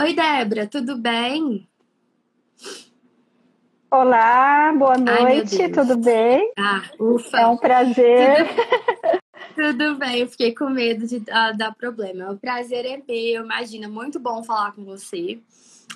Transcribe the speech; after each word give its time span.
Oi, 0.00 0.14
Débora, 0.14 0.64
tudo 0.64 0.96
bem? 0.96 1.68
Olá, 3.90 4.72
boa 4.72 4.96
noite, 4.96 5.60
Ai, 5.60 5.70
tudo 5.70 5.96
bem? 5.98 6.52
Ah, 6.56 6.82
ufa. 7.00 7.40
É 7.40 7.46
um 7.48 7.56
prazer. 7.56 8.46
Tudo, 8.46 9.72
tudo 9.76 9.98
bem, 9.98 10.20
eu 10.20 10.28
fiquei 10.28 10.54
com 10.54 10.70
medo 10.70 11.04
de 11.04 11.16
uh, 11.16 11.56
dar 11.56 11.74
problema. 11.76 12.30
O 12.30 12.38
prazer 12.38 12.86
é 12.86 13.02
meu, 13.08 13.44
imagina, 13.44 13.88
muito 13.88 14.20
bom 14.20 14.44
falar 14.44 14.70
com 14.70 14.84
você. 14.84 15.40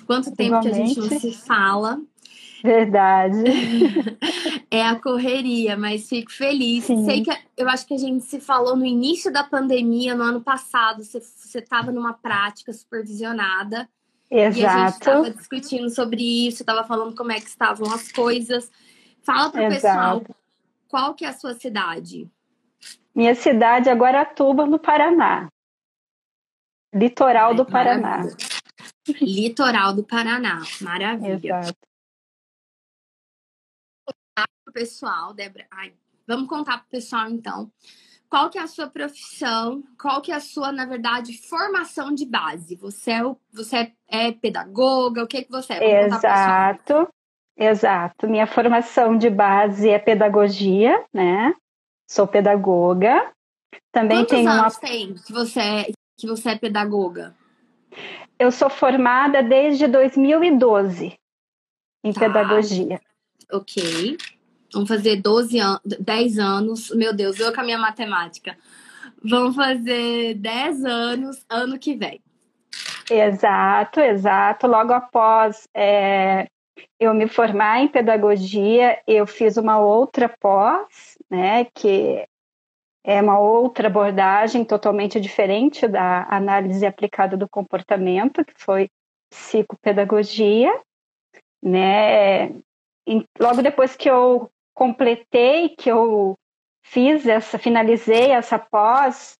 Quanto 0.05 0.35
tempo 0.35 0.57
Igualmente. 0.57 0.69
que 0.69 0.81
a 0.81 0.85
gente 0.85 0.99
não 0.99 1.19
se 1.21 1.31
fala. 1.31 2.01
Verdade. 2.63 3.43
é 4.71 4.81
a 4.81 4.95
correria, 4.95 5.75
mas 5.75 6.07
fico 6.07 6.31
feliz. 6.31 6.85
Sim. 6.85 7.03
Sei 7.03 7.21
que 7.21 7.29
eu 7.57 7.67
acho 7.67 7.85
que 7.85 7.93
a 7.93 7.97
gente 7.97 8.23
se 8.23 8.39
falou 8.39 8.77
no 8.77 8.85
início 8.85 9.31
da 9.31 9.43
pandemia, 9.43 10.15
no 10.15 10.23
ano 10.23 10.41
passado. 10.41 11.03
Você 11.03 11.59
estava 11.59 11.91
numa 11.91 12.13
prática 12.13 12.71
supervisionada. 12.71 13.89
Exato. 14.31 14.59
E 14.59 14.65
a 14.65 14.77
gente 14.77 14.93
estava 14.93 15.29
discutindo 15.29 15.89
sobre 15.89 16.47
isso, 16.47 16.63
estava 16.63 16.85
falando 16.85 17.13
como 17.15 17.33
é 17.33 17.35
que 17.35 17.47
estavam 17.47 17.93
as 17.93 18.09
coisas. 18.13 18.71
Fala 19.23 19.51
para 19.51 19.67
o 19.67 19.69
pessoal, 19.69 20.23
qual 20.87 21.13
que 21.13 21.25
é 21.25 21.27
a 21.27 21.33
sua 21.33 21.53
cidade? 21.55 22.31
Minha 23.13 23.35
cidade 23.35 23.89
é 23.89 23.93
Guaratuba, 23.93 24.65
no 24.65 24.79
Paraná. 24.79 25.49
Litoral 26.95 27.49
Ai, 27.49 27.55
do 27.55 27.65
Paraná. 27.65 28.21
Litoral 29.21 29.93
do 29.93 30.03
Paraná, 30.03 30.63
maravilha. 30.81 31.59
Exato. 31.59 31.92
Pessoal, 34.71 35.33
Débora. 35.33 35.65
Ai, 35.71 35.93
vamos 36.27 36.47
contar 36.47 36.77
para 36.77 36.87
o 36.87 36.89
pessoal 36.89 37.29
então 37.29 37.71
qual 38.33 38.49
que 38.49 38.57
é 38.57 38.63
a 38.63 38.67
sua 38.67 38.87
profissão, 38.87 39.83
qual 40.01 40.19
que 40.19 40.31
é 40.31 40.35
a 40.35 40.39
sua, 40.39 40.71
na 40.71 40.87
verdade, 40.87 41.37
formação 41.47 42.11
de 42.11 42.25
base. 42.25 42.75
Você 42.77 43.11
é, 43.11 43.21
você 43.51 43.93
é, 44.07 44.31
pedagoga, 44.31 45.23
o 45.23 45.27
que, 45.27 45.43
que 45.43 45.51
você 45.51 45.73
é? 45.73 46.07
Vamos 46.07 46.17
exato, 46.17 47.07
exato. 47.55 48.27
Minha 48.27 48.47
formação 48.47 49.15
de 49.15 49.29
base 49.29 49.87
é 49.87 49.99
pedagogia, 49.99 51.05
né? 51.13 51.53
Sou 52.09 52.25
pedagoga. 52.25 53.31
Também 53.91 54.21
Quantos 54.21 54.31
tenho 54.31 54.49
anos 54.49 54.73
uma... 54.77 54.81
tem 54.81 55.13
que 55.13 55.31
você, 55.31 55.59
é, 55.59 55.91
que 56.17 56.25
você 56.25 56.49
é 56.49 56.57
pedagoga? 56.57 57.35
Eu 58.39 58.51
sou 58.51 58.67
formada 58.67 59.43
desde 59.43 59.85
2012 59.85 61.13
em 62.03 62.13
tá. 62.13 62.19
pedagogia. 62.19 62.99
Ok. 63.51 64.17
Vamos 64.73 64.89
fazer 64.89 65.21
12 65.21 65.59
anos, 65.59 65.81
10 65.99 66.39
anos. 66.39 66.89
Meu 66.95 67.13
Deus, 67.13 67.39
eu 67.39 67.53
com 67.53 67.61
a 67.61 67.63
minha 67.63 67.77
matemática. 67.77 68.57
Vamos 69.23 69.55
fazer 69.55 70.35
10 70.35 70.83
anos 70.83 71.45
ano 71.49 71.79
que 71.79 71.95
vem. 71.95 72.21
Exato, 73.09 73.99
exato. 73.99 74.67
Logo 74.67 74.93
após 74.93 75.67
é, 75.73 76.47
eu 76.99 77.13
me 77.13 77.27
formar 77.27 77.81
em 77.81 77.87
pedagogia, 77.87 78.99
eu 79.07 79.27
fiz 79.27 79.57
uma 79.57 79.79
outra 79.79 80.29
pós, 80.39 81.17
né, 81.29 81.65
que 81.65 82.25
é 83.05 83.21
uma 83.21 83.37
outra 83.37 83.87
abordagem 83.87 84.63
totalmente 84.63 85.19
diferente 85.19 85.87
da 85.87 86.25
análise 86.29 86.85
aplicada 86.85 87.35
do 87.35 87.49
comportamento, 87.49 88.45
que 88.45 88.53
foi 88.55 88.89
psicopedagogia, 89.29 90.71
né? 91.61 92.49
E 93.05 93.25
logo 93.37 93.61
depois 93.61 93.95
que 93.97 94.09
eu 94.09 94.49
completei, 94.73 95.69
que 95.69 95.89
eu 95.89 96.35
fiz 96.83 97.25
essa, 97.25 97.57
finalizei 97.57 98.31
essa 98.31 98.59
pós, 98.59 99.37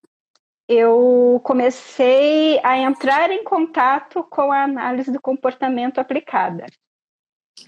eu 0.67 1.41
comecei 1.43 2.59
a 2.63 2.77
entrar 2.77 3.29
em 3.31 3.43
contato 3.43 4.23
com 4.23 4.51
a 4.51 4.63
análise 4.63 5.11
do 5.11 5.21
comportamento 5.21 5.99
aplicada. 5.99 6.65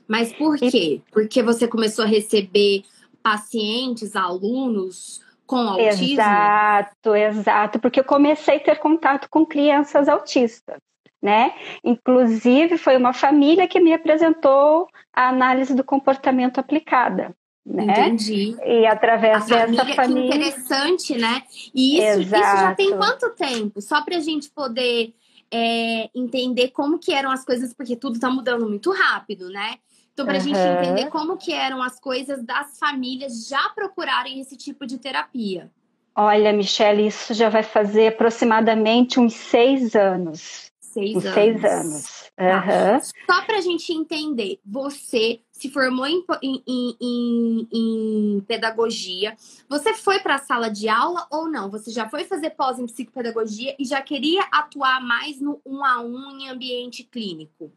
Mas 0.07 0.33
por 0.33 0.57
quê? 0.57 1.01
Porque 1.11 1.43
você 1.43 1.67
começou 1.67 2.05
a 2.05 2.07
receber 2.07 2.83
pacientes, 3.21 4.15
alunos 4.15 5.21
com 5.45 5.57
autismo? 5.57 6.13
Exato, 6.13 7.15
exato, 7.15 7.79
porque 7.79 7.99
eu 7.99 8.03
comecei 8.03 8.57
a 8.57 8.63
ter 8.63 8.79
contato 8.79 9.29
com 9.29 9.45
crianças 9.45 10.07
autistas. 10.07 10.77
Né? 11.21 11.53
Inclusive, 11.83 12.77
foi 12.77 12.95
uma 12.97 13.11
família 13.11 13.67
que 13.67 13.79
me 13.79 13.91
apresentou 13.93 14.87
a 15.11 15.29
análise 15.29 15.73
do 15.73 15.83
comportamento 15.83 16.59
aplicada. 16.59 17.35
Né? 17.65 17.83
Entendi. 17.83 18.55
E 18.63 18.85
através 18.85 19.51
a 19.51 19.65
dessa 19.65 19.65
família. 19.65 19.95
família... 19.95 20.31
Que 20.31 20.37
interessante, 20.37 21.17
né? 21.17 21.43
E 21.73 21.97
isso, 21.97 22.21
isso 22.21 22.29
já 22.29 22.75
tem 22.75 22.95
quanto 22.95 23.29
tempo? 23.31 23.81
Só 23.81 24.03
para 24.03 24.17
a 24.17 24.19
gente 24.19 24.49
poder 24.51 25.13
é, 25.51 26.09
entender 26.13 26.69
como 26.69 26.99
que 26.99 27.11
eram 27.11 27.31
as 27.31 27.43
coisas, 27.43 27.73
porque 27.73 27.95
tudo 27.95 28.15
está 28.15 28.29
mudando 28.29 28.67
muito 28.67 28.91
rápido, 28.91 29.49
né? 29.49 29.75
Então, 30.13 30.25
para 30.25 30.35
a 30.35 30.37
uhum. 30.37 30.43
gente 30.43 30.57
entender 30.57 31.09
como 31.09 31.37
que 31.37 31.51
eram 31.51 31.83
as 31.83 31.99
coisas 31.99 32.43
das 32.43 32.79
famílias 32.79 33.47
já 33.47 33.69
procurarem 33.69 34.39
esse 34.39 34.55
tipo 34.55 34.85
de 34.85 34.97
terapia. 34.97 35.69
Olha, 36.15 36.53
Michelle, 36.53 37.05
isso 37.05 37.33
já 37.33 37.49
vai 37.49 37.63
fazer 37.63 38.07
aproximadamente 38.07 39.19
uns 39.19 39.33
seis 39.33 39.93
anos. 39.95 40.71
Seis 40.95 41.13
anos. 41.17 41.33
Seis 41.33 41.65
anos. 41.65 42.23
Uhum. 42.39 43.01
Só 43.29 43.45
para 43.45 43.57
a 43.57 43.61
gente 43.61 43.91
entender, 43.91 44.61
você 44.65 45.41
se 45.51 45.69
formou 45.69 46.07
em, 46.07 46.23
em, 46.41 46.97
em, 47.01 47.67
em 47.69 48.41
pedagogia, 48.47 49.35
você 49.67 49.93
foi 49.93 50.19
para 50.19 50.35
a 50.35 50.39
sala 50.39 50.69
de 50.69 50.87
aula 50.87 51.27
ou 51.29 51.49
não? 51.49 51.69
Você 51.69 51.91
já 51.91 52.07
foi 52.07 52.23
fazer 52.23 52.51
pós 52.51 52.79
em 52.79 52.85
psicopedagogia 52.85 53.75
e 53.77 53.83
já 53.83 54.01
queria 54.01 54.43
atuar 54.53 55.01
mais 55.01 55.41
no 55.41 55.59
um 55.65 55.83
a 55.83 55.99
um 55.99 56.39
em 56.39 56.47
ambiente 56.47 57.03
clínico? 57.03 57.73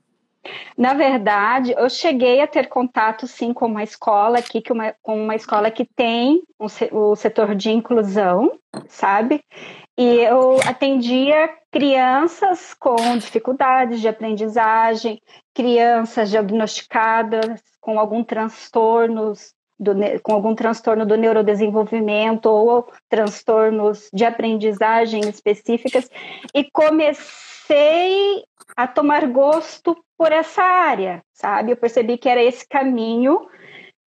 Na 0.76 0.94
verdade, 0.94 1.74
eu 1.76 1.88
cheguei 1.90 2.40
a 2.40 2.46
ter 2.46 2.68
contato 2.68 3.26
sim 3.26 3.52
com 3.52 3.66
uma 3.66 3.82
escola 3.82 4.38
aqui, 4.38 4.60
que 4.60 4.72
uma, 4.72 4.94
com 5.02 5.22
uma 5.22 5.34
escola 5.34 5.70
que 5.70 5.84
tem 5.84 6.42
um, 6.58 6.66
o 6.92 7.16
setor 7.16 7.54
de 7.54 7.70
inclusão, 7.70 8.52
sabe? 8.86 9.42
E 9.98 10.04
eu 10.20 10.58
atendia 10.66 11.50
crianças 11.72 12.74
com 12.74 12.96
dificuldades 13.16 14.00
de 14.00 14.08
aprendizagem, 14.08 15.20
crianças 15.54 16.30
diagnosticadas 16.30 17.60
com 17.80 17.98
algum 17.98 18.22
transtorno 18.22 19.32
do, 19.78 19.92
com 20.22 20.32
algum 20.32 20.54
transtorno 20.54 21.06
do 21.06 21.16
neurodesenvolvimento 21.16 22.48
ou 22.48 22.88
transtornos 23.08 24.08
de 24.12 24.24
aprendizagem 24.24 25.20
específicas 25.28 26.10
e 26.54 26.68
comecei 26.70 28.44
a 28.76 28.86
tomar 28.86 29.26
gosto 29.26 29.96
por 30.16 30.32
essa 30.32 30.62
área, 30.62 31.22
sabe? 31.32 31.72
Eu 31.72 31.76
percebi 31.76 32.18
que 32.18 32.28
era 32.28 32.42
esse 32.42 32.66
caminho 32.68 33.48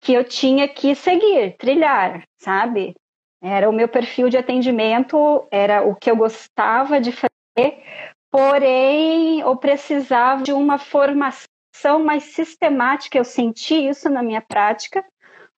que 0.01 0.13
eu 0.13 0.25
tinha 0.25 0.67
que 0.69 0.95
seguir, 0.95 1.57
trilhar, 1.57 2.23
sabe? 2.39 2.95
Era 3.43 3.69
o 3.69 3.73
meu 3.73 3.89
perfil 3.89 4.29
de 4.29 4.37
atendimento, 4.37 5.47
era 5.51 5.87
o 5.87 5.95
que 5.95 6.11
eu 6.11 6.17
gostava 6.17 7.01
de 7.01 7.13
fazer, 7.13 7.83
porém 8.31 9.41
eu 9.41 9.57
precisava 9.57 10.43
de 10.43 10.53
uma 10.53 10.79
formação 10.79 12.05
mais 12.05 12.25
sistemática. 12.25 13.19
Eu 13.19 13.25
senti 13.25 13.89
isso 13.89 14.09
na 14.09 14.23
minha 14.23 14.41
prática, 14.41 15.05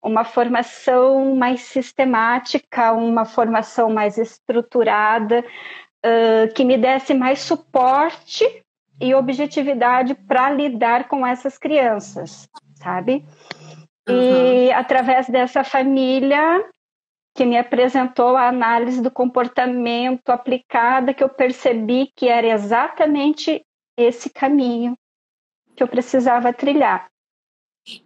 uma 0.02 0.24
formação 0.24 1.36
mais 1.36 1.62
sistemática, 1.62 2.92
uma 2.94 3.26
formação 3.26 3.90
mais 3.90 4.18
estruturada, 4.18 5.44
uh, 6.06 6.54
que 6.54 6.66
me 6.66 6.78
desse 6.78 7.14
mais 7.14 7.40
suporte 7.40 8.46
e 9.00 9.14
objetividade 9.16 10.14
para 10.14 10.50
lidar 10.50 11.08
com 11.08 11.26
essas 11.26 11.58
crianças, 11.58 12.48
sabe? 12.76 13.26
Uhum. 14.08 14.16
E 14.16 14.72
através 14.72 15.28
dessa 15.28 15.64
família 15.64 16.64
que 17.36 17.46
me 17.46 17.58
apresentou 17.58 18.36
a 18.36 18.48
análise 18.48 19.02
do 19.02 19.12
comportamento 19.12 20.30
aplicada, 20.30 21.14
que 21.14 21.24
eu 21.24 21.30
percebi 21.30 22.12
que 22.16 22.28
era 22.28 22.48
exatamente 22.48 23.64
esse 23.98 24.30
caminho 24.30 24.98
que 25.76 25.84
eu 25.84 25.88
precisava 25.88 26.52
trilhar. 26.52 27.10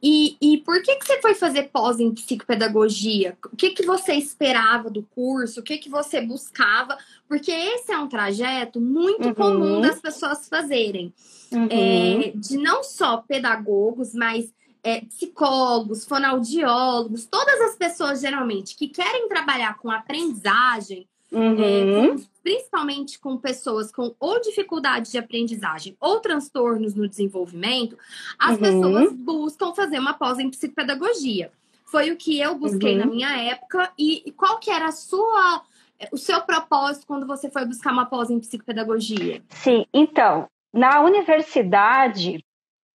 E, 0.01 0.37
e 0.41 0.57
por 0.59 0.81
que, 0.81 0.95
que 0.95 1.05
você 1.05 1.21
foi 1.21 1.33
fazer 1.33 1.63
pós 1.63 1.99
em 1.99 2.13
psicopedagogia? 2.13 3.37
O 3.51 3.55
que, 3.55 3.71
que 3.71 3.85
você 3.85 4.13
esperava 4.13 4.89
do 4.89 5.03
curso? 5.03 5.59
O 5.59 5.63
que, 5.63 5.77
que 5.77 5.89
você 5.89 6.21
buscava? 6.21 6.97
Porque 7.27 7.51
esse 7.51 7.91
é 7.91 7.97
um 7.97 8.07
trajeto 8.07 8.79
muito 8.79 9.27
uhum. 9.27 9.33
comum 9.33 9.81
das 9.81 9.99
pessoas 9.99 10.47
fazerem. 10.47 11.13
Uhum. 11.51 11.67
É, 11.69 12.31
de 12.35 12.57
não 12.57 12.83
só 12.83 13.17
pedagogos, 13.17 14.13
mas 14.13 14.51
é, 14.83 15.01
psicólogos, 15.01 16.05
fonoaudiólogos, 16.05 17.25
todas 17.25 17.61
as 17.61 17.75
pessoas 17.75 18.21
geralmente 18.21 18.75
que 18.75 18.87
querem 18.87 19.27
trabalhar 19.27 19.77
com 19.77 19.89
aprendizagem, 19.89 21.07
uhum. 21.33 22.13
é, 22.13 22.15
principalmente 22.43 23.19
com 23.19 23.37
pessoas 23.37 23.91
com 23.91 24.13
ou 24.19 24.39
dificuldade 24.41 25.11
de 25.11 25.17
aprendizagem 25.17 25.95
ou 25.99 26.19
transtornos 26.19 26.93
no 26.93 27.07
desenvolvimento, 27.07 27.97
as 28.39 28.51
uhum. 28.51 28.57
pessoas 28.57 29.13
buscam 29.13 29.73
fazer 29.73 29.99
uma 29.99 30.13
pós 30.13 30.39
em 30.39 30.49
psicopedagogia. 30.49 31.51
Foi 31.85 32.11
o 32.11 32.17
que 32.17 32.39
eu 32.39 32.55
busquei 32.55 32.93
uhum. 32.93 32.99
na 32.99 33.05
minha 33.05 33.37
época 33.37 33.91
e, 33.97 34.23
e 34.25 34.31
qual 34.31 34.59
que 34.59 34.71
era 34.71 34.87
a 34.87 34.91
sua 34.91 35.63
o 36.11 36.17
seu 36.17 36.41
propósito 36.41 37.07
quando 37.07 37.25
você 37.25 37.49
foi 37.49 37.65
buscar 37.65 37.93
uma 37.93 38.05
pós 38.05 38.29
em 38.29 38.39
psicopedagogia? 38.39 39.41
Sim, 39.49 39.85
então, 39.93 40.47
na 40.73 41.01
universidade, 41.01 42.43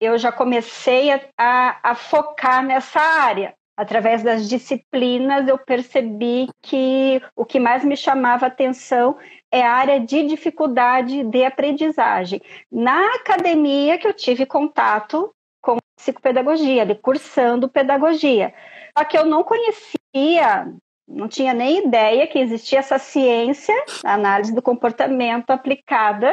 eu 0.01 0.19
já 0.19 0.33
comecei 0.33 1.13
a, 1.13 1.21
a, 1.39 1.91
a 1.91 1.95
focar 1.95 2.65
nessa 2.65 3.01
área. 3.01 3.55
Através 3.77 4.23
das 4.23 4.49
disciplinas, 4.49 5.47
eu 5.47 5.59
percebi 5.59 6.49
que 6.63 7.21
o 7.35 7.45
que 7.45 7.61
mais 7.61 7.85
me 7.85 7.97
chamava 7.97 8.47
atenção 8.47 9.17
é 9.51 9.63
a 9.63 9.73
área 9.73 10.01
de 10.01 10.23
dificuldade 10.23 11.25
de 11.25 11.45
aprendizagem. 11.45 12.41
Na 12.73 13.17
academia 13.17 13.99
que 13.99 14.07
eu 14.07 14.15
tive 14.15 14.47
contato 14.47 15.31
com 15.61 15.77
psicopedagogia, 15.99 16.95
cursando 17.03 17.69
pedagogia. 17.69 18.55
Só 18.97 19.05
que 19.05 19.19
eu 19.19 19.27
não 19.27 19.45
conhecia, 19.45 20.73
não 21.07 21.29
tinha 21.29 21.53
nem 21.53 21.87
ideia 21.87 22.27
que 22.27 22.39
existia 22.39 22.79
essa 22.79 22.99
ciência, 22.99 23.75
análise 24.05 24.55
do 24.55 24.63
comportamento 24.63 25.51
aplicada 25.51 26.33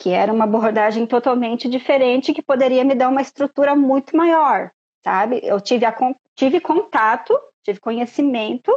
que 0.00 0.10
era 0.10 0.32
uma 0.32 0.44
abordagem 0.44 1.06
totalmente 1.06 1.68
diferente 1.68 2.32
que 2.32 2.42
poderia 2.42 2.82
me 2.82 2.94
dar 2.94 3.10
uma 3.10 3.20
estrutura 3.20 3.76
muito 3.76 4.16
maior, 4.16 4.70
sabe? 5.04 5.40
Eu 5.42 5.60
tive, 5.60 5.84
a, 5.84 5.94
tive 6.40 6.58
contato, 6.58 7.38
tive 7.62 7.78
conhecimento 7.80 8.72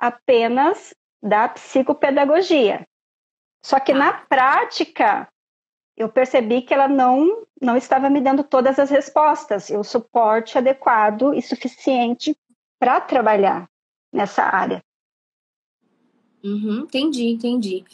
apenas 0.00 0.94
da 1.22 1.46
psicopedagogia. 1.46 2.88
Só 3.62 3.78
que 3.78 3.92
na 3.92 4.14
prática, 4.14 5.28
eu 5.94 6.08
percebi 6.08 6.62
que 6.62 6.72
ela 6.72 6.88
não, 6.88 7.44
não 7.60 7.76
estava 7.76 8.08
me 8.08 8.18
dando 8.18 8.42
todas 8.42 8.78
as 8.78 8.88
respostas, 8.88 9.68
o 9.68 9.84
suporte 9.84 10.56
adequado 10.56 11.34
e 11.34 11.42
suficiente 11.42 12.34
para 12.78 12.98
trabalhar 12.98 13.68
nessa 14.10 14.44
área. 14.44 14.82
Uhum, 16.42 16.84
entendi, 16.84 17.26
entendi. 17.26 17.84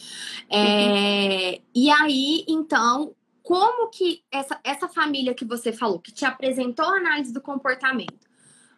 É, 0.49 0.59
uhum. 0.59 1.63
E 1.75 1.91
aí, 1.91 2.45
então, 2.47 3.17
como 3.43 3.89
que 3.89 4.23
essa, 4.31 4.61
essa 4.63 4.89
família 4.89 5.35
que 5.35 5.45
você 5.45 5.73
falou, 5.73 5.99
que 5.99 6.13
te 6.13 6.25
apresentou 6.25 6.85
a 6.85 6.99
análise 6.99 7.33
do 7.33 7.41
comportamento, 7.41 8.31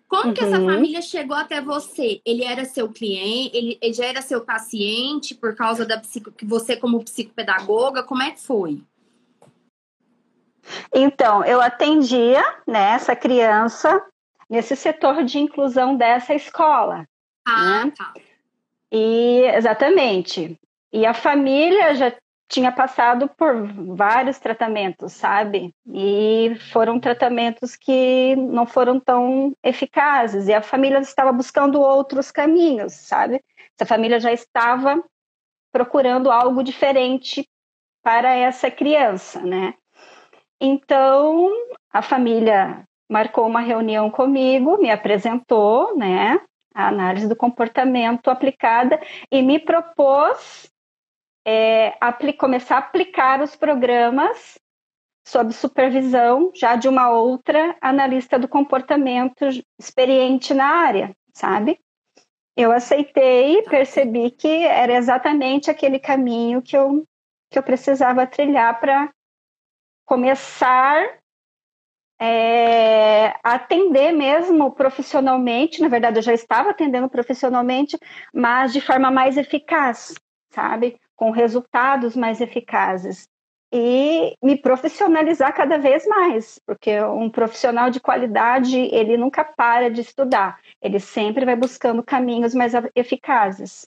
como 0.09 0.29
uhum. 0.29 0.35
que 0.35 0.45
essa 0.45 0.59
uhum. 0.59 0.67
família 0.67 1.03
chegou 1.03 1.37
até 1.37 1.61
você? 1.61 2.21
Ele 2.25 2.45
era 2.45 2.65
seu 2.65 2.89
cliente, 2.89 3.57
ele, 3.57 3.79
ele 3.81 3.93
já 3.93 4.05
era 4.05 4.23
seu 4.23 4.43
paciente 4.43 5.35
por 5.35 5.55
causa 5.55 5.85
da 5.85 5.99
psico, 5.99 6.31
que 6.31 6.45
você 6.45 6.77
como 6.77 7.03
psicopedagoga, 7.03 8.03
como 8.03 8.23
é 8.23 8.31
que 8.31 8.41
foi? 8.41 8.83
Então, 10.93 11.45
eu 11.45 11.61
atendia 11.61 12.43
né, 12.67 12.93
essa 12.93 13.15
criança 13.15 14.03
nesse 14.49 14.77
setor 14.77 15.25
de 15.25 15.39
inclusão 15.39 15.97
dessa 15.97 16.35
escola. 16.35 17.07
Ah, 17.47 17.85
né? 17.85 17.93
tá. 17.97 18.15
E 18.91 19.43
exatamente. 19.55 20.59
E 20.93 21.05
a 21.05 21.13
família 21.13 21.95
já 21.95 22.13
tinha 22.49 22.71
passado 22.71 23.29
por 23.37 23.67
vários 23.97 24.39
tratamentos, 24.39 25.13
sabe? 25.13 25.75
E 25.93 26.57
foram 26.73 27.01
tratamentos 27.01 27.75
que 27.77 28.37
não 28.37 28.67
foram 28.67 29.01
tão 29.01 29.53
eficazes. 29.63 30.49
E 30.49 30.55
a 30.55 30.63
família 30.63 30.99
estava 30.99 31.33
buscando 31.33 31.81
outros 31.81 32.31
caminhos, 32.31 32.93
sabe? 32.93 33.43
Essa 33.79 33.87
família 33.87 34.21
já 34.21 34.33
estava 34.33 35.03
procurando 35.73 36.31
algo 36.31 36.63
diferente 36.63 37.49
para 38.03 38.35
essa 38.35 38.71
criança, 38.71 39.41
né? 39.41 39.75
Então, 40.61 41.51
a 41.93 42.03
família 42.03 42.85
marcou 43.11 43.47
uma 43.47 43.61
reunião 43.61 44.11
comigo, 44.11 44.79
me 44.79 44.91
apresentou, 44.91 45.97
né? 45.97 46.41
a 46.75 46.89
análise 46.89 47.29
do 47.29 47.37
comportamento 47.37 48.29
aplicada 48.29 49.01
e 49.31 49.41
me 49.41 49.61
propôs 49.61 50.69
é, 51.47 51.97
começar 52.39 52.77
a 52.77 52.79
aplicar 52.79 53.43
os 53.43 53.55
programas 53.55 54.59
sob 55.27 55.53
supervisão 55.53 56.51
já 56.55 56.77
de 56.77 56.89
uma 56.89 57.11
outra 57.11 57.77
analista 57.81 58.39
do 58.39 58.47
comportamento 58.47 59.45
experiente 59.79 60.53
na 60.53 60.67
área, 60.67 61.17
sabe? 61.33 61.79
Eu 62.57 62.71
aceitei, 62.71 63.63
percebi 63.63 64.31
que 64.31 64.49
era 64.49 64.93
exatamente 64.95 65.71
aquele 65.71 65.99
caminho 65.99 66.63
que 66.63 66.77
eu, 66.77 67.05
que 67.51 67.59
eu 67.59 67.63
precisava 67.63 68.27
trilhar 68.27 68.79
para 68.79 69.13
começar 70.05 71.19
é, 72.21 73.35
atender 73.43 74.13
mesmo 74.13 74.71
profissionalmente. 74.73 75.81
Na 75.81 75.89
verdade, 75.89 76.19
eu 76.19 76.23
já 76.23 76.33
estava 76.33 76.71
atendendo 76.71 77.09
profissionalmente, 77.09 77.99
mas 78.33 78.73
de 78.73 78.81
forma 78.81 79.11
mais 79.11 79.37
eficaz, 79.37 80.15
sabe? 80.51 81.01
Com 81.17 81.31
resultados 81.31 82.17
mais 82.17 82.41
eficazes. 82.41 83.29
E 83.73 84.37
me 84.41 84.57
profissionalizar 84.57 85.53
cada 85.53 85.79
vez 85.79 86.07
mais, 86.07 86.61
porque 86.65 87.01
um 87.03 87.29
profissional 87.29 87.91
de 87.91 87.99
qualidade, 87.99 88.79
ele 88.79 89.17
nunca 89.17 89.43
para 89.43 89.91
de 89.91 90.01
estudar, 90.01 90.61
ele 90.81 91.01
sempre 91.01 91.45
vai 91.45 91.57
buscando 91.57 92.01
caminhos 92.01 92.55
mais 92.55 92.73
eficazes. 92.95 93.85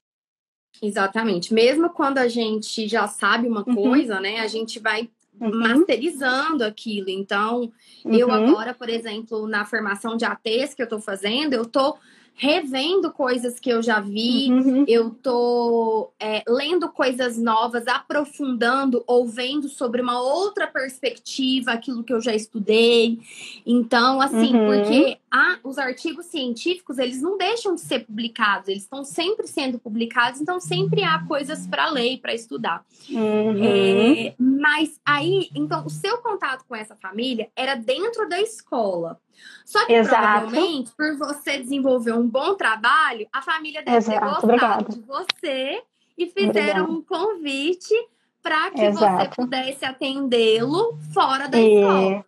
Exatamente. 0.82 1.54
Mesmo 1.54 1.90
quando 1.90 2.18
a 2.18 2.28
gente 2.28 2.88
já 2.88 3.08
sabe 3.08 3.48
uma 3.48 3.64
uhum. 3.68 3.76
coisa, 3.76 4.20
né, 4.20 4.40
a 4.40 4.48
gente 4.48 4.80
vai 4.80 5.10
uhum. 5.40 5.58
masterizando 5.58 6.64
aquilo. 6.64 7.10
Então, 7.10 7.72
uhum. 8.06 8.14
eu 8.14 8.32
agora, 8.32 8.74
por 8.74 8.90
exemplo, 8.90 9.48
na 9.48 9.66
formação 9.66 10.18
de 10.18 10.26
ATs 10.26 10.74
que 10.74 10.82
eu 10.82 10.86
estou 10.86 11.00
fazendo, 11.00 11.54
eu 11.54 11.64
estou 11.64 11.98
revendo 12.38 13.12
coisas 13.12 13.60
que 13.60 13.68
eu 13.68 13.82
já 13.82 14.00
vi, 14.00 14.48
uhum. 14.52 14.86
eu 14.88 15.10
tô 15.10 16.12
é, 16.20 16.44
lendo 16.48 16.88
coisas 16.88 17.36
novas, 17.36 17.88
aprofundando 17.88 19.04
ou 19.08 19.28
vendo 19.28 19.68
sobre 19.68 20.04
uma 20.04 20.22
outra 20.22 20.68
perspectiva 20.68 21.72
aquilo 21.72 22.04
que 22.04 22.14
eu 22.14 22.22
já 22.22 22.36
estudei. 22.36 23.20
Então, 23.66 24.22
assim, 24.22 24.56
uhum. 24.56 24.68
porque 24.68 25.18
a, 25.38 25.60
os 25.64 25.78
artigos 25.78 26.26
científicos, 26.26 26.98
eles 26.98 27.22
não 27.22 27.38
deixam 27.38 27.76
de 27.76 27.82
ser 27.82 28.00
publicados, 28.06 28.68
eles 28.68 28.84
estão 28.84 29.04
sempre 29.04 29.48
sendo 29.48 29.78
publicados, 29.78 30.42
então 30.42 30.60
sempre 30.60 31.04
há 31.04 31.24
coisas 31.26 31.68
para 31.68 31.90
ler 31.90 32.14
e 32.14 32.18
para 32.18 32.34
estudar. 32.34 32.84
Uhum. 33.10 33.64
É, 33.64 34.34
mas 34.40 35.00
aí, 35.06 35.50
então, 35.54 35.86
o 35.86 35.90
seu 35.90 36.18
contato 36.18 36.66
com 36.68 36.76
essa 36.76 36.96
família 36.96 37.50
era 37.56 37.76
dentro 37.76 38.28
da 38.28 38.42
escola. 38.42 39.20
Só 39.64 39.86
que 39.86 39.94
Exato. 39.94 40.48
provavelmente, 40.48 40.92
por 40.98 41.16
você 41.18 41.60
desenvolver 41.60 42.14
um 42.14 42.28
bom 42.28 42.56
trabalho, 42.56 43.28
a 43.32 43.42
família 43.42 43.84
deve 43.84 43.98
Exato. 43.98 44.20
ter 44.20 44.26
gostado 44.26 44.46
Obrigada. 44.46 44.94
de 44.94 45.02
você 45.02 45.84
e 46.18 46.26
fizeram 46.26 46.86
Obrigada. 46.86 46.92
um 46.92 47.02
convite 47.04 47.94
para 48.42 48.72
que 48.72 48.82
Exato. 48.82 49.24
você 49.24 49.30
pudesse 49.36 49.86
atendê-lo 49.86 50.98
fora 51.14 51.48
da 51.48 51.60
e... 51.60 51.76
escola. 51.76 52.26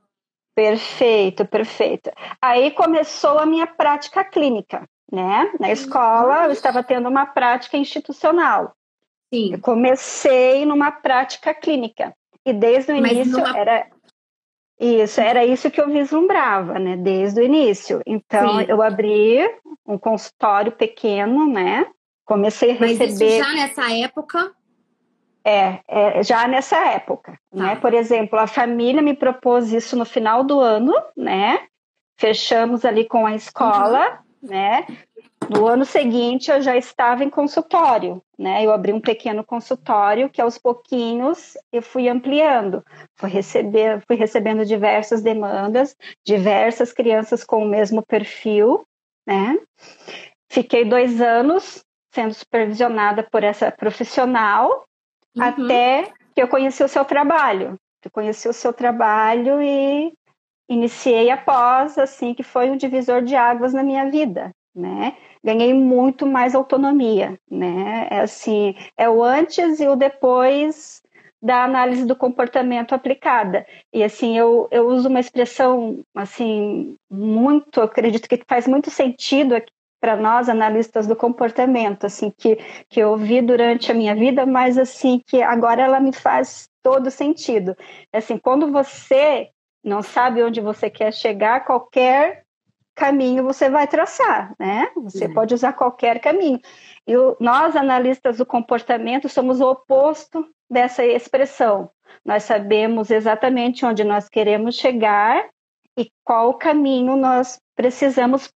Perfeito, 0.59 1.45
perfeito. 1.45 2.11
Aí 2.41 2.71
começou 2.71 3.39
a 3.39 3.45
minha 3.45 3.65
prática 3.65 4.25
clínica, 4.25 4.85
né? 5.09 5.49
Na 5.57 5.71
escola 5.71 6.47
eu 6.47 6.51
estava 6.51 6.83
tendo 6.83 7.07
uma 7.07 7.25
prática 7.25 7.77
institucional. 7.77 8.73
Sim. 9.33 9.53
Eu 9.53 9.59
comecei 9.61 10.65
numa 10.65 10.91
prática 10.91 11.53
clínica. 11.53 12.13
E 12.45 12.51
desde 12.51 12.91
o 12.91 12.95
início 12.97 13.37
numa... 13.37 13.57
era 13.57 13.87
isso, 14.77 15.21
era 15.21 15.45
isso 15.45 15.71
que 15.71 15.79
eu 15.79 15.87
vislumbrava, 15.87 16.77
né, 16.77 16.97
desde 16.97 17.39
o 17.39 17.43
início. 17.43 18.01
Então, 18.05 18.59
Sim. 18.59 18.65
eu 18.67 18.81
abri 18.81 19.39
um 19.87 19.97
consultório 19.97 20.73
pequeno, 20.73 21.47
né, 21.47 21.87
comecei 22.25 22.71
a 22.71 22.73
receber... 22.73 23.07
Mas 23.07 23.21
isso 23.21 23.37
já 23.37 23.53
nessa 23.53 23.93
época? 23.93 24.53
É, 25.43 25.79
é 25.87 26.23
já 26.23 26.47
nessa 26.47 26.77
época, 26.91 27.31
tá. 27.31 27.57
né, 27.57 27.75
por 27.77 27.93
exemplo, 27.93 28.37
a 28.37 28.45
família 28.45 29.01
me 29.01 29.13
propôs 29.13 29.71
isso 29.71 29.95
no 29.95 30.05
final 30.05 30.43
do 30.43 30.59
ano, 30.59 30.93
né, 31.15 31.65
fechamos 32.19 32.83
ali 32.83 33.05
com 33.07 33.25
a 33.25 33.33
escola, 33.33 34.19
uhum. 34.43 34.49
né, 34.49 34.85
no 35.49 35.65
ano 35.65 35.83
seguinte, 35.83 36.51
eu 36.51 36.61
já 36.61 36.77
estava 36.77 37.23
em 37.23 37.29
consultório, 37.29 38.21
né? 38.37 38.63
Eu 38.63 38.71
abri 38.71 38.93
um 38.93 39.01
pequeno 39.01 39.43
consultório 39.43 40.29
que, 40.29 40.39
aos 40.39 40.59
pouquinhos, 40.59 41.57
eu 41.71 41.81
fui 41.81 42.07
ampliando. 42.07 42.83
Fui, 43.15 43.29
receber, 43.29 44.03
fui 44.05 44.15
recebendo 44.15 44.63
diversas 44.63 45.23
demandas, 45.23 45.95
diversas 46.23 46.93
crianças 46.93 47.43
com 47.43 47.63
o 47.63 47.67
mesmo 47.67 48.03
perfil, 48.03 48.85
né? 49.25 49.57
Fiquei 50.51 50.85
dois 50.85 51.19
anos 51.19 51.83
sendo 52.13 52.33
supervisionada 52.33 53.23
por 53.23 53.43
essa 53.43 53.71
profissional, 53.71 54.85
uhum. 55.39 55.65
até 55.65 56.11
que 56.35 56.41
eu 56.41 56.47
conheci 56.47 56.83
o 56.83 56.87
seu 56.87 57.05
trabalho. 57.05 57.75
Eu 58.03 58.11
conheci 58.11 58.47
o 58.47 58.53
seu 58.53 58.71
trabalho 58.71 59.61
e 59.61 60.13
iniciei 60.69 61.29
a 61.29 61.37
pós, 61.37 61.97
assim, 61.97 62.33
que 62.33 62.43
foi 62.43 62.69
um 62.69 62.77
divisor 62.77 63.21
de 63.21 63.35
águas 63.35 63.73
na 63.73 63.83
minha 63.83 64.09
vida, 64.09 64.51
né? 64.73 65.15
ganhei 65.43 65.73
muito 65.73 66.25
mais 66.25 66.53
autonomia, 66.53 67.39
né? 67.49 68.07
É 68.09 68.19
assim, 68.21 68.75
é 68.97 69.09
o 69.09 69.23
antes 69.23 69.79
e 69.79 69.87
o 69.87 69.95
depois 69.95 71.01
da 71.41 71.63
análise 71.63 72.05
do 72.05 72.15
comportamento 72.15 72.93
aplicada. 72.93 73.65
E 73.93 74.03
assim, 74.03 74.37
eu, 74.37 74.67
eu 74.71 74.87
uso 74.87 75.07
uma 75.07 75.21
expressão 75.21 76.03
assim 76.13 76.95
muito, 77.09 77.81
acredito 77.81 78.27
que 78.27 78.43
faz 78.45 78.67
muito 78.67 78.91
sentido 78.91 79.55
para 79.99 80.15
nós 80.15 80.49
analistas 80.49 81.07
do 81.07 81.15
comportamento, 81.15 82.05
assim 82.05 82.31
que 82.35 82.57
que 82.87 82.99
eu 82.99 83.15
vi 83.17 83.41
durante 83.41 83.91
a 83.91 83.95
minha 83.95 84.15
vida, 84.15 84.45
mas 84.45 84.77
assim 84.77 85.21
que 85.25 85.41
agora 85.41 85.81
ela 85.81 85.99
me 85.99 86.13
faz 86.13 86.69
todo 86.81 87.11
sentido. 87.11 87.75
Assim, 88.13 88.37
quando 88.37 88.71
você 88.71 89.49
não 89.83 90.01
sabe 90.01 90.43
onde 90.43 90.61
você 90.61 90.89
quer 90.89 91.13
chegar, 91.13 91.65
qualquer 91.65 92.43
caminho 92.95 93.43
você 93.43 93.69
vai 93.69 93.87
traçar, 93.87 94.53
né? 94.59 94.89
Você 94.97 95.25
uhum. 95.25 95.33
pode 95.33 95.53
usar 95.53 95.73
qualquer 95.73 96.19
caminho. 96.19 96.59
E 97.07 97.15
o, 97.15 97.35
nós, 97.39 97.75
analistas 97.75 98.37
do 98.37 98.45
comportamento, 98.45 99.29
somos 99.29 99.61
o 99.61 99.71
oposto 99.71 100.45
dessa 100.69 101.05
expressão. 101.05 101.89
Nós 102.25 102.43
sabemos 102.43 103.09
exatamente 103.09 103.85
onde 103.85 104.03
nós 104.03 104.27
queremos 104.27 104.75
chegar 104.75 105.47
e 105.97 106.11
qual 106.25 106.53
caminho 106.55 107.15
nós 107.15 107.59
precisamos 107.75 108.51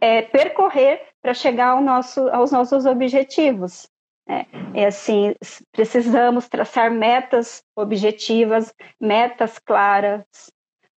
é, 0.00 0.22
percorrer 0.22 1.02
para 1.20 1.34
chegar 1.34 1.68
ao 1.68 1.80
nosso, 1.80 2.28
aos 2.28 2.52
nossos 2.52 2.86
objetivos. 2.86 3.88
É, 4.28 4.44
é 4.74 4.86
assim, 4.86 5.34
precisamos 5.72 6.48
traçar 6.48 6.90
metas 6.90 7.62
objetivas, 7.74 8.74
metas 9.00 9.58
claras, 9.58 10.24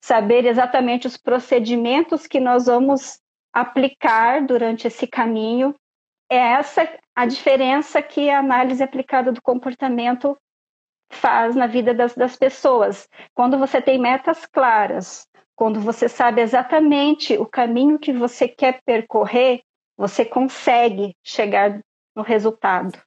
saber 0.03 0.45
exatamente 0.45 1.07
os 1.07 1.15
procedimentos 1.15 2.27
que 2.27 2.39
nós 2.39 2.65
vamos 2.65 3.19
aplicar 3.53 4.45
durante 4.45 4.87
esse 4.87 5.07
caminho. 5.07 5.73
É 6.29 6.37
essa 6.37 6.87
a 7.15 7.25
diferença 7.25 8.01
que 8.01 8.29
a 8.29 8.39
análise 8.39 8.83
aplicada 8.83 9.31
do 9.31 9.41
comportamento 9.41 10.37
faz 11.15 11.55
na 11.55 11.67
vida 11.67 11.93
das, 11.93 12.15
das 12.15 12.35
pessoas. 12.35 13.07
Quando 13.33 13.57
você 13.57 13.81
tem 13.81 13.99
metas 13.99 14.45
claras, 14.45 15.27
quando 15.55 15.79
você 15.79 16.09
sabe 16.09 16.41
exatamente 16.41 17.37
o 17.37 17.45
caminho 17.45 17.99
que 17.99 18.11
você 18.11 18.47
quer 18.47 18.81
percorrer, 18.85 19.61
você 19.97 20.25
consegue 20.25 21.15
chegar 21.23 21.79
no 22.15 22.23
resultado. 22.23 22.99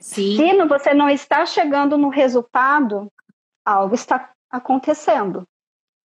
Sim. 0.00 0.36
Se 0.36 0.64
você 0.66 0.94
não 0.94 1.08
está 1.08 1.46
chegando 1.46 1.96
no 1.96 2.08
resultado, 2.08 3.10
algo 3.64 3.94
está 3.94 4.30
acontecendo. 4.50 5.46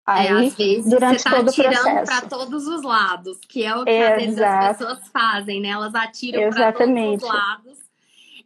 É, 0.09 0.12
Aí, 0.12 0.26
é, 0.26 0.30
às 0.30 0.54
vezes 0.54 0.90
durante 0.90 1.23
você 1.23 1.28
está 1.28 1.40
atirando 1.40 2.04
para 2.07 2.23
todos 2.23 2.66
os 2.66 2.83
lados, 2.83 3.38
que 3.49 3.64
é 3.64 3.76
o 3.76 3.85
que 3.85 3.90
Exato. 3.90 4.12
às 4.12 4.23
vezes 4.23 4.40
as 4.40 4.78
pessoas 4.78 5.09
fazem, 5.09 5.61
né? 5.61 5.69
Elas 5.69 5.95
atiram 5.95 6.50
para 6.50 6.73
todos 6.73 7.23
os 7.23 7.28
lados. 7.28 7.89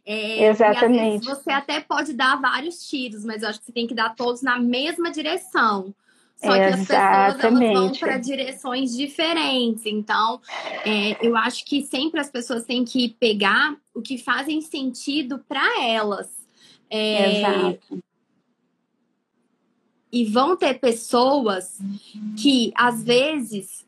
É, 0.05 0.47
Exatamente. 0.47 1.25
você 1.25 1.49
até 1.51 1.81
pode 1.81 2.13
dar 2.13 2.39
vários 2.39 2.87
tiros, 2.87 3.25
mas 3.25 3.41
eu 3.41 3.49
acho 3.49 3.59
que 3.59 3.65
você 3.65 3.71
tem 3.71 3.87
que 3.87 3.95
dar 3.95 4.15
todos 4.15 4.41
na 4.41 4.59
mesma 4.59 5.09
direção. 5.11 5.93
Só 6.35 6.53
que 6.53 6.59
as 6.59 6.87
pessoas 6.87 7.73
vão 7.73 7.91
para 7.93 8.17
direções 8.17 8.95
diferentes. 8.95 9.85
Então, 9.85 10.41
é, 10.85 11.25
eu 11.25 11.35
acho 11.35 11.65
que 11.65 11.81
sempre 11.83 12.19
as 12.19 12.29
pessoas 12.29 12.65
têm 12.65 12.83
que 12.83 13.09
pegar 13.19 13.75
o 13.93 14.01
que 14.01 14.17
fazem 14.17 14.61
sentido 14.61 15.39
para 15.47 15.81
elas. 15.81 16.27
É, 16.89 17.39
Exato. 17.39 18.03
E 20.11 20.25
vão 20.25 20.55
ter 20.55 20.79
pessoas 20.79 21.79
que, 22.37 22.71
às 22.75 23.01
vezes, 23.03 23.84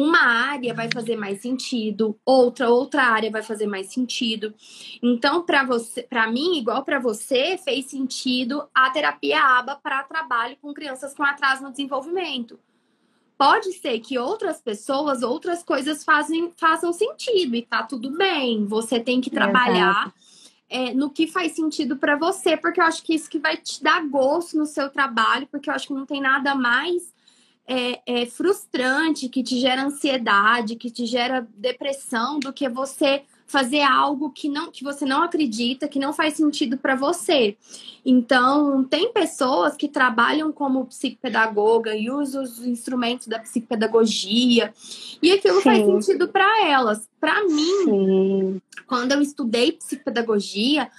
uma 0.00 0.20
área 0.20 0.72
vai 0.72 0.88
fazer 0.90 1.14
mais 1.14 1.42
sentido, 1.42 2.18
outra 2.24 2.70
outra 2.70 3.02
área 3.02 3.30
vai 3.30 3.42
fazer 3.42 3.66
mais 3.66 3.92
sentido. 3.92 4.54
Então, 5.02 5.42
para 5.42 5.62
você, 5.62 6.02
para 6.02 6.30
mim, 6.30 6.56
igual 6.56 6.82
para 6.84 6.98
você, 6.98 7.58
fez 7.58 7.86
sentido 7.86 8.66
a 8.74 8.88
terapia 8.90 9.42
ABA 9.42 9.76
para 9.76 10.02
trabalho 10.04 10.56
com 10.62 10.72
crianças 10.72 11.12
com 11.12 11.22
atraso 11.22 11.62
no 11.62 11.70
desenvolvimento. 11.70 12.58
Pode 13.36 13.72
ser 13.74 14.00
que 14.00 14.18
outras 14.18 14.60
pessoas, 14.60 15.22
outras 15.22 15.62
coisas 15.62 16.02
fazem, 16.02 16.50
façam 16.56 16.92
sentido 16.92 17.54
e 17.54 17.62
tá 17.62 17.82
tudo 17.82 18.10
bem. 18.10 18.64
Você 18.66 19.00
tem 19.00 19.20
que 19.20 19.30
trabalhar 19.30 20.12
é, 20.68 20.94
no 20.94 21.10
que 21.10 21.26
faz 21.26 21.52
sentido 21.52 21.96
para 21.96 22.16
você, 22.16 22.56
porque 22.56 22.80
eu 22.80 22.84
acho 22.84 23.02
que 23.02 23.14
isso 23.14 23.28
que 23.28 23.38
vai 23.38 23.56
te 23.56 23.82
dar 23.82 24.06
gosto 24.06 24.56
no 24.56 24.66
seu 24.66 24.88
trabalho, 24.88 25.46
porque 25.50 25.68
eu 25.68 25.74
acho 25.74 25.88
que 25.88 25.94
não 25.94 26.06
tem 26.06 26.20
nada 26.20 26.54
mais 26.54 27.12
é, 27.70 28.00
é, 28.04 28.26
frustrante, 28.26 29.28
que 29.28 29.44
te 29.44 29.60
gera 29.60 29.84
ansiedade, 29.84 30.74
que 30.74 30.90
te 30.90 31.06
gera 31.06 31.46
depressão, 31.56 32.40
do 32.40 32.52
que 32.52 32.68
você 32.68 33.22
fazer 33.46 33.80
algo 33.80 34.30
que 34.30 34.48
não 34.48 34.70
que 34.72 34.82
você 34.82 35.04
não 35.04 35.22
acredita, 35.22 35.88
que 35.88 35.98
não 35.98 36.12
faz 36.12 36.34
sentido 36.34 36.76
para 36.76 36.96
você. 36.96 37.56
Então, 38.04 38.82
tem 38.82 39.12
pessoas 39.12 39.76
que 39.76 39.88
trabalham 39.88 40.52
como 40.52 40.86
psicopedagoga 40.86 41.94
e 41.94 42.10
usam 42.10 42.42
os 42.42 42.58
instrumentos 42.66 43.28
da 43.28 43.38
psicopedagogia 43.38 44.72
e 45.22 45.30
aquilo 45.30 45.58
Sim. 45.58 45.62
faz 45.62 45.84
sentido 45.84 46.28
para 46.28 46.66
elas. 46.66 47.08
Para 47.20 47.44
mim, 47.44 47.84
Sim. 47.84 48.62
quando 48.86 49.12
eu 49.12 49.20
estudei 49.20 49.72
psicopedagogia, 49.72 50.90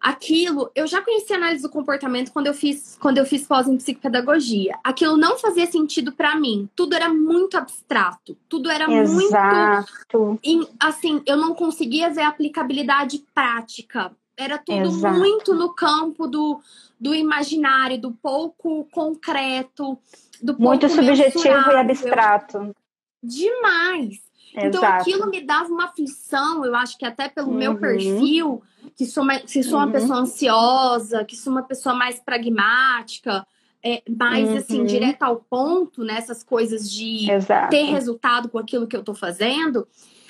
aquilo, 0.00 0.70
eu 0.74 0.86
já 0.86 1.02
conhecia 1.02 1.36
análise 1.36 1.62
do 1.62 1.68
comportamento 1.68 2.32
quando 2.32 2.46
eu 2.46 2.54
fiz, 2.54 2.96
quando 3.00 3.18
eu 3.18 3.26
fiz 3.26 3.46
pós 3.46 3.66
em 3.66 3.76
psicopedagogia. 3.76 4.78
Aquilo 4.84 5.16
não 5.16 5.38
fazia 5.38 5.66
sentido 5.66 6.12
para 6.12 6.36
mim. 6.36 6.68
Tudo 6.74 6.94
era 6.94 7.08
muito 7.08 7.56
abstrato, 7.56 8.36
tudo 8.48 8.70
era 8.70 8.90
Exato. 8.90 10.38
muito 10.40 10.70
assim, 10.78 11.22
eu 11.26 11.36
não 11.36 11.54
conseguia 11.54 12.10
ver 12.10 12.22
a 12.22 12.28
aplicabilidade 12.28 13.24
prática. 13.34 14.12
Era 14.36 14.56
tudo 14.56 14.86
Exato. 14.86 15.18
muito 15.18 15.52
no 15.52 15.74
campo 15.74 16.28
do, 16.28 16.60
do 16.98 17.12
imaginário, 17.12 18.00
do 18.00 18.12
pouco 18.12 18.86
concreto, 18.92 19.98
do 20.40 20.54
pouco 20.54 20.62
muito 20.62 20.88
subjetivo 20.88 21.72
e 21.72 21.76
abstrato. 21.76 22.72
Demais. 23.20 24.28
Então 24.54 24.82
aquilo 24.84 25.28
me 25.28 25.40
dava 25.40 25.68
uma 25.68 25.84
aflição, 25.84 26.64
eu 26.64 26.74
acho 26.74 26.96
que 26.96 27.04
até 27.04 27.28
pelo 27.28 27.48
uhum. 27.48 27.54
meu 27.54 27.78
perfil, 27.78 28.62
que 28.98 29.06
sou, 29.06 29.22
uma, 29.22 29.38
que 29.38 29.62
sou 29.62 29.78
uma 29.78 29.86
uhum. 29.86 29.92
pessoa 29.92 30.18
ansiosa, 30.18 31.24
que 31.24 31.36
sou 31.36 31.52
uma 31.52 31.62
pessoa 31.62 31.94
mais 31.94 32.18
pragmática, 32.18 33.46
é, 33.80 34.02
mais 34.10 34.48
uhum. 34.48 34.56
assim, 34.56 34.84
direta 34.84 35.24
ao 35.24 35.36
ponto, 35.36 36.02
nessas 36.02 36.38
né, 36.38 36.44
coisas 36.44 36.90
de 36.90 37.30
Exato. 37.30 37.70
ter 37.70 37.84
resultado 37.84 38.48
com 38.48 38.58
aquilo 38.58 38.88
que 38.88 38.96
eu 38.96 39.04
tô 39.04 39.14
fazendo, 39.14 39.86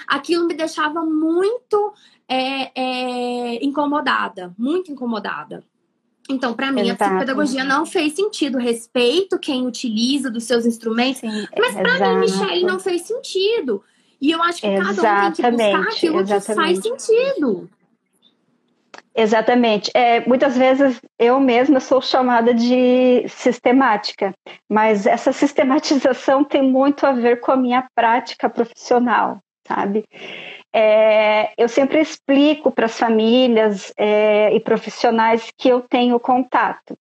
aquilo 0.07 0.47
me 0.47 0.53
deixava 0.53 1.03
muito 1.03 1.95
é, 2.29 2.71
é, 2.79 3.65
incomodada, 3.65 4.55
muito 4.59 4.93
incomodada. 4.93 5.65
Então, 6.29 6.53
para 6.53 6.71
mim, 6.71 6.83
Exato. 6.83 7.05
a 7.05 7.07
psicopedagogia 7.07 7.65
não 7.65 7.87
fez 7.87 8.13
sentido. 8.13 8.59
Respeito 8.59 9.39
quem 9.39 9.67
utiliza 9.67 10.31
dos 10.31 10.45
seus 10.45 10.67
instrumentos, 10.67 11.21
Sim, 11.21 11.49
mas 11.59 11.75
para 11.75 12.17
mim, 12.17 12.21
Michelle, 12.21 12.65
não 12.65 12.79
fez 12.79 13.01
sentido. 13.01 13.83
E 14.21 14.31
eu 14.31 14.43
acho 14.43 14.61
que 14.61 14.67
Exatamente. 14.67 15.01
cada 15.01 15.29
um 15.29 15.33
tem 15.33 15.45
que 15.45 15.51
buscar 15.51 15.89
aquilo 15.89 16.21
Exatamente. 16.21 16.47
que 16.47 16.55
faz 16.55 16.79
sentido. 16.83 17.71
Exatamente. 19.21 19.91
É, 19.95 20.21
muitas 20.29 20.57
vezes 20.57 21.01
eu 21.19 21.41
mesma 21.41 21.81
sou 21.81 22.01
chamada 22.01 22.55
de 22.55 23.27
sistemática, 23.27 24.33
mas 24.71 25.09
essa 25.09 25.33
sistematização 25.33 26.45
tem 26.45 26.63
muito 26.63 27.05
a 27.05 27.11
ver 27.11 27.41
com 27.41 27.51
a 27.51 27.57
minha 27.57 27.85
prática 27.97 28.49
profissional, 28.49 29.41
sabe? 29.67 30.05
É, 30.73 31.53
eu 31.59 31.69
sempre 31.69 32.01
explico 32.01 32.71
para 32.71 32.87
as 32.87 32.97
famílias 32.97 33.93
é, 33.97 34.55
e 34.55 34.61
profissionais 34.61 35.51
que 35.59 35.69
eu 35.69 35.81
tenho 35.81 36.21
contato. 36.21 36.97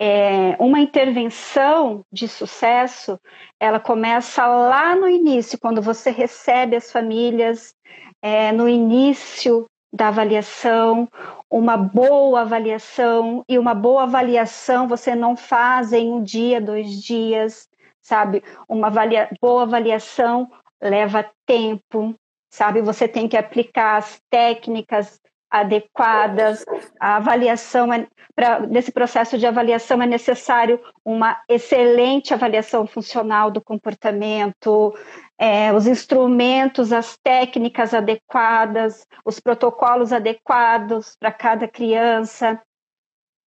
É, 0.00 0.56
uma 0.58 0.80
intervenção 0.80 2.02
de 2.12 2.26
sucesso, 2.26 3.20
ela 3.60 3.78
começa 3.78 4.44
lá 4.48 4.96
no 4.96 5.08
início, 5.08 5.56
quando 5.60 5.80
você 5.80 6.10
recebe 6.10 6.74
as 6.74 6.90
famílias, 6.90 7.72
é, 8.20 8.50
no 8.50 8.68
início 8.68 9.68
da 9.92 10.08
avaliação, 10.08 11.08
uma 11.50 11.76
boa 11.76 12.40
avaliação, 12.40 13.44
e 13.48 13.58
uma 13.58 13.74
boa 13.74 14.04
avaliação 14.04 14.88
você 14.88 15.14
não 15.14 15.36
faz 15.36 15.92
em 15.92 16.10
um 16.10 16.22
dia, 16.22 16.60
dois 16.60 17.02
dias, 17.02 17.68
sabe? 18.00 18.42
Uma 18.68 18.86
avalia 18.86 19.28
boa 19.40 19.62
avaliação 19.62 20.50
leva 20.80 21.30
tempo, 21.46 22.14
sabe? 22.50 22.80
Você 22.80 23.06
tem 23.06 23.28
que 23.28 23.36
aplicar 23.36 23.96
as 23.96 24.20
técnicas 24.30 25.20
adequadas, 25.52 26.64
a 26.98 27.16
avaliação 27.16 27.92
é, 27.92 28.06
pra, 28.34 28.60
nesse 28.60 28.90
processo 28.90 29.36
de 29.36 29.46
avaliação 29.46 30.00
é 30.00 30.06
necessário 30.06 30.80
uma 31.04 31.38
excelente 31.46 32.32
avaliação 32.32 32.86
funcional 32.86 33.50
do 33.50 33.60
comportamento, 33.60 34.94
é, 35.38 35.70
os 35.72 35.86
instrumentos, 35.86 36.90
as 36.90 37.18
técnicas 37.18 37.92
adequadas, 37.92 39.06
os 39.26 39.38
protocolos 39.38 40.10
adequados 40.10 41.14
para 41.20 41.30
cada 41.30 41.68
criança. 41.68 42.58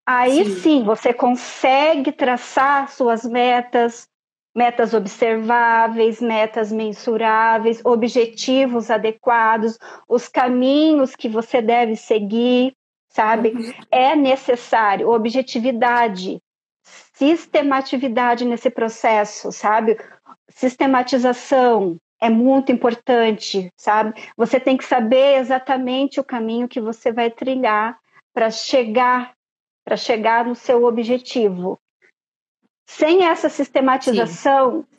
Aí 0.05 0.45
sim. 0.45 0.55
sim, 0.59 0.83
você 0.83 1.11
consegue 1.11 2.11
traçar 2.11 2.91
suas 2.91 3.25
metas, 3.25 4.07
metas 4.55 4.93
observáveis, 4.93 6.21
metas 6.21 6.71
mensuráveis, 6.71 7.81
objetivos 7.83 8.89
adequados, 8.89 9.77
os 10.07 10.27
caminhos 10.29 11.15
que 11.15 11.27
você 11.27 11.61
deve 11.61 11.95
seguir, 11.95 12.73
sabe? 13.09 13.49
Uhum. 13.49 13.73
É 13.91 14.15
necessário 14.15 15.09
objetividade, 15.09 16.39
sistematividade 17.13 18.45
nesse 18.45 18.69
processo, 18.69 19.51
sabe? 19.51 19.97
sistematização 20.49 21.97
é 22.21 22.29
muito 22.29 22.71
importante, 22.71 23.71
sabe? 23.75 24.13
Você 24.37 24.59
tem 24.59 24.77
que 24.77 24.85
saber 24.85 25.37
exatamente 25.37 26.19
o 26.19 26.23
caminho 26.23 26.67
que 26.67 26.79
você 26.79 27.11
vai 27.11 27.29
trilhar 27.29 27.97
para 28.33 28.49
chegar 28.49 29.33
para 29.83 29.97
chegar 29.97 30.45
no 30.45 30.55
seu 30.55 30.83
objetivo. 30.83 31.79
Sem 32.87 33.25
essa 33.25 33.49
sistematização, 33.49 34.81
Sim. 34.81 34.97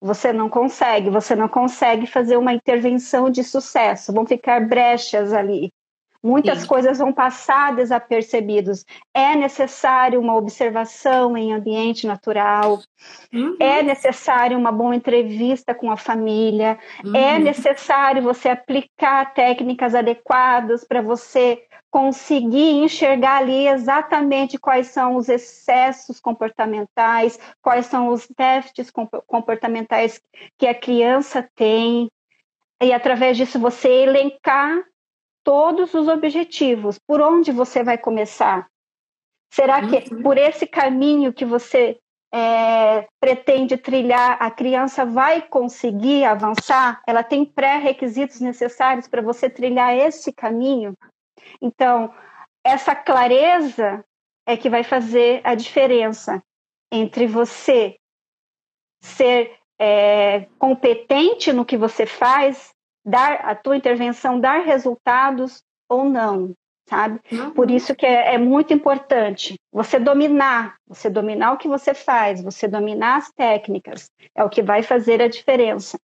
você 0.00 0.32
não 0.32 0.48
consegue, 0.48 1.10
você 1.10 1.36
não 1.36 1.48
consegue 1.48 2.06
fazer 2.06 2.36
uma 2.36 2.52
intervenção 2.52 3.30
de 3.30 3.44
sucesso, 3.44 4.12
vão 4.12 4.26
ficar 4.26 4.66
brechas 4.66 5.32
ali. 5.32 5.70
Muitas 6.22 6.60
Sim. 6.60 6.66
coisas 6.66 6.98
vão 6.98 7.12
passar 7.12 7.74
desapercebidos. 7.74 8.84
É 9.14 9.36
necessário 9.36 10.20
uma 10.20 10.34
observação 10.34 11.36
em 11.36 11.52
ambiente 11.52 12.06
natural. 12.06 12.80
Uhum. 13.32 13.56
É 13.60 13.82
necessário 13.82 14.58
uma 14.58 14.72
boa 14.72 14.94
entrevista 14.94 15.74
com 15.74 15.90
a 15.90 15.96
família. 15.96 16.78
É 17.04 17.06
uhum. 17.06 17.16
É 17.16 17.38
necessário 17.38 18.22
você 18.22 18.48
aplicar 18.48 19.34
técnicas 19.34 19.94
adequadas 19.94 20.84
para 20.84 21.02
você 21.02 21.62
conseguir 21.90 22.82
enxergar 22.82 23.38
ali 23.38 23.68
exatamente 23.68 24.58
quais 24.58 24.88
são 24.88 25.16
os 25.16 25.28
excessos 25.28 26.20
comportamentais, 26.20 27.38
quais 27.62 27.86
são 27.86 28.08
os 28.08 28.28
déficits 28.36 28.92
comportamentais 29.26 30.20
que 30.58 30.66
a 30.66 30.74
criança 30.74 31.48
tem. 31.54 32.10
E 32.82 32.92
através 32.92 33.36
disso 33.36 33.58
você 33.58 33.88
elencar 33.88 34.84
todos 35.46 35.94
os 35.94 36.08
objetivos. 36.08 36.98
Por 36.98 37.20
onde 37.20 37.52
você 37.52 37.84
vai 37.84 37.96
começar? 37.96 38.66
Será 39.54 39.80
que 39.86 40.12
uhum. 40.12 40.20
por 40.20 40.36
esse 40.36 40.66
caminho 40.66 41.32
que 41.32 41.44
você 41.44 41.96
é, 42.34 43.06
pretende 43.20 43.76
trilhar, 43.76 44.36
a 44.40 44.50
criança 44.50 45.06
vai 45.06 45.40
conseguir 45.40 46.24
avançar? 46.24 47.00
Ela 47.06 47.22
tem 47.22 47.44
pré-requisitos 47.44 48.40
necessários 48.40 49.06
para 49.06 49.22
você 49.22 49.48
trilhar 49.48 49.96
esse 49.96 50.32
caminho? 50.32 50.94
Então, 51.62 52.12
essa 52.64 52.96
clareza 52.96 54.04
é 54.44 54.56
que 54.56 54.68
vai 54.68 54.82
fazer 54.82 55.40
a 55.44 55.54
diferença 55.54 56.42
entre 56.90 57.28
você 57.28 57.96
ser 59.00 59.56
é, 59.78 60.48
competente 60.58 61.52
no 61.52 61.64
que 61.64 61.76
você 61.76 62.04
faz 62.04 62.74
dar 63.06 63.34
a 63.44 63.54
tua 63.54 63.76
intervenção 63.76 64.40
dar 64.40 64.64
resultados 64.64 65.62
ou 65.88 66.10
não, 66.10 66.52
sabe? 66.88 67.20
Uhum. 67.30 67.52
Por 67.52 67.70
isso 67.70 67.94
que 67.94 68.04
é, 68.04 68.34
é, 68.34 68.38
muito 68.38 68.74
importante 68.74 69.54
você 69.72 70.00
dominar, 70.00 70.74
você 70.88 71.08
dominar 71.08 71.52
o 71.52 71.56
que 71.56 71.68
você 71.68 71.94
faz, 71.94 72.42
você 72.42 72.66
dominar 72.66 73.18
as 73.18 73.30
técnicas, 73.30 74.10
é 74.34 74.42
o 74.42 74.50
que 74.50 74.60
vai 74.60 74.82
fazer 74.82 75.22
a 75.22 75.28
diferença. 75.28 75.96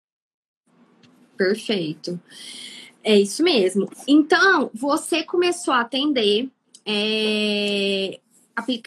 Perfeito. 1.37 2.21
É 3.03 3.19
isso 3.19 3.43
mesmo. 3.43 3.91
Então, 4.07 4.71
você 4.73 5.25
começou 5.25 5.75
a 5.75 5.81
atender, 5.81 6.49
é, 6.87 8.21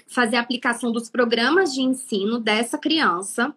fazer 0.07 0.37
a 0.37 0.39
aplicação 0.39 0.89
dos 0.89 1.09
programas 1.09 1.73
de 1.73 1.81
ensino 1.81 2.39
dessa 2.39 2.77
criança 2.77 3.53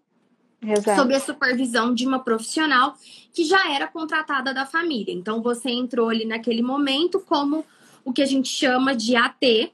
Exato. 0.60 1.00
sob 1.00 1.14
a 1.14 1.20
supervisão 1.20 1.94
de 1.94 2.06
uma 2.06 2.18
profissional 2.18 2.96
que 3.32 3.44
já 3.44 3.72
era 3.72 3.86
contratada 3.86 4.52
da 4.52 4.66
família. 4.66 5.14
Então 5.14 5.40
você 5.40 5.70
entrou 5.70 6.08
ali 6.08 6.24
naquele 6.24 6.62
momento 6.62 7.20
como 7.20 7.64
o 8.04 8.12
que 8.12 8.22
a 8.22 8.26
gente 8.26 8.48
chama 8.48 8.94
de 8.94 9.14
AT. 9.14 9.72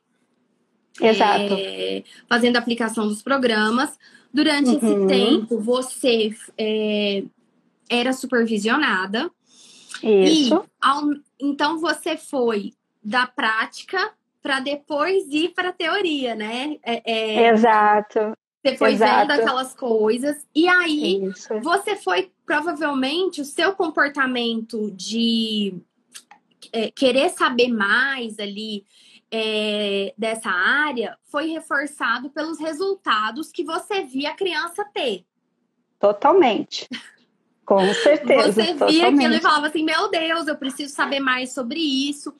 Exato. 1.01 1.55
É, 1.55 2.05
fazendo 2.29 2.57
a 2.57 2.59
aplicação 2.59 3.09
dos 3.09 3.23
programas. 3.23 3.99
Durante 4.33 4.71
uhum. 4.71 4.77
esse 4.77 5.07
tempo, 5.07 5.59
você 5.61 6.35
é, 6.59 7.23
era 7.89 8.13
supervisionada. 8.13 9.31
Isso. 10.03 10.55
E, 10.55 10.71
ao, 10.83 11.03
então 11.41 11.79
você 11.79 12.17
foi 12.17 12.73
da 13.03 13.27
prática 13.27 14.13
para 14.43 14.61
depois 14.61 15.25
ir 15.31 15.51
para 15.55 15.71
a 15.71 15.73
teoria, 15.73 16.35
né? 16.35 16.77
É, 16.83 17.03
é, 17.05 17.49
Exato. 17.49 18.37
Você 18.65 18.79
foi 18.79 18.93
Exato. 18.95 19.29
vendo 19.29 19.41
aquelas 19.41 19.75
coisas. 19.75 20.47
E 20.55 20.67
aí, 20.67 21.27
Isso. 21.27 21.61
você 21.61 21.97
foi, 21.97 22.33
provavelmente, 22.47 23.43
o 23.43 23.45
seu 23.45 23.75
comportamento 23.75 24.91
de 24.93 25.75
é, 26.73 26.91
querer 26.91 27.29
saber 27.29 27.69
mais 27.69 28.39
ali 28.39 28.87
é, 29.31 30.15
dessa 30.17 30.49
área 30.49 31.19
foi 31.25 31.49
reforçado 31.49 32.31
pelos 32.31 32.59
resultados 32.59 33.53
que 33.53 33.63
você 33.63 34.03
via 34.03 34.31
a 34.31 34.35
criança 34.35 34.83
ter. 34.95 35.27
Totalmente. 36.01 36.89
Com 37.67 37.85
certeza. 37.93 38.51
Você 38.51 38.63
via 38.63 38.75
totalmente. 38.77 39.05
aquilo 39.05 39.35
e 39.35 39.41
falava 39.43 39.67
assim: 39.67 39.85
meu 39.85 40.11
Deus, 40.11 40.47
eu 40.47 40.57
preciso 40.57 40.95
saber 40.95 41.21
mais 41.21 41.53
sobre 41.53 41.81
isso. 41.81 42.33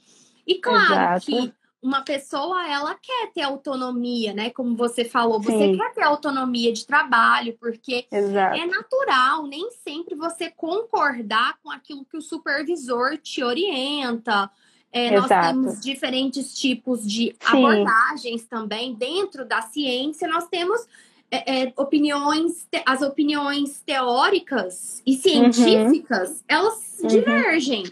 E 0.47 0.55
claro 0.55 1.17
Exato. 1.17 1.27
que 1.27 1.55
uma 1.85 2.01
pessoa 2.01 2.67
ela 2.67 2.95
quer 2.95 3.31
ter 3.35 3.43
autonomia, 3.43 4.33
né? 4.33 4.49
Como 4.49 4.75
você 4.75 5.05
falou, 5.05 5.39
você 5.39 5.59
Sim. 5.59 5.77
quer 5.77 5.93
ter 5.93 6.03
autonomia 6.03 6.73
de 6.73 6.87
trabalho, 6.87 7.55
porque 7.61 8.07
Exato. 8.11 8.57
é 8.57 8.65
natural 8.65 9.47
nem 9.47 9.71
sempre 9.71 10.15
você 10.15 10.51
concordar 10.51 11.59
com 11.63 11.71
aquilo 11.71 12.03
que 12.07 12.17
o 12.17 12.23
supervisor 12.23 13.19
te 13.19 13.45
orienta. 13.45 14.51
É, 14.91 15.11
nós 15.11 15.29
temos 15.29 15.81
diferentes 15.81 16.59
tipos 16.59 17.07
de 17.07 17.37
Sim. 17.39 17.67
abordagens 17.67 18.45
também 18.45 18.95
dentro 18.95 19.45
da 19.45 19.61
ciência. 19.61 20.27
Nós 20.27 20.49
temos 20.49 20.87
é, 21.31 21.65
é, 21.65 21.73
opiniões, 21.77 22.67
as 22.87 23.03
opiniões 23.03 23.83
teóricas 23.85 25.03
e 25.05 25.17
científicas, 25.17 26.31
uhum. 26.31 26.45
elas 26.49 26.99
uhum. 27.03 27.09
divergem. 27.09 27.85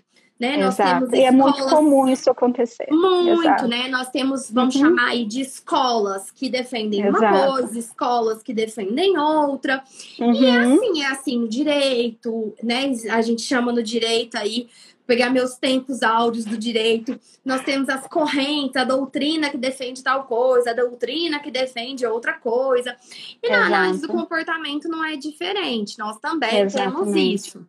Né? 0.43 0.57
Nós 0.57 0.77
temos 0.77 1.13
e 1.13 1.21
é 1.23 1.31
muito 1.31 1.65
comum 1.67 2.09
isso 2.09 2.29
acontecer. 2.29 2.89
Muito, 2.91 3.43
Exato. 3.43 3.69
né? 3.69 3.87
Nós 3.87 4.11
temos, 4.11 4.51
vamos 4.51 4.75
uhum. 4.75 4.81
chamar 4.81 5.11
aí 5.11 5.25
de 5.25 5.41
escolas 5.41 6.33
que 6.33 6.51
defendem 6.51 7.07
Exato. 7.07 7.25
uma 7.25 7.47
coisa, 7.47 7.79
escolas 7.79 8.43
que 8.43 8.53
defendem 8.53 9.17
outra. 9.17 9.85
Uhum. 10.19 10.35
E 10.35 10.51
assim, 10.51 11.03
é 11.03 11.07
assim 11.07 11.39
no 11.39 11.49
direito, 11.49 12.53
né? 12.61 12.91
A 13.13 13.23
gente 13.23 13.41
chama 13.43 13.71
no 13.71 13.85
direito 13.85 14.37
aí, 14.37 14.69
pegar 15.07 15.31
meus 15.31 15.55
tempos 15.55 16.03
áureos 16.03 16.45
do 16.45 16.59
direito. 16.59 17.17
Nós 17.45 17.63
temos 17.63 17.89
as 17.89 18.09
correntes, 18.09 18.75
a 18.75 18.83
doutrina 18.83 19.49
que 19.49 19.57
defende 19.57 20.03
tal 20.03 20.25
coisa, 20.25 20.71
a 20.71 20.75
doutrina 20.75 21.39
que 21.39 21.53
defende 21.53 22.05
outra 22.05 22.33
coisa. 22.33 22.97
E 23.41 23.49
na 23.49 23.59
Exato. 23.59 23.75
análise 23.75 24.03
do 24.03 24.09
comportamento 24.09 24.89
não 24.89 25.05
é 25.05 25.15
diferente. 25.15 25.97
Nós 26.01 26.19
também 26.19 26.63
Exatamente. 26.63 26.97
temos 26.97 27.15
isso. 27.15 27.65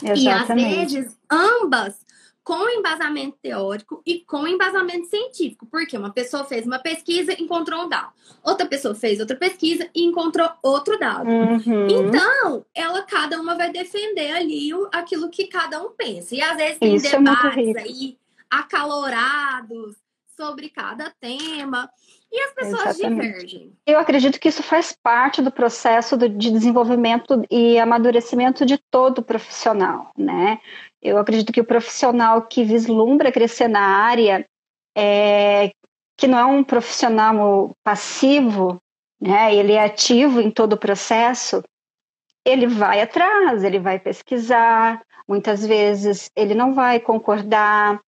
Exatamente. 0.00 0.22
E 0.22 0.82
às 0.82 0.92
vezes 0.92 1.18
ambas 1.30 2.01
com 2.44 2.68
embasamento 2.68 3.36
teórico 3.40 4.02
e 4.04 4.20
com 4.20 4.46
embasamento 4.46 5.06
científico. 5.06 5.66
Porque 5.66 5.96
uma 5.96 6.12
pessoa 6.12 6.44
fez 6.44 6.66
uma 6.66 6.78
pesquisa 6.78 7.32
e 7.32 7.42
encontrou 7.42 7.84
um 7.84 7.88
dado. 7.88 8.12
Outra 8.42 8.66
pessoa 8.66 8.94
fez 8.94 9.20
outra 9.20 9.36
pesquisa 9.36 9.88
e 9.94 10.04
encontrou 10.04 10.50
outro 10.62 10.98
dado. 10.98 11.28
Uhum. 11.28 11.86
Então, 11.88 12.64
ela, 12.74 13.02
cada 13.02 13.40
uma 13.40 13.56
vai 13.56 13.70
defender 13.70 14.32
ali 14.32 14.74
o, 14.74 14.88
aquilo 14.92 15.30
que 15.30 15.46
cada 15.46 15.82
um 15.82 15.90
pensa. 15.92 16.34
E 16.34 16.42
às 16.42 16.56
vezes 16.56 16.78
tem 16.78 16.96
Isso 16.96 17.06
é 17.06 17.10
debates 17.10 17.76
é 17.76 17.80
aí 17.80 18.18
acalorados 18.50 19.96
sobre 20.36 20.68
cada 20.68 21.10
tema. 21.10 21.88
E 22.32 22.40
as 22.40 22.54
pessoas 22.54 22.98
Exatamente. 22.98 23.28
divergem. 23.28 23.72
Eu 23.86 23.98
acredito 23.98 24.40
que 24.40 24.48
isso 24.48 24.62
faz 24.62 24.96
parte 25.02 25.42
do 25.42 25.50
processo 25.50 26.16
de 26.16 26.50
desenvolvimento 26.50 27.44
e 27.50 27.78
amadurecimento 27.78 28.64
de 28.64 28.78
todo 28.78 29.22
profissional, 29.22 30.10
né? 30.16 30.58
Eu 31.02 31.18
acredito 31.18 31.52
que 31.52 31.60
o 31.60 31.66
profissional 31.66 32.40
que 32.42 32.64
vislumbra 32.64 33.30
crescer 33.30 33.68
na 33.68 33.80
área, 33.80 34.46
é, 34.96 35.72
que 36.16 36.26
não 36.26 36.38
é 36.38 36.44
um 36.46 36.64
profissional 36.64 37.72
passivo, 37.84 38.80
né? 39.20 39.54
Ele 39.54 39.74
é 39.74 39.84
ativo 39.84 40.40
em 40.40 40.50
todo 40.50 40.72
o 40.72 40.78
processo. 40.78 41.62
Ele 42.46 42.66
vai 42.66 43.02
atrás, 43.02 43.62
ele 43.62 43.78
vai 43.78 43.98
pesquisar. 43.98 45.02
Muitas 45.28 45.66
vezes 45.66 46.30
ele 46.34 46.54
não 46.54 46.72
vai 46.72 46.98
concordar, 46.98 48.00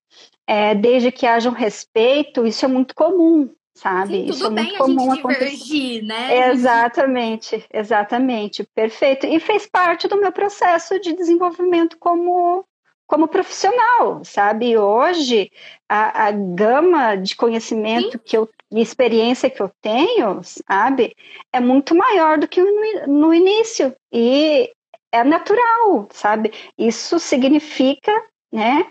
é, 0.47 0.73
desde 0.73 1.11
que 1.11 1.27
haja 1.27 1.49
um 1.49 1.53
respeito. 1.53 2.45
Isso 2.45 2.65
é 2.65 2.67
muito 2.67 2.95
comum, 2.95 3.49
sabe? 3.75 4.13
Sim, 4.13 4.25
tudo 4.25 4.35
Isso 4.35 4.45
é 4.45 4.49
bem 4.49 4.65
muito 4.65 4.77
comum 4.77 5.11
a 5.11 5.15
gente 5.15 5.27
divergir, 5.27 6.03
né? 6.03 6.49
Exatamente, 6.49 7.65
exatamente, 7.71 8.63
perfeito. 8.73 9.27
E 9.27 9.39
fez 9.39 9.67
parte 9.67 10.07
do 10.07 10.19
meu 10.19 10.31
processo 10.31 10.99
de 10.99 11.13
desenvolvimento 11.13 11.97
como 11.99 12.65
como 13.07 13.27
profissional, 13.27 14.23
sabe? 14.23 14.75
Hoje 14.75 15.51
a, 15.87 16.25
a 16.25 16.31
gama 16.31 17.15
de 17.15 17.35
conhecimento 17.35 18.13
Sim. 18.13 18.21
que 18.25 18.35
eu 18.35 18.49
e 18.71 18.81
experiência 18.81 19.47
que 19.47 19.61
eu 19.61 19.69
tenho, 19.79 20.41
sabe, 20.43 21.15
é 21.53 21.59
muito 21.59 21.93
maior 21.93 22.39
do 22.39 22.47
que 22.47 22.59
no, 22.59 23.07
no 23.07 23.33
início 23.33 23.95
e 24.11 24.71
é 25.11 25.23
natural, 25.23 26.07
sabe? 26.11 26.51
Isso 26.75 27.19
significa, 27.19 28.11
né? 28.51 28.87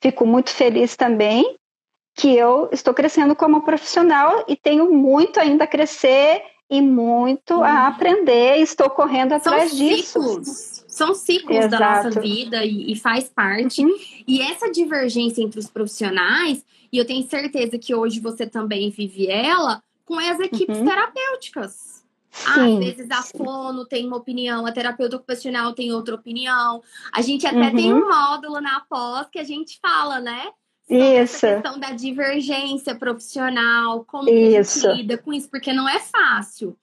Fico 0.00 0.24
muito 0.24 0.50
feliz 0.50 0.96
também 0.96 1.58
que 2.18 2.36
eu 2.36 2.68
estou 2.72 2.92
crescendo 2.92 3.36
como 3.36 3.62
profissional 3.62 4.44
e 4.48 4.56
tenho 4.56 4.92
muito 4.92 5.38
ainda 5.38 5.62
a 5.62 5.68
crescer 5.68 6.42
e 6.68 6.82
muito 6.82 7.54
a 7.54 7.56
uhum. 7.58 7.86
aprender 7.86 8.58
e 8.58 8.62
estou 8.62 8.90
correndo 8.90 9.34
atrás 9.34 9.70
São 9.70 9.78
disso. 9.78 10.20
Ciclos. 10.20 10.84
São 10.88 11.14
ciclos 11.14 11.56
Exato. 11.56 11.70
da 11.70 12.02
nossa 12.02 12.20
vida 12.20 12.64
e, 12.64 12.92
e 12.92 12.96
faz 12.96 13.28
parte. 13.28 13.84
Uhum. 13.84 13.96
E 14.26 14.42
essa 14.42 14.68
divergência 14.68 15.40
entre 15.40 15.60
os 15.60 15.68
profissionais, 15.68 16.64
e 16.92 16.98
eu 16.98 17.06
tenho 17.06 17.24
certeza 17.28 17.78
que 17.78 17.94
hoje 17.94 18.18
você 18.18 18.48
também 18.48 18.90
vive 18.90 19.28
ela, 19.28 19.80
com 20.04 20.18
as 20.18 20.40
equipes 20.40 20.76
uhum. 20.76 20.84
terapêuticas. 20.84 22.04
Sim, 22.32 22.78
às 22.78 22.84
vezes 22.84 23.10
a 23.12 23.22
fono 23.22 23.86
tem 23.86 24.06
uma 24.06 24.16
opinião, 24.16 24.66
a 24.66 24.72
terapeuta 24.72 25.16
ocupacional 25.16 25.72
tem 25.72 25.92
outra 25.92 26.16
opinião. 26.16 26.82
A 27.12 27.22
gente 27.22 27.46
até 27.46 27.68
uhum. 27.68 27.76
tem 27.76 27.94
um 27.94 28.08
módulo 28.08 28.60
na 28.60 28.80
pós 28.80 29.28
que 29.30 29.38
a 29.38 29.44
gente 29.44 29.78
fala, 29.80 30.20
né? 30.20 30.48
Isso. 30.88 31.46
A 31.46 31.54
questão 31.54 31.78
da 31.78 31.90
divergência 31.90 32.94
profissional, 32.94 34.04
como 34.04 34.28
isso. 34.28 34.86
a 34.86 34.92
gente 34.92 35.02
lida 35.02 35.18
com 35.18 35.32
isso, 35.32 35.48
porque 35.50 35.72
não 35.72 35.88
é 35.88 35.98
fácil. 36.00 36.76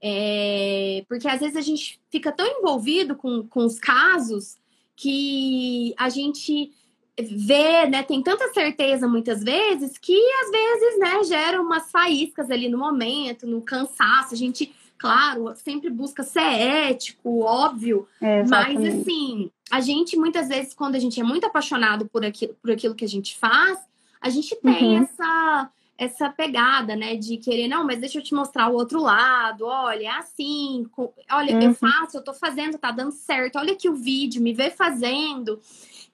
É, 0.00 1.04
porque 1.08 1.26
às 1.26 1.40
vezes 1.40 1.56
a 1.56 1.60
gente 1.60 2.00
fica 2.10 2.30
tão 2.30 2.46
envolvido 2.46 3.16
com, 3.16 3.42
com 3.48 3.64
os 3.64 3.80
casos 3.80 4.56
que 4.94 5.92
a 5.98 6.08
gente 6.08 6.72
vê, 7.20 7.86
né, 7.88 8.02
tem 8.04 8.22
tanta 8.22 8.46
certeza 8.52 9.08
muitas 9.08 9.42
vezes 9.42 9.98
que 9.98 10.16
às 10.42 10.50
vezes, 10.50 10.98
né, 11.00 11.24
gera 11.24 11.60
umas 11.60 11.90
faíscas 11.90 12.48
ali 12.50 12.68
no 12.68 12.78
momento, 12.78 13.46
no 13.46 13.60
cansaço. 13.60 14.34
A 14.34 14.36
gente, 14.36 14.72
claro, 14.96 15.52
sempre 15.56 15.90
busca 15.90 16.22
ser 16.22 16.40
ético, 16.40 17.40
óbvio, 17.40 18.06
é, 18.20 18.44
mas 18.44 18.78
assim, 18.84 19.50
a 19.70 19.80
gente 19.80 20.16
muitas 20.16 20.48
vezes 20.48 20.74
quando 20.74 20.94
a 20.94 20.98
gente 20.98 21.20
é 21.20 21.24
muito 21.24 21.46
apaixonado 21.46 22.06
por 22.06 22.24
aquilo, 22.24 22.54
por 22.60 22.70
aquilo 22.70 22.94
que 22.94 23.04
a 23.04 23.08
gente 23.08 23.36
faz, 23.36 23.78
a 24.20 24.30
gente 24.30 24.56
tem 24.56 24.96
uhum. 24.96 25.02
essa 25.02 25.70
essa 25.98 26.30
pegada, 26.30 26.94
né, 26.94 27.16
de 27.16 27.38
querer, 27.38 27.66
não, 27.66 27.84
mas 27.84 27.98
deixa 27.98 28.18
eu 28.18 28.22
te 28.22 28.32
mostrar 28.32 28.68
o 28.68 28.74
outro 28.74 29.02
lado, 29.02 29.66
olha, 29.66 30.06
é 30.06 30.10
assim, 30.10 30.86
olha, 31.28 31.56
uhum. 31.56 31.62
eu 31.62 31.74
faço, 31.74 32.16
eu 32.16 32.22
tô 32.22 32.32
fazendo, 32.32 32.78
tá 32.78 32.92
dando 32.92 33.10
certo, 33.10 33.58
olha 33.58 33.72
aqui 33.72 33.88
o 33.88 33.94
vídeo, 33.94 34.40
me 34.40 34.52
vê 34.52 34.70
fazendo. 34.70 35.60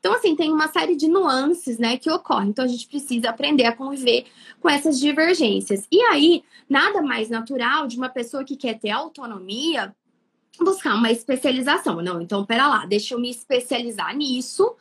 Então, 0.00 0.14
assim, 0.14 0.34
tem 0.34 0.50
uma 0.50 0.68
série 0.68 0.96
de 0.96 1.06
nuances, 1.06 1.78
né, 1.78 1.98
que 1.98 2.10
ocorrem. 2.10 2.48
Então, 2.48 2.64
a 2.64 2.68
gente 2.68 2.88
precisa 2.88 3.28
aprender 3.28 3.66
a 3.66 3.76
conviver 3.76 4.24
com 4.58 4.70
essas 4.70 4.98
divergências. 4.98 5.86
E 5.92 6.00
aí, 6.02 6.42
nada 6.68 7.02
mais 7.02 7.28
natural 7.28 7.86
de 7.86 7.98
uma 7.98 8.08
pessoa 8.08 8.42
que 8.42 8.56
quer 8.56 8.78
ter 8.78 8.90
autonomia 8.90 9.94
buscar 10.60 10.94
uma 10.94 11.10
especialização. 11.10 12.00
Não, 12.02 12.20
então, 12.20 12.44
pera 12.44 12.68
lá, 12.68 12.86
deixa 12.86 13.14
eu 13.14 13.20
me 13.20 13.30
especializar 13.30 14.14
nisso 14.16 14.74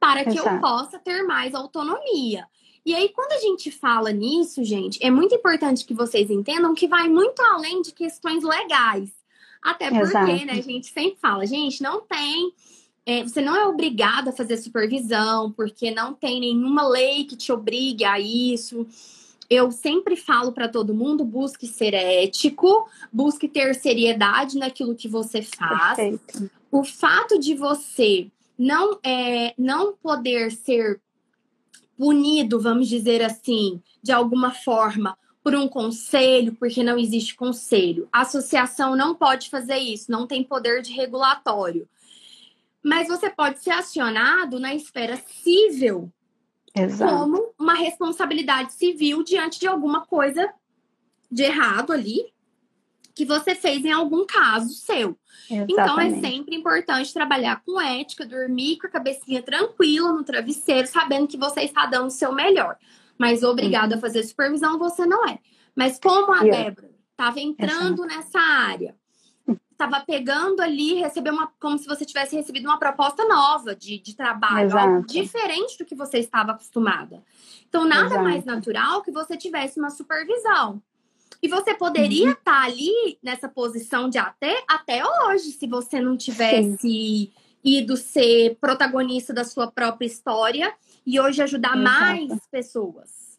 para 0.00 0.24
que 0.24 0.30
Exato. 0.30 0.56
eu 0.56 0.60
possa 0.60 0.98
ter 0.98 1.22
mais 1.22 1.54
autonomia. 1.54 2.46
E 2.84 2.94
aí, 2.94 3.08
quando 3.10 3.32
a 3.32 3.38
gente 3.38 3.70
fala 3.70 4.10
nisso, 4.10 4.64
gente, 4.64 4.98
é 5.00 5.10
muito 5.10 5.34
importante 5.34 5.84
que 5.84 5.94
vocês 5.94 6.28
entendam 6.30 6.74
que 6.74 6.88
vai 6.88 7.08
muito 7.08 7.40
além 7.40 7.80
de 7.80 7.92
questões 7.92 8.42
legais. 8.42 9.10
Até 9.62 9.88
porque, 9.88 10.04
Exato. 10.04 10.46
né, 10.46 10.52
a 10.54 10.60
gente 10.60 10.88
sempre 10.88 11.18
fala, 11.20 11.46
gente, 11.46 11.80
não 11.80 12.00
tem. 12.00 12.52
É, 13.06 13.22
você 13.22 13.40
não 13.40 13.54
é 13.54 13.64
obrigado 13.66 14.28
a 14.28 14.32
fazer 14.32 14.56
supervisão, 14.56 15.52
porque 15.52 15.92
não 15.92 16.12
tem 16.12 16.40
nenhuma 16.40 16.86
lei 16.88 17.24
que 17.24 17.36
te 17.36 17.52
obrigue 17.52 18.04
a 18.04 18.18
isso. 18.18 18.84
Eu 19.52 19.70
sempre 19.70 20.16
falo 20.16 20.50
para 20.50 20.66
todo 20.66 20.94
mundo: 20.94 21.26
busque 21.26 21.66
ser 21.66 21.92
ético, 21.92 22.88
busque 23.12 23.46
ter 23.46 23.74
seriedade 23.74 24.58
naquilo 24.58 24.94
que 24.94 25.06
você 25.06 25.42
faz. 25.42 25.96
Perfeito. 25.96 26.50
O 26.70 26.82
fato 26.82 27.38
de 27.38 27.54
você 27.54 28.30
não 28.58 28.98
é, 29.04 29.52
não 29.58 29.92
poder 29.92 30.52
ser 30.52 30.98
punido, 31.98 32.58
vamos 32.58 32.88
dizer 32.88 33.22
assim, 33.22 33.82
de 34.02 34.10
alguma 34.10 34.52
forma, 34.52 35.18
por 35.44 35.54
um 35.54 35.68
conselho, 35.68 36.54
porque 36.54 36.82
não 36.82 36.98
existe 36.98 37.34
conselho. 37.34 38.08
A 38.10 38.22
associação 38.22 38.96
não 38.96 39.14
pode 39.14 39.50
fazer 39.50 39.76
isso, 39.76 40.10
não 40.10 40.26
tem 40.26 40.42
poder 40.42 40.80
de 40.80 40.94
regulatório. 40.94 41.86
Mas 42.82 43.06
você 43.06 43.28
pode 43.28 43.62
ser 43.62 43.72
acionado 43.72 44.58
na 44.58 44.74
esfera 44.74 45.22
civil 45.42 46.10
Exato. 46.74 47.12
como 47.12 47.54
uma 47.58 47.74
responsabilidade 47.74 48.72
civil 48.72 49.22
diante 49.22 49.60
de 49.60 49.66
alguma 49.66 50.06
coisa 50.06 50.52
de 51.30 51.42
errado 51.42 51.92
ali 51.92 52.32
que 53.14 53.24
você 53.26 53.54
fez 53.54 53.84
em 53.84 53.92
algum 53.92 54.24
caso 54.24 54.70
seu. 54.70 55.18
Exatamente. 55.50 55.72
Então 55.72 56.00
é 56.00 56.20
sempre 56.20 56.56
importante 56.56 57.12
trabalhar 57.12 57.62
com 57.64 57.80
ética, 57.80 58.24
dormir 58.24 58.78
com 58.78 58.86
a 58.86 58.90
cabecinha 58.90 59.42
tranquila 59.42 60.12
no 60.12 60.24
travesseiro, 60.24 60.88
sabendo 60.88 61.28
que 61.28 61.36
você 61.36 61.62
está 61.62 61.86
dando 61.86 62.06
o 62.06 62.10
seu 62.10 62.32
melhor. 62.32 62.76
Mas 63.18 63.42
obrigado 63.42 63.92
uhum. 63.92 63.98
a 63.98 64.00
fazer 64.00 64.22
supervisão, 64.22 64.78
você 64.78 65.04
não 65.04 65.28
é. 65.28 65.38
Mas 65.76 65.98
como 65.98 66.32
a 66.32 66.40
Débora 66.40 66.90
estava 67.10 67.38
entrando 67.38 68.04
Exato. 68.04 68.16
nessa 68.16 68.40
área, 68.40 68.96
estava 69.84 70.04
pegando 70.04 70.60
ali, 70.60 70.94
recebeu 70.94 71.32
uma. 71.32 71.50
como 71.60 71.78
se 71.78 71.86
você 71.86 72.04
tivesse 72.04 72.36
recebido 72.36 72.66
uma 72.66 72.78
proposta 72.78 73.24
nova 73.26 73.74
de, 73.74 73.98
de 73.98 74.14
trabalho, 74.14 74.76
algo 74.78 75.06
diferente 75.06 75.78
do 75.78 75.84
que 75.84 75.94
você 75.94 76.18
estava 76.18 76.52
acostumada. 76.52 77.22
Então, 77.68 77.84
nada 77.84 78.06
Exato. 78.06 78.22
mais 78.22 78.44
natural 78.44 79.02
que 79.02 79.10
você 79.10 79.36
tivesse 79.36 79.78
uma 79.78 79.90
supervisão. 79.90 80.82
E 81.42 81.48
você 81.48 81.74
poderia 81.74 82.30
estar 82.30 82.52
uhum. 82.52 82.60
tá 82.60 82.64
ali 82.64 83.18
nessa 83.22 83.48
posição 83.48 84.08
de 84.08 84.18
até, 84.18 84.62
até 84.68 85.02
hoje, 85.04 85.50
se 85.50 85.66
você 85.66 86.00
não 86.00 86.16
tivesse 86.16 86.78
Sim. 86.78 87.32
ido 87.64 87.96
ser 87.96 88.56
protagonista 88.60 89.32
da 89.34 89.42
sua 89.42 89.70
própria 89.70 90.06
história 90.06 90.72
e 91.04 91.18
hoje 91.18 91.42
ajudar 91.42 91.76
Exato. 91.76 91.82
mais 91.82 92.46
pessoas. 92.50 93.31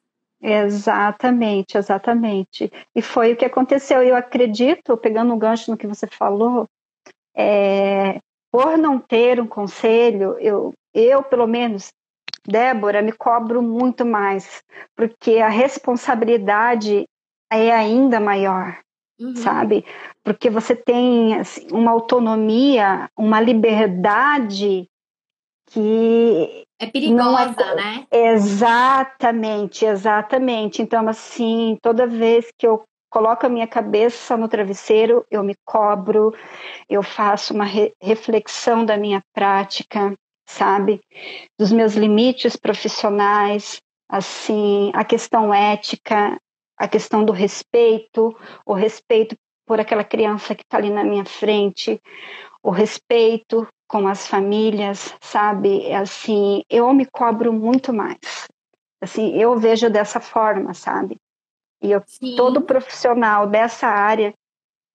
Exatamente, 0.46 1.78
exatamente. 1.78 2.70
E 2.94 3.02
foi 3.02 3.32
o 3.32 3.38
que 3.38 3.46
aconteceu. 3.46 4.04
Eu 4.04 4.14
acredito, 4.14 4.98
pegando 4.98 5.34
um 5.34 5.40
gancho 5.40 5.72
no 5.72 5.78
que 5.78 5.88
você 5.88 6.06
falou, 6.06 6.68
é, 7.34 8.20
por 8.52 8.78
não 8.78 9.00
ter 9.00 9.40
um 9.40 9.48
conselho, 9.48 10.38
eu, 10.40 10.74
eu 10.94 11.24
pelo 11.24 11.48
menos, 11.48 11.94
Débora, 12.46 13.02
me 13.02 13.14
cobro 13.14 13.62
muito 13.62 14.06
mais, 14.06 14.62
porque 14.98 15.38
a 15.38 15.48
responsabilidade 15.48 17.06
é 17.50 17.72
ainda 17.72 18.20
maior, 18.20 18.78
uhum. 19.18 19.38
sabe? 19.38 19.86
Porque 20.26 20.50
você 20.50 20.76
tem 20.76 21.40
assim, 21.40 21.68
uma 21.72 21.92
autonomia, 21.92 23.10
uma 23.18 23.40
liberdade 23.40 24.90
que 25.68 26.66
é 26.84 26.92
perigosa, 26.92 27.62
é... 27.62 27.76
né? 27.76 28.08
Exatamente, 28.12 29.86
exatamente. 29.86 30.82
Então, 30.82 31.08
assim, 31.08 31.78
toda 31.82 32.08
vez 32.08 32.48
que 32.58 32.68
eu 32.68 32.84
coloco 33.10 33.46
a 33.46 33.50
minha 33.50 33.68
cabeça 33.68 34.36
no 34.36 34.48
travesseiro, 34.48 35.26
eu 35.30 35.44
me 35.44 35.56
cobro, 35.64 36.34
eu 36.90 37.04
faço 37.04 37.54
uma 37.54 37.66
re 37.66 37.94
reflexão 38.02 38.84
da 38.84 38.98
minha 38.98 39.22
prática, 39.34 40.14
sabe? 40.48 41.00
Dos 41.60 41.72
meus 41.72 41.94
limites 41.94 42.56
profissionais, 42.56 43.80
assim, 44.10 44.92
a 44.96 45.04
questão 45.04 45.54
ética, 45.54 46.38
a 46.78 46.88
questão 46.88 47.24
do 47.24 47.32
respeito, 47.32 48.36
o 48.66 48.74
respeito 48.74 49.36
por 49.66 49.80
aquela 49.80 50.04
criança 50.04 50.56
que 50.56 50.64
está 50.64 50.78
ali 50.78 50.90
na 50.90 51.04
minha 51.04 51.24
frente, 51.24 52.02
o 52.62 52.72
respeito 52.72 53.68
com 53.94 54.08
as 54.08 54.26
famílias, 54.26 55.14
sabe? 55.22 55.86
É 55.86 55.98
assim, 55.98 56.64
eu 56.68 56.92
me 56.96 57.06
cobro 57.06 57.54
muito 57.54 57.94
mais. 57.94 58.18
Assim, 59.00 59.38
eu 59.38 59.56
vejo 59.56 59.88
dessa 59.88 60.20
forma, 60.20 60.74
sabe? 60.74 61.16
E 61.80 61.92
eu, 61.92 62.02
todo 62.36 62.64
profissional 62.64 63.46
dessa 63.46 63.86
área 63.86 64.34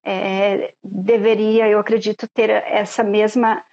é, 0.05 0.75
deveria, 0.83 1.69
eu 1.69 1.79
acredito, 1.79 2.27
ter 2.35 2.51
essa 2.51 3.05
mesma 3.05 3.65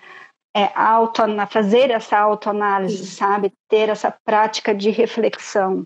é, 0.55 0.71
auto, 0.75 1.23
fazer 1.49 1.89
essa 1.89 2.19
autoanálise, 2.19 3.07
Sim. 3.07 3.15
sabe? 3.15 3.51
Ter 3.67 3.89
essa 3.89 4.15
prática 4.23 4.75
de 4.75 4.91
reflexão 4.91 5.81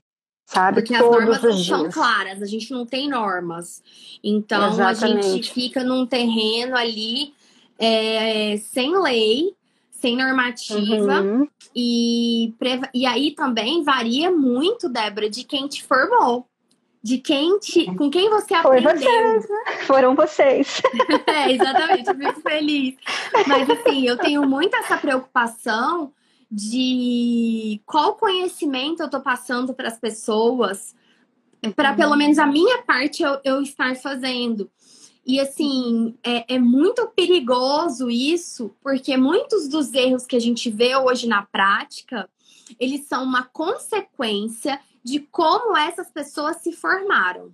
sabe? 0.50 0.82
Porque 0.82 0.98
Todos 0.98 1.14
as 1.14 1.44
normas 1.44 1.44
não 1.44 1.64
são 1.64 1.92
claras, 1.92 2.42
a 2.42 2.46
gente 2.48 2.72
não 2.72 2.84
tem 2.84 3.08
normas. 3.08 3.84
Então 4.24 4.68
Exatamente. 4.68 5.20
a 5.28 5.32
gente 5.32 5.54
fica 5.54 5.84
num 5.84 6.08
terreno 6.08 6.76
ali 6.76 7.34
é, 7.80 8.58
sem 8.58 9.02
lei, 9.02 9.56
sem 9.92 10.18
normativa. 10.18 11.22
Uhum. 11.22 11.48
E, 11.74 12.54
e 12.94 13.06
aí 13.06 13.32
também 13.32 13.84
varia 13.84 14.30
muito, 14.30 14.90
Débora, 14.90 15.30
de 15.30 15.44
quem 15.44 15.68
te 15.68 15.84
formou. 15.84 16.46
De 17.02 17.18
quem 17.18 17.58
te, 17.60 17.86
com 17.96 18.10
quem 18.10 18.30
você 18.30 18.56
Foi 18.62 18.80
aprendeu. 18.80 19.10
Vocês, 19.10 19.50
né? 19.50 19.78
Foram 19.88 20.16
vocês. 20.16 20.82
é, 21.28 21.54
exatamente, 21.54 22.10
eu 22.10 22.16
fico 22.16 22.42
feliz. 22.42 22.96
Mas 23.48 23.70
assim, 23.70 24.06
eu 24.06 24.18
tenho 24.18 24.46
muito 24.46 24.76
essa 24.76 24.98
preocupação 24.98 26.12
de 26.52 27.80
qual 27.86 28.16
conhecimento 28.16 29.02
eu 29.02 29.06
estou 29.06 29.22
passando 29.22 29.74
para 29.74 29.88
as 29.88 29.98
pessoas, 29.98 30.94
para 31.74 31.94
pelo 31.94 32.18
menos 32.18 32.38
a 32.38 32.46
minha 32.46 32.82
parte 32.82 33.24
eu, 33.24 33.40
eu 33.46 33.62
estar 33.62 33.96
fazendo. 33.96 34.70
E 35.30 35.40
assim, 35.40 36.18
é, 36.24 36.56
é, 36.56 36.58
muito 36.58 37.06
perigoso 37.10 38.10
isso, 38.10 38.76
porque 38.82 39.16
muitos 39.16 39.68
dos 39.68 39.94
erros 39.94 40.26
que 40.26 40.36
a 40.36 40.40
gente 40.40 40.72
vê 40.72 40.96
hoje 40.96 41.28
na 41.28 41.44
prática, 41.44 42.28
eles 42.80 43.06
são 43.06 43.26
uma 43.26 43.44
consequência 43.44 44.80
de 45.04 45.20
como 45.20 45.78
essas 45.78 46.10
pessoas 46.10 46.58
se 46.64 46.72
formaram. 46.72 47.52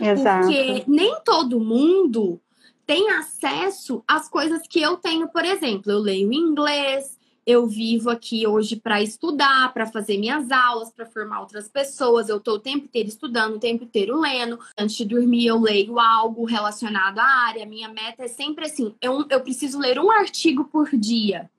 Exato. 0.00 0.46
Porque 0.46 0.84
nem 0.88 1.14
todo 1.22 1.60
mundo 1.60 2.40
tem 2.86 3.10
acesso 3.10 4.02
às 4.08 4.26
coisas 4.26 4.66
que 4.66 4.80
eu 4.80 4.96
tenho, 4.96 5.28
por 5.28 5.44
exemplo, 5.44 5.92
eu 5.92 5.98
leio 5.98 6.32
inglês, 6.32 7.18
eu 7.46 7.66
vivo 7.66 8.10
aqui 8.10 8.46
hoje 8.46 8.76
para 8.76 9.02
estudar, 9.02 9.72
para 9.72 9.86
fazer 9.86 10.18
minhas 10.18 10.50
aulas, 10.50 10.90
para 10.90 11.06
formar 11.06 11.40
outras 11.40 11.68
pessoas. 11.68 12.28
Eu 12.28 12.38
estou 12.38 12.54
o 12.54 12.60
tempo 12.60 12.84
inteiro 12.86 13.08
estudando, 13.08 13.56
o 13.56 13.60
tempo 13.60 13.84
inteiro 13.84 14.18
lendo. 14.18 14.58
Antes 14.78 14.96
de 14.96 15.04
dormir, 15.04 15.46
eu 15.46 15.60
leio 15.60 15.98
algo 15.98 16.44
relacionado 16.44 17.18
à 17.18 17.24
área. 17.24 17.66
Minha 17.66 17.88
meta 17.88 18.24
é 18.24 18.28
sempre 18.28 18.66
assim: 18.66 18.94
eu, 19.00 19.24
eu 19.28 19.40
preciso 19.40 19.78
ler 19.78 19.98
um 19.98 20.10
artigo 20.10 20.64
por 20.64 20.88
dia. 20.96 21.50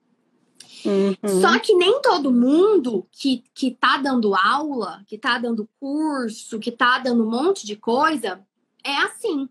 Uhum. 0.85 1.41
Só 1.41 1.57
que 1.59 1.73
nem 1.73 1.99
todo 2.01 2.31
mundo 2.31 3.07
que, 3.11 3.43
que 3.53 3.71
tá 3.71 3.97
dando 3.97 4.35
aula, 4.35 5.01
que 5.07 5.17
tá 5.17 5.39
dando 5.39 5.67
curso, 5.79 6.59
que 6.59 6.71
tá 6.71 6.99
dando 6.99 7.23
um 7.23 7.29
monte 7.29 7.65
de 7.65 7.75
coisa, 7.75 8.39
é 8.83 8.95
assim. 8.97 9.49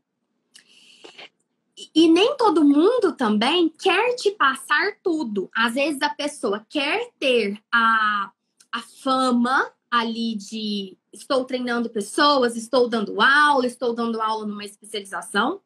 E 1.94 2.08
nem 2.08 2.36
todo 2.36 2.64
mundo 2.64 3.12
também 3.16 3.68
quer 3.68 4.14
te 4.14 4.30
passar 4.30 4.96
tudo. 5.02 5.50
Às 5.54 5.74
vezes 5.74 6.00
a 6.02 6.08
pessoa 6.08 6.64
quer 6.68 7.10
ter 7.18 7.60
a, 7.72 8.30
a 8.72 8.80
fama 9.02 9.72
ali 9.90 10.36
de 10.36 10.96
estou 11.12 11.44
treinando 11.44 11.90
pessoas, 11.90 12.56
estou 12.56 12.88
dando 12.88 13.20
aula, 13.20 13.66
estou 13.66 13.94
dando 13.94 14.20
aula 14.20 14.46
numa 14.46 14.64
especialização, 14.64 15.60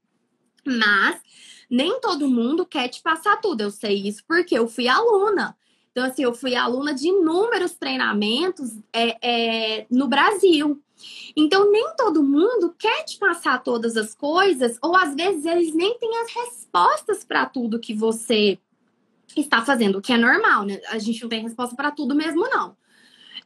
mas 0.67 1.21
nem 1.71 2.01
todo 2.01 2.29
mundo 2.29 2.65
quer 2.65 2.89
te 2.89 3.03
passar 3.03 3.41
tudo. 3.41 3.61
Eu 3.61 3.71
sei 3.71 4.07
isso 4.07 4.23
porque 4.27 4.59
eu 4.59 4.69
fui 4.69 4.89
aluna. 4.89 5.57
Então, 5.91 6.05
assim, 6.05 6.23
eu 6.23 6.33
fui 6.33 6.55
aluna 6.55 6.95
de 6.95 7.09
inúmeros 7.09 7.73
treinamentos 7.73 8.71
é, 8.93 9.17
é, 9.81 9.87
no 9.91 10.07
Brasil. 10.07 10.81
Então, 11.37 11.71
nem 11.71 11.95
todo 11.97 12.23
mundo 12.23 12.75
quer 12.79 13.05
te 13.05 13.19
passar 13.19 13.63
todas 13.63 13.97
as 13.97 14.15
coisas, 14.15 14.79
ou 14.83 14.97
às 14.97 15.15
vezes 15.15 15.45
eles 15.45 15.75
nem 15.75 15.99
têm 15.99 16.19
as 16.19 16.33
respostas 16.33 17.25
para 17.25 17.47
tudo 17.47 17.81
que 17.81 17.95
você 17.95 18.59
está 19.37 19.65
fazendo, 19.65 19.99
o 19.99 20.03
que 20.03 20.13
é 20.13 20.17
normal, 20.17 20.65
né? 20.65 20.81
A 20.89 20.99
gente 20.99 21.23
não 21.23 21.29
tem 21.29 21.43
resposta 21.43 21.77
para 21.77 21.91
tudo 21.91 22.15
mesmo, 22.15 22.49
não. 22.49 22.77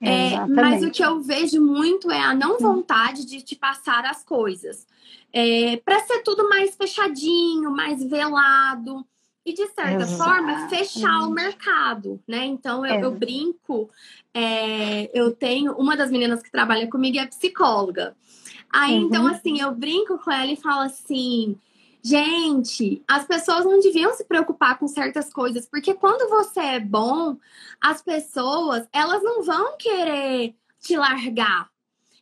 É, 0.00 0.44
mas 0.46 0.82
o 0.82 0.90
que 0.90 1.04
eu 1.04 1.20
vejo 1.20 1.60
muito 1.60 2.10
é 2.10 2.20
a 2.20 2.34
não 2.34 2.58
vontade 2.58 3.24
de 3.24 3.40
te 3.40 3.54
passar 3.54 4.04
as 4.04 4.24
coisas. 4.24 4.86
É, 5.32 5.76
para 5.76 6.00
ser 6.00 6.22
tudo 6.22 6.48
mais 6.48 6.74
fechadinho, 6.74 7.70
mais 7.70 8.02
velado 8.02 9.06
e 9.44 9.52
de 9.52 9.66
certa 9.68 10.05
Exato. 10.05 10.22
forma 10.22 10.68
fechar 10.68 11.20
o 11.26 11.31
mercado, 11.31 12.20
né? 12.26 12.44
Então 12.44 12.87
eu, 12.87 12.94
é. 12.94 13.05
eu 13.05 13.11
brinco, 13.11 13.90
é, 14.33 15.11
eu 15.18 15.33
tenho 15.35 15.72
uma 15.72 15.96
das 15.96 16.11
meninas 16.11 16.42
que 16.42 16.50
trabalha 16.50 16.88
comigo 16.88 17.18
é 17.18 17.26
psicóloga. 17.26 18.16
Aí 18.72 18.98
uhum. 18.98 19.07
então 19.07 19.26
assim 19.26 19.61
eu 19.61 19.72
brinco 19.74 20.18
com 20.18 20.31
ela 20.31 20.50
e 20.50 20.57
falo 20.57 20.83
assim, 20.83 21.57
gente, 22.02 23.02
as 23.07 23.26
pessoas 23.26 23.64
não 23.64 23.81
deviam 23.81 24.14
se 24.14 24.24
preocupar 24.24 24.78
com 24.78 24.87
certas 24.87 25.33
coisas 25.33 25.66
porque 25.66 25.92
quando 25.94 26.28
você 26.31 26.61
é 26.61 26.81
bom, 26.81 27.37
as 27.81 28.00
pessoas 28.00 28.87
elas 28.92 29.22
não 29.22 29.42
vão 29.42 29.76
querer 29.76 30.55
te 30.81 30.96
largar. 30.96 31.72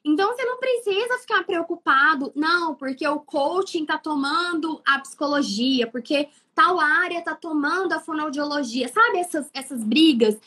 Então 0.03 0.35
você 0.35 0.45
não 0.45 0.59
precisa 0.59 1.19
ficar 1.19 1.45
preocupado, 1.45 2.33
não, 2.35 2.75
porque 2.75 3.07
o 3.07 3.21
coaching 3.21 3.85
tá 3.85 3.99
tomando 3.99 4.81
a 4.87 4.99
psicologia, 4.99 5.87
porque 5.87 6.29
tal 6.61 6.79
área 6.79 7.23
tá 7.23 7.35
tomando 7.35 7.95
a 7.95 8.01
fonoaudiologia, 8.01 8.87
sabe? 8.89 9.19
Essas, 9.19 9.49
essas 9.55 9.83
brigas. 9.83 10.39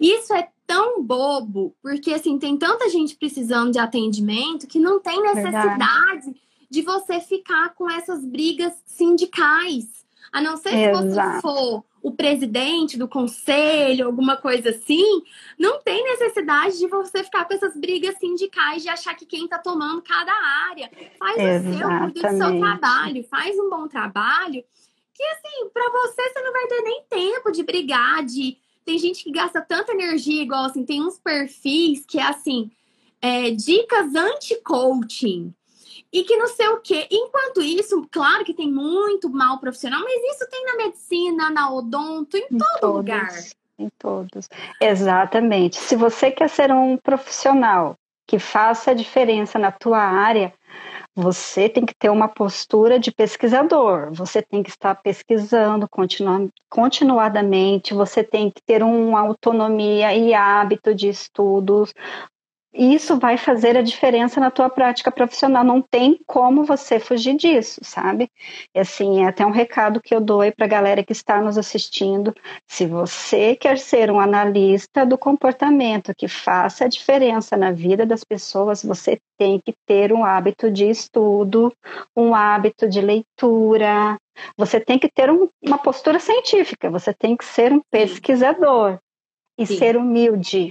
Isso 0.00 0.32
é 0.32 0.48
tão 0.66 1.02
bobo, 1.02 1.76
porque 1.82 2.14
assim, 2.14 2.38
tem 2.38 2.56
tanta 2.56 2.88
gente 2.88 3.14
precisando 3.14 3.72
de 3.72 3.78
atendimento 3.78 4.66
que 4.66 4.78
não 4.78 4.98
tem 4.98 5.20
necessidade 5.20 6.24
Verdade. 6.24 6.36
de 6.70 6.82
você 6.82 7.20
ficar 7.20 7.74
com 7.74 7.90
essas 7.90 8.24
brigas 8.24 8.72
sindicais. 8.86 10.06
A 10.32 10.40
não 10.40 10.56
ser 10.56 10.70
se 10.70 10.92
você 10.92 11.40
for 11.42 11.84
o 12.02 12.12
presidente 12.12 12.96
do 12.96 13.08
conselho, 13.08 14.06
alguma 14.06 14.36
coisa 14.36 14.70
assim, 14.70 15.22
não 15.58 15.82
tem 15.82 16.02
necessidade 16.04 16.78
de 16.78 16.86
você 16.86 17.24
ficar 17.24 17.44
com 17.44 17.54
essas 17.54 17.76
brigas 17.76 18.16
sindicais 18.18 18.82
de 18.82 18.88
achar 18.88 19.14
que 19.14 19.26
quem 19.26 19.44
está 19.44 19.58
tomando 19.58 20.00
cada 20.00 20.32
área. 20.70 20.90
Faz 21.18 21.38
Exatamente. 21.38 21.74
o 21.74 21.78
seu, 21.78 21.88
cuida 21.88 22.30
do 22.30 22.38
seu 22.38 22.58
trabalho, 22.58 23.24
faz 23.28 23.58
um 23.58 23.68
bom 23.68 23.86
trabalho 23.86 24.64
que 25.18 25.24
assim, 25.24 25.68
para 25.74 25.90
você 25.90 26.30
você 26.30 26.42
não 26.42 26.52
vai 26.52 26.66
ter 26.68 26.80
nem 26.82 27.02
tempo 27.10 27.50
de 27.50 27.64
brigar, 27.64 28.24
de 28.24 28.56
tem 28.84 28.96
gente 28.98 29.24
que 29.24 29.32
gasta 29.32 29.60
tanta 29.60 29.92
energia 29.92 30.42
igual 30.42 30.64
assim, 30.64 30.84
tem 30.84 31.02
uns 31.02 31.18
perfis 31.18 32.06
que 32.06 32.20
é 32.20 32.22
assim, 32.22 32.70
é, 33.20 33.50
dicas 33.50 34.14
anti-coaching. 34.14 35.52
E 36.10 36.22
que 36.22 36.36
não 36.36 36.46
sei 36.46 36.68
o 36.68 36.80
quê. 36.80 37.06
Enquanto 37.10 37.60
isso, 37.60 38.06
claro 38.10 38.42
que 38.42 38.54
tem 38.54 38.70
muito 38.70 39.28
mal 39.28 39.58
profissional, 39.58 40.00
mas 40.02 40.34
isso 40.34 40.48
tem 40.48 40.64
na 40.64 40.76
medicina, 40.76 41.50
na 41.50 41.70
odonto, 41.70 42.36
em, 42.36 42.46
em 42.50 42.56
todo 42.56 42.80
todos, 42.80 42.96
lugar. 42.96 43.28
Em 43.78 43.88
todos. 43.98 44.48
Exatamente. 44.80 45.76
Se 45.76 45.96
você 45.96 46.30
quer 46.30 46.48
ser 46.48 46.72
um 46.72 46.96
profissional 46.96 47.94
que 48.26 48.38
faça 48.38 48.92
a 48.92 48.94
diferença 48.94 49.58
na 49.58 49.70
tua 49.70 49.98
área, 49.98 50.54
você 51.20 51.68
tem 51.68 51.84
que 51.84 51.94
ter 51.96 52.10
uma 52.10 52.28
postura 52.28 52.96
de 52.96 53.10
pesquisador, 53.10 54.12
você 54.12 54.40
tem 54.40 54.62
que 54.62 54.70
estar 54.70 54.94
pesquisando 54.94 55.88
continu 55.88 56.48
continuadamente, 56.70 57.92
você 57.92 58.22
tem 58.22 58.48
que 58.48 58.62
ter 58.62 58.84
uma 58.84 59.18
autonomia 59.18 60.14
e 60.14 60.32
hábito 60.32 60.94
de 60.94 61.08
estudos, 61.08 61.92
isso 62.72 63.18
vai 63.18 63.38
fazer 63.38 63.76
a 63.76 63.82
diferença 63.82 64.38
na 64.38 64.50
tua 64.50 64.68
prática 64.68 65.10
profissional. 65.10 65.64
Não 65.64 65.80
tem 65.80 66.20
como 66.26 66.64
você 66.64 67.00
fugir 67.00 67.36
disso, 67.36 67.80
sabe? 67.82 68.30
E 68.74 68.78
assim, 68.78 69.22
é 69.22 69.28
até 69.28 69.44
um 69.44 69.50
recado 69.50 70.00
que 70.00 70.14
eu 70.14 70.20
dou 70.20 70.42
aí 70.42 70.52
para 70.52 70.66
a 70.66 70.68
galera 70.68 71.02
que 71.02 71.12
está 71.12 71.40
nos 71.40 71.56
assistindo. 71.56 72.34
Se 72.66 72.86
você 72.86 73.56
quer 73.56 73.78
ser 73.78 74.10
um 74.10 74.20
analista 74.20 75.06
do 75.06 75.16
comportamento 75.16 76.14
que 76.14 76.28
faça 76.28 76.84
a 76.84 76.88
diferença 76.88 77.56
na 77.56 77.72
vida 77.72 78.04
das 78.04 78.22
pessoas, 78.22 78.84
você 78.84 79.18
tem 79.38 79.58
que 79.58 79.72
ter 79.86 80.12
um 80.12 80.24
hábito 80.24 80.70
de 80.70 80.90
estudo, 80.90 81.72
um 82.14 82.34
hábito 82.34 82.88
de 82.88 83.00
leitura. 83.00 84.18
Você 84.56 84.78
tem 84.78 84.98
que 84.98 85.08
ter 85.08 85.30
um, 85.30 85.48
uma 85.62 85.78
postura 85.78 86.20
científica, 86.20 86.90
você 86.90 87.14
tem 87.14 87.36
que 87.36 87.44
ser 87.44 87.72
um 87.72 87.80
pesquisador 87.90 88.98
e 89.58 89.66
Sim. 89.66 89.76
ser 89.76 89.96
humilde, 89.96 90.70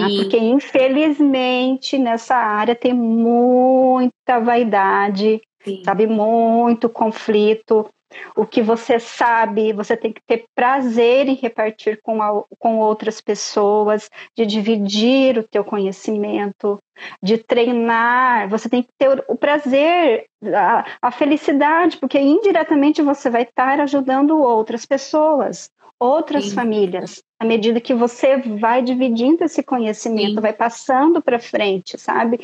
Tá? 0.00 0.08
Porque, 0.16 0.38
infelizmente, 0.38 1.98
nessa 1.98 2.36
área 2.36 2.74
tem 2.74 2.92
muita 2.92 4.38
vaidade, 4.40 5.40
Sim. 5.64 5.82
sabe? 5.84 6.06
Muito 6.06 6.88
conflito. 6.88 7.88
O 8.36 8.46
que 8.46 8.62
você 8.62 8.98
sabe, 8.98 9.72
você 9.72 9.96
tem 9.96 10.12
que 10.12 10.20
ter 10.26 10.44
prazer 10.54 11.28
em 11.28 11.34
repartir 11.34 12.00
com, 12.02 12.22
a, 12.22 12.42
com 12.58 12.78
outras 12.78 13.20
pessoas, 13.20 14.10
de 14.36 14.46
dividir 14.46 15.38
o 15.38 15.42
teu 15.42 15.64
conhecimento, 15.64 16.78
de 17.22 17.38
treinar. 17.38 18.48
Você 18.48 18.68
tem 18.68 18.82
que 18.82 18.90
ter 18.98 19.24
o 19.28 19.36
prazer, 19.36 20.26
a, 20.54 20.84
a 21.02 21.10
felicidade, 21.10 21.96
porque 21.96 22.18
indiretamente 22.18 23.02
você 23.02 23.30
vai 23.30 23.42
estar 23.42 23.80
ajudando 23.80 24.38
outras 24.38 24.86
pessoas 24.86 25.70
outras 25.98 26.46
Sim. 26.46 26.54
famílias, 26.54 27.22
à 27.38 27.44
medida 27.44 27.80
que 27.80 27.94
você 27.94 28.36
vai 28.36 28.82
dividindo 28.82 29.44
esse 29.44 29.62
conhecimento, 29.62 30.34
Sim. 30.34 30.40
vai 30.40 30.52
passando 30.52 31.22
para 31.22 31.38
frente, 31.38 31.98
sabe? 31.98 32.40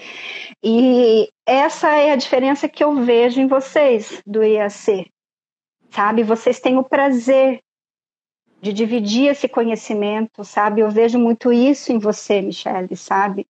E 0.62 1.28
essa 1.46 1.88
é 1.96 2.12
a 2.12 2.16
diferença 2.16 2.68
que 2.68 2.82
eu 2.82 2.94
vejo 2.94 3.40
em 3.40 3.46
vocês 3.46 4.22
do 4.26 4.42
IAC, 4.42 5.10
sabe? 5.90 6.22
Vocês 6.22 6.60
têm 6.60 6.76
o 6.76 6.84
prazer 6.84 7.60
de 8.60 8.72
dividir 8.72 9.28
esse 9.28 9.48
conhecimento, 9.48 10.44
sabe? 10.44 10.80
Eu 10.82 10.90
vejo 10.90 11.18
muito 11.18 11.52
isso 11.52 11.92
em 11.92 11.98
você, 11.98 12.40
Michele, 12.40 12.96
sabe? 12.96 13.46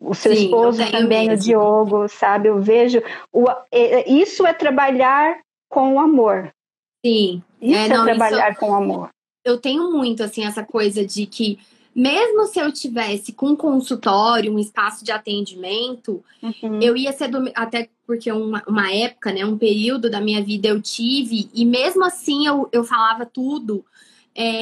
O 0.00 0.14
seu 0.14 0.34
Sim, 0.34 0.44
esposo 0.44 0.90
também, 0.90 1.28
mesmo. 1.28 1.34
o 1.34 1.46
Diogo, 1.46 2.08
sabe? 2.08 2.48
Eu 2.48 2.60
vejo. 2.60 3.02
O, 3.32 3.46
isso 4.06 4.46
é 4.46 4.52
trabalhar 4.52 5.40
com 5.68 5.98
amor. 5.98 6.52
Sim. 7.04 7.42
Isso 7.60 7.78
é, 7.78 7.86
é 7.86 7.88
não, 7.88 8.04
trabalhar 8.04 8.50
isso... 8.50 8.60
com 8.60 8.74
amor 8.74 9.10
eu 9.44 9.58
tenho 9.58 9.92
muito, 9.92 10.22
assim, 10.22 10.44
essa 10.44 10.64
coisa 10.64 11.06
de 11.06 11.26
que, 11.26 11.58
mesmo 11.94 12.46
se 12.46 12.58
eu 12.58 12.72
tivesse 12.72 13.32
com 13.32 13.50
um 13.50 13.56
consultório, 13.56 14.52
um 14.52 14.58
espaço 14.58 15.04
de 15.04 15.12
atendimento, 15.12 16.24
uhum. 16.42 16.80
eu 16.80 16.96
ia 16.96 17.12
ser 17.12 17.28
do, 17.28 17.50
até 17.54 17.88
porque 18.06 18.30
uma, 18.32 18.62
uma 18.66 18.92
época, 18.92 19.32
né, 19.32 19.44
um 19.44 19.56
período 19.56 20.10
da 20.10 20.20
minha 20.20 20.42
vida 20.42 20.68
eu 20.68 20.82
tive, 20.82 21.48
e 21.54 21.64
mesmo 21.64 22.04
assim 22.04 22.46
eu, 22.46 22.68
eu 22.72 22.82
falava 22.84 23.24
tudo. 23.24 23.84
É, 24.34 24.52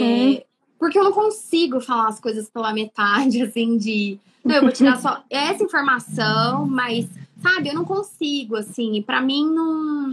uhum. 0.00 0.40
Porque 0.78 0.98
eu 0.98 1.04
não 1.04 1.12
consigo 1.12 1.80
falar 1.80 2.08
as 2.08 2.18
coisas 2.18 2.48
pela 2.48 2.72
metade, 2.72 3.42
assim, 3.42 3.76
de. 3.76 4.18
Não, 4.44 4.56
eu 4.56 4.62
vou 4.62 4.72
tirar 4.72 4.98
só 4.98 5.22
essa 5.30 5.62
informação, 5.62 6.66
mas 6.66 7.08
sabe? 7.42 7.68
Eu 7.68 7.74
não 7.74 7.84
consigo, 7.84 8.56
assim, 8.56 9.02
para 9.02 9.20
mim 9.20 9.44
não, 9.44 10.10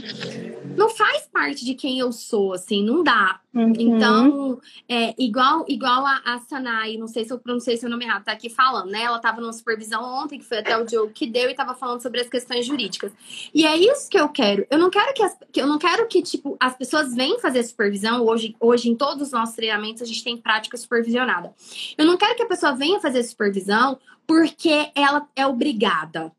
não 0.75 0.89
faz 0.89 1.27
parte 1.31 1.63
de 1.63 1.75
quem 1.75 1.99
eu 1.99 2.11
sou, 2.11 2.53
assim, 2.53 2.83
não 2.83 3.03
dá. 3.03 3.39
Uhum. 3.53 3.73
Então, 3.77 4.59
é, 4.87 5.13
igual, 5.17 5.65
igual 5.67 6.05
a, 6.05 6.21
a 6.25 6.39
Sanai, 6.39 6.97
não 6.97 7.07
sei 7.07 7.25
se 7.25 7.31
eu 7.31 7.39
pronunciei 7.39 7.77
seu 7.77 7.89
nome 7.89 8.05
errado, 8.05 8.23
tá 8.23 8.31
aqui 8.31 8.49
falando, 8.49 8.89
né? 8.89 9.03
Ela 9.03 9.19
tava 9.19 9.41
numa 9.41 9.53
supervisão 9.53 10.03
ontem, 10.03 10.39
que 10.39 10.45
foi 10.45 10.59
até 10.59 10.77
o 10.77 10.85
Diogo 10.85 11.11
que 11.13 11.27
deu, 11.27 11.49
e 11.49 11.55
tava 11.55 11.73
falando 11.75 12.01
sobre 12.01 12.21
as 12.21 12.29
questões 12.29 12.65
jurídicas. 12.65 13.11
E 13.53 13.65
é 13.65 13.77
isso 13.77 14.09
que 14.09 14.19
eu 14.19 14.29
quero. 14.29 14.65
Eu 14.69 14.77
não 14.77 14.89
quero 14.89 15.13
que, 15.13 15.23
as, 15.23 15.37
que 15.51 15.61
eu 15.61 15.67
não 15.67 15.77
quero 15.77 16.07
que, 16.07 16.21
tipo, 16.21 16.57
as 16.59 16.75
pessoas 16.75 17.13
venham 17.13 17.39
fazer 17.39 17.63
supervisão. 17.63 18.25
Hoje, 18.25 18.55
hoje, 18.59 18.89
em 18.89 18.95
todos 18.95 19.27
os 19.27 19.31
nossos 19.31 19.55
treinamentos, 19.55 20.01
a 20.01 20.05
gente 20.05 20.23
tem 20.23 20.37
prática 20.37 20.77
supervisionada. 20.77 21.53
Eu 21.97 22.05
não 22.05 22.17
quero 22.17 22.35
que 22.35 22.43
a 22.43 22.47
pessoa 22.47 22.73
venha 22.73 22.99
fazer 22.99 23.23
supervisão 23.23 23.99
porque 24.27 24.91
ela 24.93 25.27
é 25.35 25.47
obrigada 25.47 26.31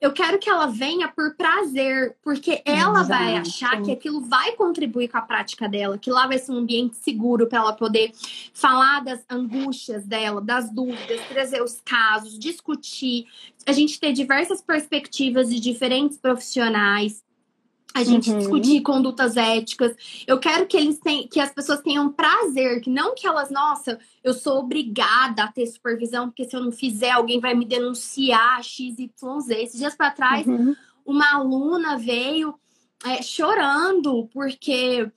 eu 0.00 0.12
quero 0.12 0.38
que 0.38 0.48
ela 0.48 0.66
venha 0.66 1.08
por 1.08 1.34
prazer, 1.34 2.16
porque 2.22 2.62
ela 2.64 3.00
Exato. 3.00 3.08
vai 3.08 3.36
achar 3.36 3.82
que 3.82 3.90
aquilo 3.90 4.20
vai 4.20 4.52
contribuir 4.52 5.08
com 5.08 5.18
a 5.18 5.22
prática 5.22 5.68
dela, 5.68 5.98
que 5.98 6.10
lá 6.10 6.26
vai 6.26 6.38
ser 6.38 6.52
um 6.52 6.58
ambiente 6.58 6.96
seguro 6.96 7.46
para 7.46 7.58
ela 7.58 7.72
poder 7.72 8.12
falar 8.52 9.00
das 9.00 9.24
angústias 9.30 10.04
dela, 10.04 10.40
das 10.40 10.72
dúvidas, 10.72 11.20
trazer 11.28 11.62
os 11.62 11.80
casos, 11.84 12.38
discutir, 12.38 13.26
a 13.66 13.72
gente 13.72 13.98
ter 13.98 14.12
diversas 14.12 14.60
perspectivas 14.60 15.48
de 15.48 15.58
diferentes 15.58 16.18
profissionais 16.18 17.23
a 17.94 18.02
gente 18.02 18.28
uhum. 18.28 18.38
discutir 18.38 18.82
condutas 18.82 19.36
éticas. 19.36 19.94
Eu 20.26 20.40
quero 20.40 20.66
que 20.66 20.76
eles 20.76 20.98
tenham, 20.98 21.28
que 21.28 21.38
as 21.38 21.52
pessoas 21.52 21.80
tenham 21.80 22.12
prazer, 22.12 22.80
que 22.80 22.90
não 22.90 23.14
que 23.14 23.24
elas, 23.24 23.50
nossa, 23.50 24.00
eu 24.22 24.34
sou 24.34 24.58
obrigada 24.58 25.44
a 25.44 25.52
ter 25.52 25.64
supervisão, 25.68 26.26
porque 26.26 26.44
se 26.44 26.56
eu 26.56 26.60
não 26.60 26.72
fizer, 26.72 27.10
alguém 27.10 27.38
vai 27.38 27.54
me 27.54 27.64
denunciar 27.64 28.62
XYZ. 28.64 29.48
Esses 29.50 29.78
dias 29.78 29.94
para 29.94 30.10
trás, 30.10 30.44
uhum. 30.44 30.74
uma 31.06 31.36
aluna 31.36 31.96
veio 31.96 32.54
é, 33.04 33.22
chorando 33.22 34.28
porque 34.32 35.08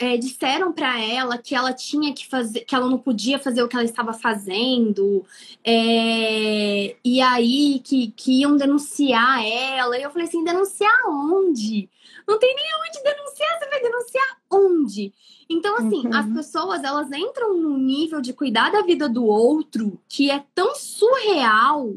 é, 0.00 0.16
disseram 0.16 0.72
para 0.72 1.00
ela 1.00 1.38
que 1.38 1.54
ela 1.54 1.72
tinha 1.72 2.12
que 2.12 2.26
fazer, 2.26 2.60
que 2.60 2.74
ela 2.74 2.88
não 2.88 2.98
podia 2.98 3.38
fazer 3.38 3.62
o 3.62 3.68
que 3.68 3.76
ela 3.76 3.84
estava 3.84 4.12
fazendo, 4.12 5.24
é, 5.62 6.96
e 7.04 7.20
aí 7.20 7.80
que, 7.84 8.10
que 8.10 8.40
iam 8.40 8.56
denunciar 8.56 9.44
ela. 9.44 9.96
E 9.96 10.02
eu 10.02 10.10
falei 10.10 10.26
assim: 10.26 10.42
denunciar 10.42 11.08
onde? 11.08 11.88
Não 12.26 12.38
tem 12.38 12.54
nem 12.54 12.66
onde 12.80 13.02
denunciar, 13.02 13.58
você 13.58 13.68
vai 13.68 13.82
denunciar 13.82 14.38
onde? 14.50 15.12
Então, 15.48 15.76
assim, 15.76 16.06
uhum. 16.06 16.14
as 16.14 16.32
pessoas 16.32 16.82
elas 16.82 17.12
entram 17.12 17.56
num 17.56 17.76
nível 17.76 18.20
de 18.20 18.32
cuidar 18.32 18.70
da 18.70 18.82
vida 18.82 19.08
do 19.08 19.24
outro 19.24 20.00
que 20.08 20.30
é 20.30 20.44
tão 20.54 20.74
surreal. 20.74 21.94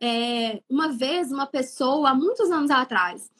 É, 0.00 0.62
uma 0.70 0.88
vez, 0.88 1.32
uma 1.32 1.46
pessoa, 1.46 2.10
há 2.10 2.14
muitos 2.14 2.50
anos 2.50 2.70
atrás, 2.70 3.30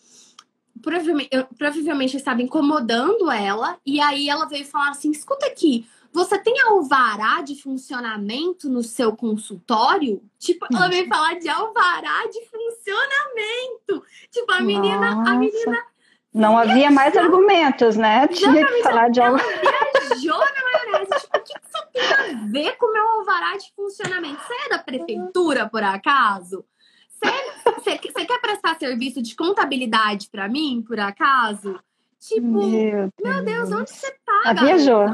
provavelmente, 0.83 1.29
eu, 1.33 1.45
provavelmente 1.57 2.17
estava 2.17 2.43
incomodando 2.43 3.31
ela, 3.31 3.79
e 3.87 4.01
aí 4.01 4.29
ela 4.29 4.47
veio 4.47 4.65
falar 4.65 4.91
assim: 4.91 5.11
escuta 5.11 5.47
aqui, 5.47 5.87
você 6.13 6.39
tem 6.39 6.61
alvará 6.61 7.43
de 7.43 7.55
funcionamento 7.61 8.69
no 8.69 8.83
seu 8.83 9.15
consultório? 9.15 10.23
Tipo, 10.39 10.67
ela 10.73 10.89
veio 10.89 11.07
falar 11.07 11.39
de 11.39 11.49
alvará 11.49 12.27
de 12.27 12.41
funcionamento. 12.47 14.05
Tipo, 14.31 14.53
a 14.53 14.61
menina, 14.61 15.15
Nossa. 15.15 15.31
a 15.31 15.35
menina. 15.35 15.85
Não 16.39 16.57
havia 16.57 16.89
mais 16.89 17.17
argumentos, 17.17 17.97
né? 17.97 18.29
Tinha 18.29 18.65
que 18.65 18.83
falar 18.83 19.11
de 19.11 19.21
alvará. 19.21 19.45
viajou 20.09 20.39
na 20.39 20.93
maionese. 20.93 21.21
Tipo, 21.21 21.37
o 21.37 21.43
que 21.43 21.53
isso 21.53 21.87
tem 21.93 22.03
a 22.03 22.47
ver 22.47 22.77
com 22.77 22.87
o 22.87 22.93
meu 22.93 23.09
alvará 23.09 23.57
de 23.57 23.73
funcionamento? 23.75 24.41
Você 24.47 24.55
é 24.67 24.69
da 24.69 24.79
prefeitura, 24.79 25.69
por 25.69 25.83
acaso? 25.83 26.65
Você 27.85 28.25
quer 28.25 28.41
prestar 28.41 28.79
serviço 28.79 29.21
de 29.21 29.35
contabilidade 29.35 30.29
para 30.31 30.49
mim, 30.49 30.85
por 30.87 31.01
acaso? 31.01 31.81
Tipo, 32.21 32.47
meu 32.47 32.71
Deus, 32.71 33.11
meu 33.23 33.45
Deus 33.45 33.73
onde 33.73 33.91
você 33.91 34.15
paga? 34.25 34.65
viajou. 34.65 35.07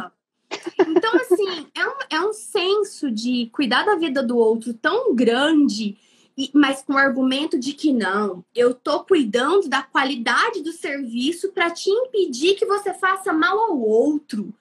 Então, 0.79 1.15
assim, 1.17 1.67
é 1.75 1.87
um, 1.87 1.95
é 2.11 2.29
um 2.29 2.33
senso 2.33 3.11
de 3.11 3.49
cuidar 3.53 3.85
da 3.85 3.97
vida 3.97 4.23
do 4.23 4.37
outro 4.37 4.75
tão 4.75 5.15
grande, 5.15 5.97
mas 6.53 6.83
com 6.83 6.95
o 6.95 6.99
argumento 6.99 7.59
de 7.59 7.73
que 7.73 7.93
não, 7.93 8.45
eu 8.55 8.75
tô 8.75 9.05
cuidando 9.05 9.69
da 9.69 9.83
qualidade 9.83 10.63
do 10.63 10.73
serviço 10.73 11.53
para 11.53 11.71
te 11.71 11.89
impedir 11.91 12.55
que 12.55 12.67
você 12.67 12.93
faça 12.93 13.33
mal 13.33 13.59
ao 13.59 13.79
outro. 13.79 14.53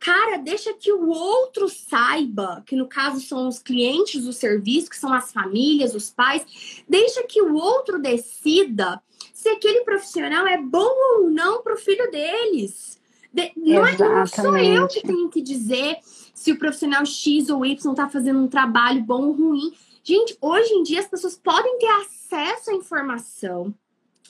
Cara, 0.00 0.38
deixa 0.38 0.72
que 0.72 0.90
o 0.90 1.08
outro 1.08 1.68
saiba, 1.68 2.62
que 2.66 2.74
no 2.74 2.88
caso 2.88 3.20
são 3.20 3.46
os 3.46 3.58
clientes 3.58 4.24
do 4.24 4.32
serviço, 4.32 4.88
que 4.88 4.96
são 4.96 5.12
as 5.12 5.30
famílias, 5.30 5.94
os 5.94 6.10
pais, 6.10 6.82
deixa 6.88 7.22
que 7.22 7.42
o 7.42 7.54
outro 7.54 8.00
decida 8.00 9.00
se 9.34 9.48
aquele 9.50 9.84
profissional 9.84 10.46
é 10.46 10.56
bom 10.56 10.90
ou 11.16 11.30
não 11.30 11.62
para 11.62 11.74
o 11.74 11.78
filho 11.78 12.10
deles. 12.10 12.98
De, 13.32 13.52
não, 13.56 13.86
é, 13.86 13.96
não 13.96 14.26
sou 14.26 14.56
eu 14.56 14.88
que 14.88 15.02
tenho 15.02 15.28
que 15.28 15.40
dizer 15.42 15.98
se 16.34 16.50
o 16.50 16.58
profissional 16.58 17.04
X 17.04 17.50
ou 17.50 17.64
Y 17.64 17.90
está 17.90 18.08
fazendo 18.08 18.40
um 18.40 18.48
trabalho 18.48 19.02
bom 19.02 19.26
ou 19.26 19.32
ruim. 19.32 19.72
Gente, 20.02 20.36
hoje 20.40 20.72
em 20.72 20.82
dia 20.82 21.00
as 21.00 21.06
pessoas 21.06 21.36
podem 21.36 21.78
ter 21.78 21.88
acesso 21.88 22.70
à 22.70 22.74
informação 22.74 23.74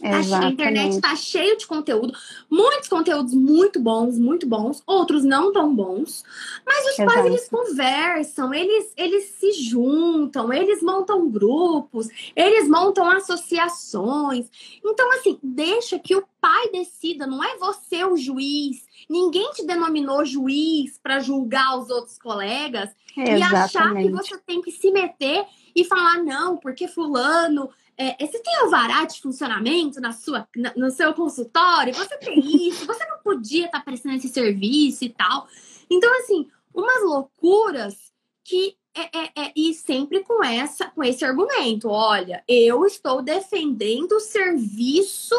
Exatamente. 0.03 0.45
A 0.45 0.51
internet 0.51 0.95
está 0.95 1.15
cheio 1.15 1.57
de 1.59 1.67
conteúdo, 1.67 2.13
muitos 2.49 2.89
conteúdos 2.89 3.35
muito 3.35 3.79
bons, 3.79 4.19
muito 4.19 4.47
bons, 4.47 4.83
outros 4.87 5.25
não 5.25 5.53
tão 5.53 5.75
bons. 5.75 6.25
Mas 6.65 6.87
os 6.87 6.99
Exato. 6.99 7.13
pais 7.15 7.27
eles 7.27 7.49
conversam, 7.49 8.55
eles 8.55 8.93
eles 8.97 9.25
se 9.39 9.53
juntam, 9.53 10.53
eles 10.53 10.83
montam 10.83 11.29
grupos, 11.31 12.09
eles 12.35 12.69
montam 12.69 13.09
associações. 13.11 14.47
Então 14.85 15.13
assim, 15.13 15.39
deixa 15.43 15.99
que 15.99 16.17
o 16.17 16.25
pai 16.41 16.71
decida, 16.71 17.27
não 17.27 17.45
é 17.45 17.57
você 17.59 18.05
o 18.05 18.17
juiz. 18.17 18.89
Ninguém 19.09 19.51
te 19.53 19.67
denominou 19.67 20.25
juiz 20.25 20.99
para 21.03 21.21
julgar 21.21 21.79
os 21.79 21.91
outros 21.91 22.17
colegas 22.19 22.91
Exatamente. 23.17 23.41
e 23.41 23.43
achar 23.43 23.95
que 23.95 24.09
você 24.11 24.39
tem 24.39 24.63
que 24.63 24.71
se 24.71 24.91
meter 24.91 25.45
e 25.75 25.85
falar 25.85 26.23
não, 26.23 26.57
porque 26.57 26.89
fulano 26.89 27.69
é, 28.01 28.27
você 28.27 28.39
tem 28.39 28.57
alvará 28.57 29.05
de 29.05 29.21
funcionamento 29.21 30.01
na 30.01 30.11
sua, 30.13 30.49
na, 30.57 30.73
no 30.75 30.91
seu 30.91 31.13
consultório? 31.13 31.93
Você 31.93 32.17
tem 32.17 32.41
isso? 32.67 32.87
Você 32.87 33.05
não 33.05 33.19
podia 33.19 33.67
estar 33.67 33.81
tá 33.81 33.85
prestando 33.85 34.17
esse 34.17 34.29
serviço 34.29 35.05
e 35.05 35.11
tal. 35.11 35.47
Então, 35.91 36.11
assim, 36.19 36.49
umas 36.75 37.03
loucuras 37.03 37.95
que 38.43 38.75
é, 38.97 39.03
é, 39.03 39.25
é, 39.37 39.53
e 39.55 39.75
sempre 39.75 40.25
com 40.25 40.43
essa 40.43 40.87
com 40.87 41.05
esse 41.05 41.25
argumento. 41.27 41.89
Olha, 41.89 42.43
eu 42.49 42.87
estou 42.87 43.21
defendendo 43.21 44.13
o 44.13 44.21
serviço 44.21 45.35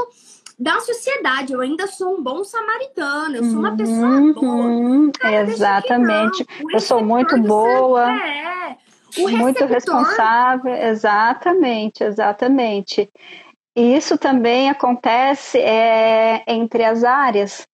da 0.57 0.79
sociedade. 0.81 1.53
Eu 1.53 1.61
ainda 1.61 1.87
sou 1.87 2.15
um 2.15 2.21
bom 2.21 2.43
samaritano. 2.43 3.37
Eu 3.37 3.43
sou 3.45 3.59
uma 3.59 3.75
pessoa 3.75 4.07
uhum, 4.07 4.33
boa. 4.33 5.11
Cara, 5.19 5.49
exatamente. 5.49 6.45
Eu 6.71 6.79
sou 6.79 7.03
muito 7.03 7.35
boa. 7.41 8.11
É. 8.11 8.77
Muito 9.17 9.65
responsável, 9.65 10.73
exatamente, 10.73 12.03
exatamente. 12.03 13.09
E 13.75 13.95
isso 13.95 14.17
também 14.17 14.69
acontece 14.69 15.57
é, 15.57 16.43
entre 16.47 16.83
as 16.83 17.03
áreas. 17.03 17.65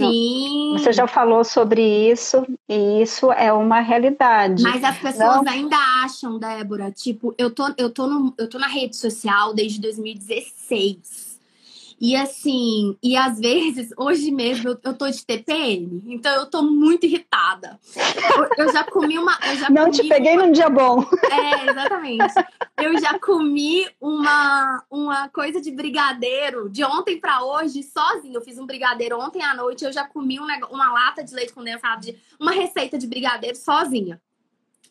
Sim. 0.00 0.74
Você 0.78 0.92
já 0.92 1.06
falou 1.06 1.44
sobre 1.44 2.10
isso, 2.10 2.46
e 2.68 3.02
isso 3.02 3.30
é 3.30 3.52
uma 3.52 3.80
realidade. 3.80 4.62
Mas 4.62 4.82
as 4.82 4.98
pessoas 4.98 5.42
Não? 5.42 5.52
ainda 5.52 5.76
acham, 6.02 6.38
Débora, 6.38 6.90
tipo, 6.90 7.34
eu 7.36 7.50
tô, 7.50 7.72
eu, 7.76 7.90
tô 7.90 8.06
no, 8.06 8.34
eu 8.38 8.48
tô 8.48 8.58
na 8.58 8.66
rede 8.66 8.96
social 8.96 9.52
desde 9.54 9.80
2016. 9.80 11.31
E 12.04 12.16
assim, 12.16 12.98
e 13.00 13.16
às 13.16 13.38
vezes, 13.38 13.90
hoje 13.96 14.32
mesmo, 14.32 14.70
eu, 14.70 14.80
eu 14.82 14.92
tô 14.92 15.08
de 15.08 15.24
TPM, 15.24 16.02
então 16.08 16.34
eu 16.34 16.50
tô 16.50 16.60
muito 16.60 17.06
irritada. 17.06 17.78
Eu, 18.58 18.66
eu 18.66 18.72
já 18.72 18.82
comi 18.82 19.16
uma. 19.16 19.38
Já 19.56 19.70
Não 19.70 19.84
comi 19.84 19.96
te 19.98 20.08
peguei 20.08 20.32
uma... 20.32 20.46
num 20.46 20.50
dia 20.50 20.68
bom. 20.68 21.04
É, 21.30 21.70
exatamente. 21.70 22.34
Eu 22.76 22.98
já 22.98 23.16
comi 23.20 23.88
uma, 24.00 24.82
uma 24.90 25.28
coisa 25.28 25.60
de 25.60 25.70
brigadeiro 25.70 26.68
de 26.68 26.82
ontem 26.82 27.20
para 27.20 27.44
hoje, 27.44 27.84
sozinho. 27.84 28.34
Eu 28.34 28.42
fiz 28.42 28.58
um 28.58 28.66
brigadeiro 28.66 29.20
ontem 29.20 29.40
à 29.40 29.54
noite, 29.54 29.84
eu 29.84 29.92
já 29.92 30.04
comi 30.04 30.40
um, 30.40 30.46
uma 30.72 30.92
lata 30.92 31.22
de 31.22 31.32
leite 31.32 31.52
condensado, 31.52 32.00
de, 32.04 32.18
uma 32.40 32.50
receita 32.50 32.98
de 32.98 33.06
brigadeiro 33.06 33.56
sozinha. 33.56 34.20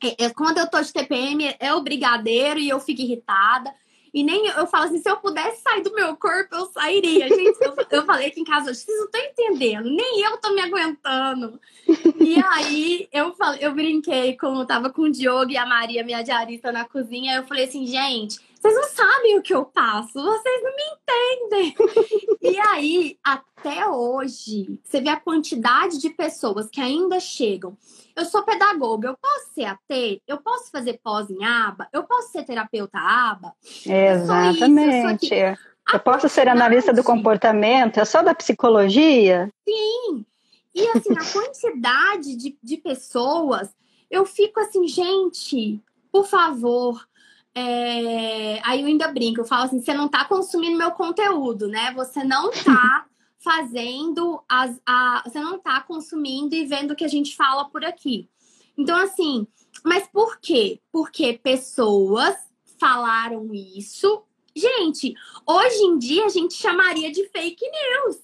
É, 0.01 0.27
é, 0.27 0.29
quando 0.29 0.59
eu 0.59 0.69
tô 0.69 0.81
de 0.81 0.93
TPM, 0.93 1.53
é 1.59 1.73
o 1.73 1.81
brigadeiro 1.81 2.57
e 2.57 2.69
eu 2.69 2.79
fico 2.79 3.01
irritada. 3.01 3.73
E 4.13 4.23
nem 4.23 4.47
eu, 4.47 4.67
falo 4.67 4.85
assim, 4.85 5.01
se 5.01 5.09
eu 5.09 5.17
pudesse 5.17 5.61
sair 5.61 5.81
do 5.81 5.93
meu 5.93 6.15
corpo, 6.17 6.53
eu 6.53 6.65
sairia. 6.67 7.29
Gente, 7.29 7.57
eu, 7.61 7.73
eu 7.89 8.05
falei 8.05 8.27
aqui 8.27 8.41
em 8.41 8.43
casa, 8.43 8.73
vocês 8.73 8.97
não 8.97 9.05
estão 9.05 9.21
entendendo, 9.21 9.89
nem 9.89 10.21
eu 10.21 10.37
tô 10.37 10.53
me 10.53 10.61
aguentando. 10.61 11.59
E 12.19 12.35
aí 12.49 13.07
eu 13.11 13.33
falei, 13.33 13.59
eu 13.63 13.73
brinquei 13.73 14.35
como 14.35 14.61
eu 14.61 14.65
tava 14.65 14.89
com 14.89 15.03
o 15.03 15.11
Diogo 15.11 15.51
e 15.51 15.57
a 15.57 15.65
Maria, 15.65 16.03
minha 16.03 16.21
diarista, 16.21 16.71
na 16.71 16.83
cozinha. 16.83 17.37
Eu 17.37 17.43
falei 17.43 17.65
assim, 17.65 17.85
gente, 17.85 18.39
vocês 18.61 18.75
não 18.75 18.83
sabem 18.83 19.39
o 19.39 19.41
que 19.41 19.53
eu 19.53 19.65
passo, 19.65 20.13
vocês 20.13 20.63
não 20.63 20.71
me 20.75 20.83
entendem. 20.93 21.75
e 22.41 22.59
aí, 22.59 23.17
até 23.23 23.87
hoje, 23.87 24.79
você 24.83 25.01
vê 25.01 25.09
a 25.09 25.19
quantidade 25.19 25.99
de 25.99 26.11
pessoas 26.11 26.69
que 26.69 26.79
ainda 26.79 27.19
chegam 27.19 27.75
eu 28.15 28.25
sou 28.25 28.43
pedagoga, 28.43 29.09
eu 29.09 29.17
posso 29.17 29.53
ser 29.53 29.65
AT? 29.65 30.21
Eu 30.27 30.37
posso 30.37 30.69
fazer 30.69 30.99
pós 31.03 31.29
em 31.29 31.43
aba? 31.43 31.87
Eu 31.91 32.03
posso 32.03 32.31
ser 32.31 32.43
terapeuta 32.43 32.97
aba? 32.97 33.53
Exatamente. 33.85 35.29
Eu 35.91 35.99
posso 35.99 36.29
ser 36.29 36.47
analista 36.47 36.93
do 36.93 37.03
comportamento? 37.03 37.99
É 37.99 38.05
só 38.05 38.21
da 38.21 38.35
psicologia? 38.35 39.51
Sim. 39.67 40.25
E 40.73 40.87
assim, 40.89 41.13
a 41.13 41.33
quantidade 41.33 42.35
de, 42.35 42.57
de 42.61 42.77
pessoas, 42.77 43.69
eu 44.09 44.25
fico 44.25 44.59
assim, 44.59 44.87
gente, 44.87 45.81
por 46.11 46.25
favor. 46.25 47.05
É... 47.53 48.59
Aí 48.63 48.81
eu 48.81 48.87
ainda 48.87 49.07
brinco, 49.09 49.41
eu 49.41 49.45
falo 49.45 49.63
assim: 49.63 49.81
você 49.81 49.93
não 49.93 50.05
está 50.05 50.25
consumindo 50.25 50.77
meu 50.77 50.91
conteúdo, 50.91 51.67
né? 51.67 51.91
Você 51.93 52.23
não 52.23 52.49
está 52.51 53.05
fazendo 53.43 54.41
as. 54.47 54.79
A... 54.85 55.23
Você 55.25 55.39
não 55.39 55.57
está 55.57 55.81
consumindo 55.81 56.55
e 56.55 56.65
vendo 56.65 56.91
o 56.91 56.95
que 56.95 57.05
a 57.05 57.09
gente 57.09 57.35
fala 57.35 57.65
por 57.65 57.83
aqui. 57.83 58.29
Então, 58.77 58.97
assim, 58.97 59.45
mas 59.83 60.07
por 60.07 60.39
quê? 60.39 60.79
Porque 60.91 61.33
pessoas 61.33 62.35
falaram 62.79 63.53
isso. 63.53 64.23
Gente, 64.55 65.13
hoje 65.45 65.83
em 65.83 65.97
dia 65.97 66.25
a 66.25 66.29
gente 66.29 66.53
chamaria 66.55 67.11
de 67.11 67.27
fake 67.29 67.65
news. 67.69 68.17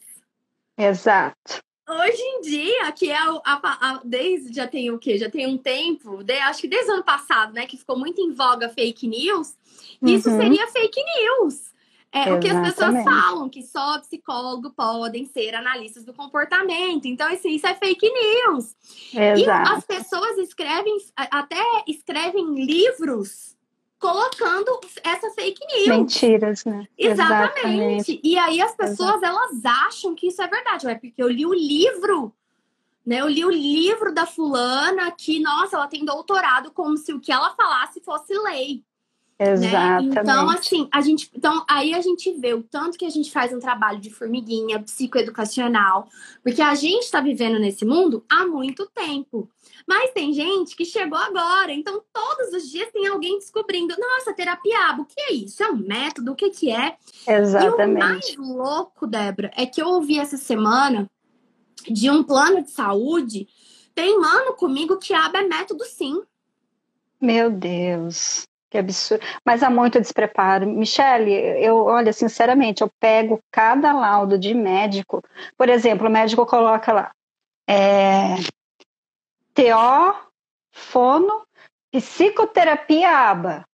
Exato. 0.77 1.66
Hoje 1.89 2.21
em 2.21 2.41
dia, 2.41 2.91
que 2.91 3.09
é 3.09 3.17
a, 3.17 3.39
a, 3.45 3.89
a, 3.89 4.01
desde 4.03 4.53
já 4.53 4.67
tem 4.67 4.91
o 4.91 4.99
quê? 4.99 5.17
Já 5.17 5.29
tem 5.29 5.47
um 5.47 5.57
tempo, 5.57 6.21
de, 6.21 6.33
acho 6.33 6.61
que 6.61 6.67
desde 6.67 6.91
o 6.91 6.95
ano 6.95 7.03
passado, 7.03 7.53
né? 7.53 7.65
Que 7.65 7.77
ficou 7.77 7.97
muito 7.97 8.19
em 8.19 8.33
voga 8.33 8.67
fake 8.67 9.07
news. 9.07 9.55
Isso 10.01 10.29
uhum. 10.29 10.37
seria 10.37 10.67
fake 10.67 11.01
news. 11.01 11.71
É 12.11 12.33
o 12.33 12.39
que 12.39 12.49
as 12.49 12.73
pessoas 12.73 13.03
falam, 13.03 13.49
que 13.49 13.61
só 13.63 13.99
psicólogo 13.99 14.71
podem 14.71 15.25
ser 15.25 15.53
analistas 15.53 16.03
do 16.03 16.13
comportamento. 16.13 17.05
Então, 17.05 17.31
assim, 17.31 17.51
isso 17.51 17.67
é 17.67 17.75
fake 17.75 18.09
news. 18.09 18.75
Exato. 19.13 19.39
E 19.39 19.49
as 19.49 19.85
pessoas 19.85 20.37
escrevem, 20.37 20.97
até 21.15 21.61
escrevem 21.87 22.65
livros 22.65 23.56
colocando 23.99 24.79
essa 25.03 25.29
fake 25.31 25.65
news. 25.65 25.87
Mentiras, 25.87 26.65
né? 26.65 26.87
Exatamente. 26.97 27.61
Exatamente. 27.61 28.21
E 28.23 28.37
aí 28.37 28.61
as 28.61 28.75
pessoas, 28.75 29.17
Exato. 29.17 29.25
elas 29.25 29.65
acham 29.65 30.15
que 30.15 30.27
isso 30.27 30.41
é 30.41 30.47
verdade. 30.47 30.87
É 30.87 30.95
porque 30.95 31.21
eu 31.21 31.27
li 31.27 31.45
o 31.45 31.53
livro, 31.53 32.33
né? 33.05 33.21
Eu 33.21 33.27
li 33.27 33.43
o 33.43 33.49
livro 33.49 34.13
da 34.13 34.25
fulana 34.25 35.11
que, 35.11 35.39
nossa, 35.39 35.77
ela 35.77 35.87
tem 35.87 36.05
doutorado 36.05 36.71
como 36.71 36.97
se 36.97 37.13
o 37.13 37.19
que 37.19 37.31
ela 37.31 37.55
falasse 37.55 38.01
fosse 38.01 38.33
lei. 38.37 38.83
Exatamente. 39.39 40.15
Né? 40.15 40.21
Então, 40.21 40.49
assim, 40.49 40.89
a 40.91 41.01
gente. 41.01 41.29
Então, 41.35 41.63
aí 41.69 41.93
a 41.93 42.01
gente 42.01 42.31
vê 42.39 42.53
o 42.53 42.63
tanto 42.63 42.97
que 42.97 43.05
a 43.05 43.09
gente 43.09 43.31
faz 43.31 43.53
um 43.53 43.59
trabalho 43.59 43.99
de 43.99 44.09
formiguinha 44.09 44.79
psicoeducacional, 44.81 46.07
porque 46.43 46.61
a 46.61 46.73
gente 46.73 47.03
está 47.03 47.21
vivendo 47.21 47.59
nesse 47.59 47.85
mundo 47.85 48.25
há 48.29 48.45
muito 48.47 48.87
tempo. 48.87 49.49
Mas 49.87 50.11
tem 50.11 50.33
gente 50.33 50.75
que 50.75 50.83
chegou 50.83 51.17
agora, 51.17 51.71
então 51.71 52.03
todos 52.11 52.53
os 52.53 52.69
dias 52.69 52.91
tem 52.91 53.07
alguém 53.07 53.39
descobrindo, 53.39 53.95
nossa, 53.97 54.33
terapia, 54.33 54.97
o 54.99 55.05
que 55.05 55.21
é 55.21 55.33
isso? 55.33 55.63
É 55.63 55.71
um 55.71 55.77
método? 55.77 56.33
O 56.33 56.35
que, 56.35 56.49
que 56.49 56.69
é? 56.69 56.97
Exatamente. 57.25 57.79
E 57.79 57.95
o 57.95 57.99
mais 57.99 58.35
louco, 58.35 59.07
Débora, 59.07 59.49
é 59.55 59.65
que 59.65 59.81
eu 59.81 59.87
ouvi 59.87 60.19
essa 60.19 60.35
semana 60.35 61.09
de 61.89 62.09
um 62.09 62.21
plano 62.21 62.61
de 62.61 62.71
saúde 62.71 63.47
teimando 63.95 64.53
comigo 64.55 64.97
que 64.97 65.13
aba 65.13 65.39
é 65.39 65.47
método 65.47 65.85
sim. 65.85 66.21
Meu 67.19 67.49
Deus. 67.49 68.45
Que 68.69 68.77
absurdo. 68.77 69.23
Mas 69.45 69.63
há 69.63 69.69
muito 69.69 69.99
despreparo. 69.99 70.67
Michele, 70.67 71.31
eu, 71.31 71.77
olha, 71.85 72.11
sinceramente, 72.11 72.83
eu 72.83 72.91
pego 72.99 73.39
cada 73.49 73.93
laudo 73.93 74.37
de 74.37 74.53
médico. 74.53 75.23
Por 75.57 75.69
exemplo, 75.69 76.07
o 76.07 76.11
médico 76.11 76.45
coloca 76.45 76.91
lá 76.91 77.11
é, 77.67 78.35
TO, 79.57 80.13
fono, 80.71 81.41
psicoterapia 81.91 83.09
aba. 83.09 83.65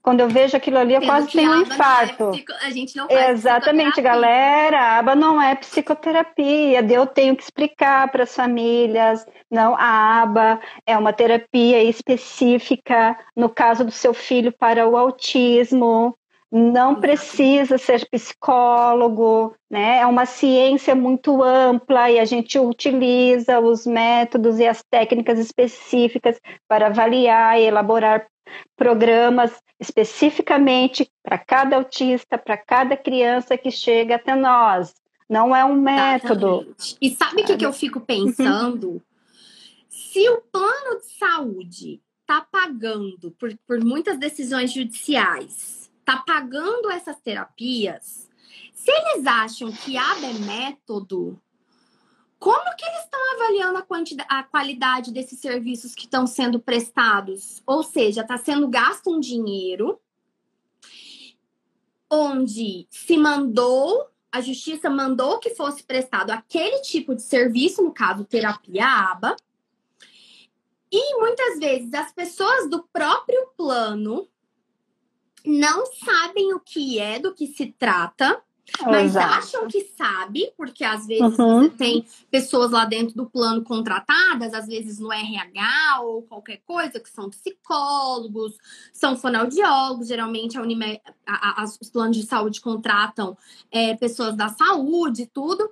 Quando 0.00 0.20
eu 0.20 0.28
vejo 0.28 0.56
aquilo 0.56 0.78
ali, 0.78 0.94
eu 0.94 1.00
Tendo 1.00 1.10
quase 1.10 1.32
tenho 1.32 1.50
um 1.50 1.54
é 1.54 1.62
infarto. 1.62 2.28
É 2.28 2.30
psico... 2.30 2.52
A 2.60 2.70
gente 2.70 2.96
não 2.96 3.08
faz 3.08 3.30
Exatamente, 3.30 4.00
galera. 4.00 4.78
A 4.78 4.98
aba 4.98 5.16
não 5.16 5.42
é 5.42 5.56
psicoterapia. 5.56 6.80
Eu 6.80 7.06
tenho 7.06 7.36
que 7.36 7.42
explicar 7.42 8.10
para 8.10 8.22
as 8.22 8.34
famílias. 8.34 9.26
Não, 9.50 9.74
a 9.76 10.22
aba 10.22 10.60
é 10.86 10.96
uma 10.96 11.12
terapia 11.12 11.82
específica, 11.82 13.18
no 13.36 13.48
caso 13.48 13.84
do 13.84 13.92
seu 13.92 14.14
filho, 14.14 14.52
para 14.52 14.88
o 14.88 14.96
autismo. 14.96 16.16
Não 16.54 17.00
precisa 17.00 17.78
ser 17.78 18.06
psicólogo, 18.10 19.56
né? 19.70 20.00
É 20.00 20.06
uma 20.06 20.26
ciência 20.26 20.94
muito 20.94 21.42
ampla 21.42 22.10
e 22.10 22.18
a 22.18 22.26
gente 22.26 22.58
utiliza 22.58 23.58
os 23.58 23.86
métodos 23.86 24.58
e 24.58 24.66
as 24.66 24.82
técnicas 24.82 25.38
específicas 25.38 26.38
para 26.68 26.88
avaliar 26.88 27.58
e 27.58 27.64
elaborar 27.64 28.26
programas 28.76 29.62
especificamente 29.80 31.10
para 31.22 31.38
cada 31.38 31.76
autista, 31.76 32.36
para 32.36 32.58
cada 32.58 32.98
criança 32.98 33.56
que 33.56 33.70
chega 33.70 34.16
até 34.16 34.34
nós. 34.34 34.92
Não 35.30 35.56
é 35.56 35.64
um 35.64 35.80
método. 35.80 36.46
Exatamente. 36.46 36.96
E 37.00 37.10
sabe 37.16 37.40
o 37.40 37.44
que, 37.46 37.56
que 37.56 37.64
eu 37.64 37.72
fico 37.72 37.98
pensando? 37.98 38.90
Uhum. 38.90 39.00
Se 39.88 40.28
o 40.28 40.42
plano 40.52 41.00
de 41.00 41.06
saúde 41.18 42.02
está 42.20 42.42
pagando 42.42 43.30
por, 43.38 43.56
por 43.66 43.82
muitas 43.82 44.18
decisões 44.18 44.70
judiciais, 44.70 45.81
está 46.02 46.18
pagando 46.18 46.90
essas 46.90 47.18
terapias, 47.20 48.28
se 48.74 48.90
eles 48.90 49.26
acham 49.26 49.70
que 49.72 49.96
AB 49.96 50.24
é 50.24 50.32
método, 50.34 51.40
como 52.38 52.76
que 52.76 52.84
eles 52.84 53.04
estão 53.04 53.34
avaliando 53.34 53.78
a, 53.78 53.82
quantidade, 53.82 54.28
a 54.28 54.42
qualidade 54.42 55.12
desses 55.12 55.38
serviços 55.38 55.94
que 55.94 56.06
estão 56.06 56.26
sendo 56.26 56.58
prestados? 56.58 57.62
Ou 57.64 57.84
seja, 57.84 58.22
está 58.22 58.36
sendo 58.36 58.68
gasto 58.68 59.10
um 59.10 59.20
dinheiro 59.20 60.00
onde 62.10 62.86
se 62.90 63.16
mandou, 63.16 64.08
a 64.30 64.40
justiça 64.40 64.90
mandou 64.90 65.38
que 65.38 65.50
fosse 65.50 65.84
prestado 65.84 66.30
aquele 66.30 66.80
tipo 66.80 67.14
de 67.14 67.22
serviço, 67.22 67.80
no 67.82 67.92
caso, 67.92 68.24
terapia 68.24 68.86
ABA, 68.86 69.36
e 70.90 71.18
muitas 71.18 71.58
vezes 71.58 71.94
as 71.94 72.12
pessoas 72.12 72.68
do 72.68 72.82
próprio 72.92 73.46
plano 73.56 74.28
não 75.44 75.86
sabem 75.86 76.54
o 76.54 76.60
que 76.60 76.98
é, 76.98 77.18
do 77.18 77.34
que 77.34 77.46
se 77.46 77.66
trata, 77.78 78.42
mas 78.86 79.10
Exato. 79.10 79.34
acham 79.34 79.68
que 79.68 79.80
sabe, 79.96 80.52
porque 80.56 80.84
às 80.84 81.06
vezes 81.06 81.38
uhum. 81.38 81.64
você 81.64 81.70
tem 81.70 82.06
pessoas 82.30 82.70
lá 82.70 82.84
dentro 82.84 83.14
do 83.14 83.26
plano 83.26 83.62
contratadas, 83.62 84.54
às 84.54 84.66
vezes 84.66 84.98
no 84.98 85.12
RH 85.12 86.00
ou 86.02 86.22
qualquer 86.22 86.62
coisa, 86.64 87.00
que 87.00 87.10
são 87.10 87.28
psicólogos, 87.28 88.56
são 88.92 89.16
fonoaudiólogos, 89.16 90.08
geralmente 90.08 90.56
a 90.56 90.62
Unime, 90.62 91.00
a, 91.26 91.62
a, 91.62 91.64
os 91.64 91.90
planos 91.90 92.16
de 92.16 92.24
saúde 92.24 92.60
contratam 92.60 93.36
é, 93.70 93.94
pessoas 93.96 94.36
da 94.36 94.48
saúde 94.48 95.22
e 95.22 95.26
tudo. 95.26 95.68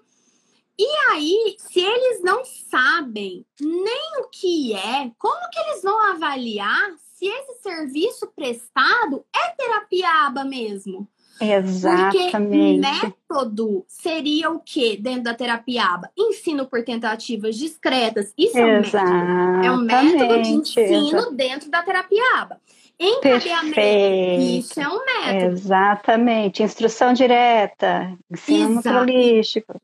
E 0.80 0.86
aí, 1.10 1.56
se 1.58 1.78
eles 1.78 2.22
não 2.22 2.42
sabem 2.42 3.44
nem 3.60 4.22
o 4.22 4.30
que 4.30 4.72
é, 4.72 5.10
como 5.18 5.50
que 5.50 5.60
eles 5.60 5.82
vão 5.82 6.10
avaliar 6.10 6.94
se 6.96 7.26
esse 7.26 7.60
serviço 7.60 8.26
prestado 8.34 9.22
é 9.36 9.50
terapia 9.50 10.08
aba 10.26 10.42
mesmo? 10.42 11.06
Exatamente. 11.38 12.30
Porque 12.30 12.48
método 12.48 13.84
seria 13.86 14.50
o 14.50 14.58
que 14.58 14.96
dentro 14.96 15.24
da 15.24 15.34
terapia 15.34 15.84
ABA? 15.84 16.10
Ensino 16.16 16.66
por 16.66 16.82
tentativas 16.82 17.56
discretas. 17.56 18.32
Isso 18.38 18.56
é 18.56 18.64
um 18.64 18.80
método. 18.80 19.66
É 19.66 19.72
um 19.72 19.82
método 19.82 20.42
de 20.42 20.48
ensino 20.48 21.30
dentro 21.32 21.70
da 21.70 21.82
terapia 21.82 22.22
ABA. 22.38 22.58
Encadeamento. 22.98 23.74
Perfeito. 23.74 24.42
Isso 24.42 24.80
é 24.80 24.88
um 24.88 25.04
método. 25.04 25.52
Exatamente. 25.52 26.62
Instrução 26.62 27.12
direta, 27.12 28.16
ensino 28.30 28.76
naturalístico. 28.76 29.78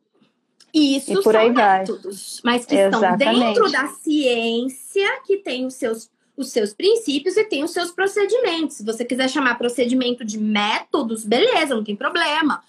Isso 0.76 1.12
e 1.12 1.22
por 1.22 1.32
são 1.32 1.40
aí 1.40 1.50
métodos, 1.50 2.40
vai. 2.42 2.52
mas 2.52 2.66
que 2.66 2.74
Exatamente. 2.74 3.22
estão 3.22 3.38
dentro 3.38 3.72
da 3.72 3.88
ciência, 3.88 5.20
que 5.24 5.38
tem 5.38 5.64
os 5.64 5.74
seus 5.74 6.10
os 6.36 6.50
seus 6.50 6.74
princípios 6.74 7.34
e 7.38 7.44
tem 7.44 7.64
os 7.64 7.70
seus 7.70 7.90
procedimentos. 7.90 8.76
Se 8.76 8.84
você 8.84 9.06
quiser 9.06 9.26
chamar 9.30 9.56
procedimento 9.56 10.22
de 10.22 10.38
métodos, 10.38 11.24
beleza, 11.24 11.74
não 11.74 11.82
tem 11.82 11.96
problema. 11.96 12.62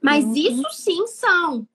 Mas 0.00 0.24
uhum. 0.24 0.34
isso 0.34 0.70
sim 0.70 1.06
são. 1.06 1.68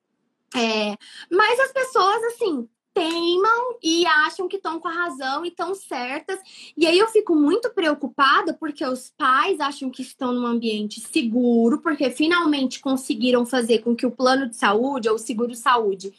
É, 0.55 0.95
mas 1.29 1.59
as 1.59 1.71
pessoas, 1.71 2.23
assim, 2.23 2.67
teimam 2.95 3.77
e 3.83 4.07
acham 4.07 4.47
que 4.47 4.55
estão 4.55 4.79
com 4.79 4.87
a 4.87 4.93
razão 4.93 5.45
e 5.45 5.49
estão 5.49 5.75
certas. 5.75 6.39
E 6.75 6.87
aí 6.87 6.97
eu 6.97 7.07
fico 7.09 7.35
muito 7.35 7.69
preocupada 7.71 8.53
porque 8.53 8.83
os 8.83 9.13
pais 9.15 9.59
acham 9.59 9.91
que 9.91 10.01
estão 10.01 10.33
num 10.33 10.47
ambiente 10.47 10.99
seguro, 10.99 11.81
porque 11.81 12.09
finalmente 12.09 12.79
conseguiram 12.79 13.45
fazer 13.45 13.79
com 13.79 13.95
que 13.95 14.05
o 14.05 14.11
plano 14.11 14.49
de 14.49 14.55
saúde 14.55 15.09
ou 15.09 15.15
o 15.15 15.19
seguro 15.19 15.53
saúde 15.53 16.11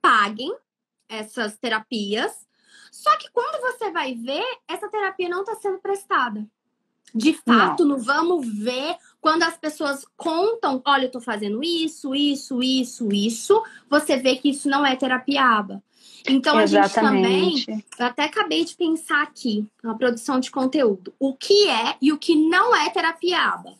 paguem 0.00 0.52
essas 1.08 1.56
terapias 1.58 2.44
só 2.94 3.18
que 3.18 3.28
quando 3.32 3.60
você 3.60 3.90
vai 3.90 4.14
ver, 4.14 4.44
essa 4.68 4.88
terapia 4.88 5.28
não 5.28 5.40
está 5.40 5.56
sendo 5.56 5.78
prestada. 5.78 6.46
De 7.12 7.32
fato, 7.32 7.84
não. 7.84 7.96
não. 7.96 8.04
vamos 8.04 8.46
ver 8.46 8.96
quando 9.20 9.42
as 9.42 9.56
pessoas 9.56 10.06
contam, 10.16 10.80
olha, 10.86 11.06
eu 11.06 11.10
tô 11.10 11.20
fazendo 11.20 11.62
isso, 11.62 12.14
isso, 12.14 12.62
isso, 12.62 13.12
isso, 13.12 13.62
você 13.90 14.16
vê 14.16 14.36
que 14.36 14.50
isso 14.50 14.68
não 14.68 14.86
é 14.86 14.94
terapia 14.94 15.44
aba. 15.44 15.82
Então 16.26 16.58
Exatamente. 16.58 16.98
a 16.98 17.42
gente 17.42 17.66
também, 17.66 17.84
eu 17.98 18.06
até 18.06 18.24
acabei 18.24 18.64
de 18.64 18.74
pensar 18.74 19.22
aqui 19.22 19.66
na 19.82 19.94
produção 19.94 20.40
de 20.40 20.50
conteúdo, 20.50 21.12
o 21.18 21.34
que 21.34 21.68
é 21.68 21.96
e 22.00 22.12
o 22.12 22.18
que 22.18 22.34
não 22.34 22.74
é 22.74 22.88
terapia 22.88 23.38
aba. 23.38 23.74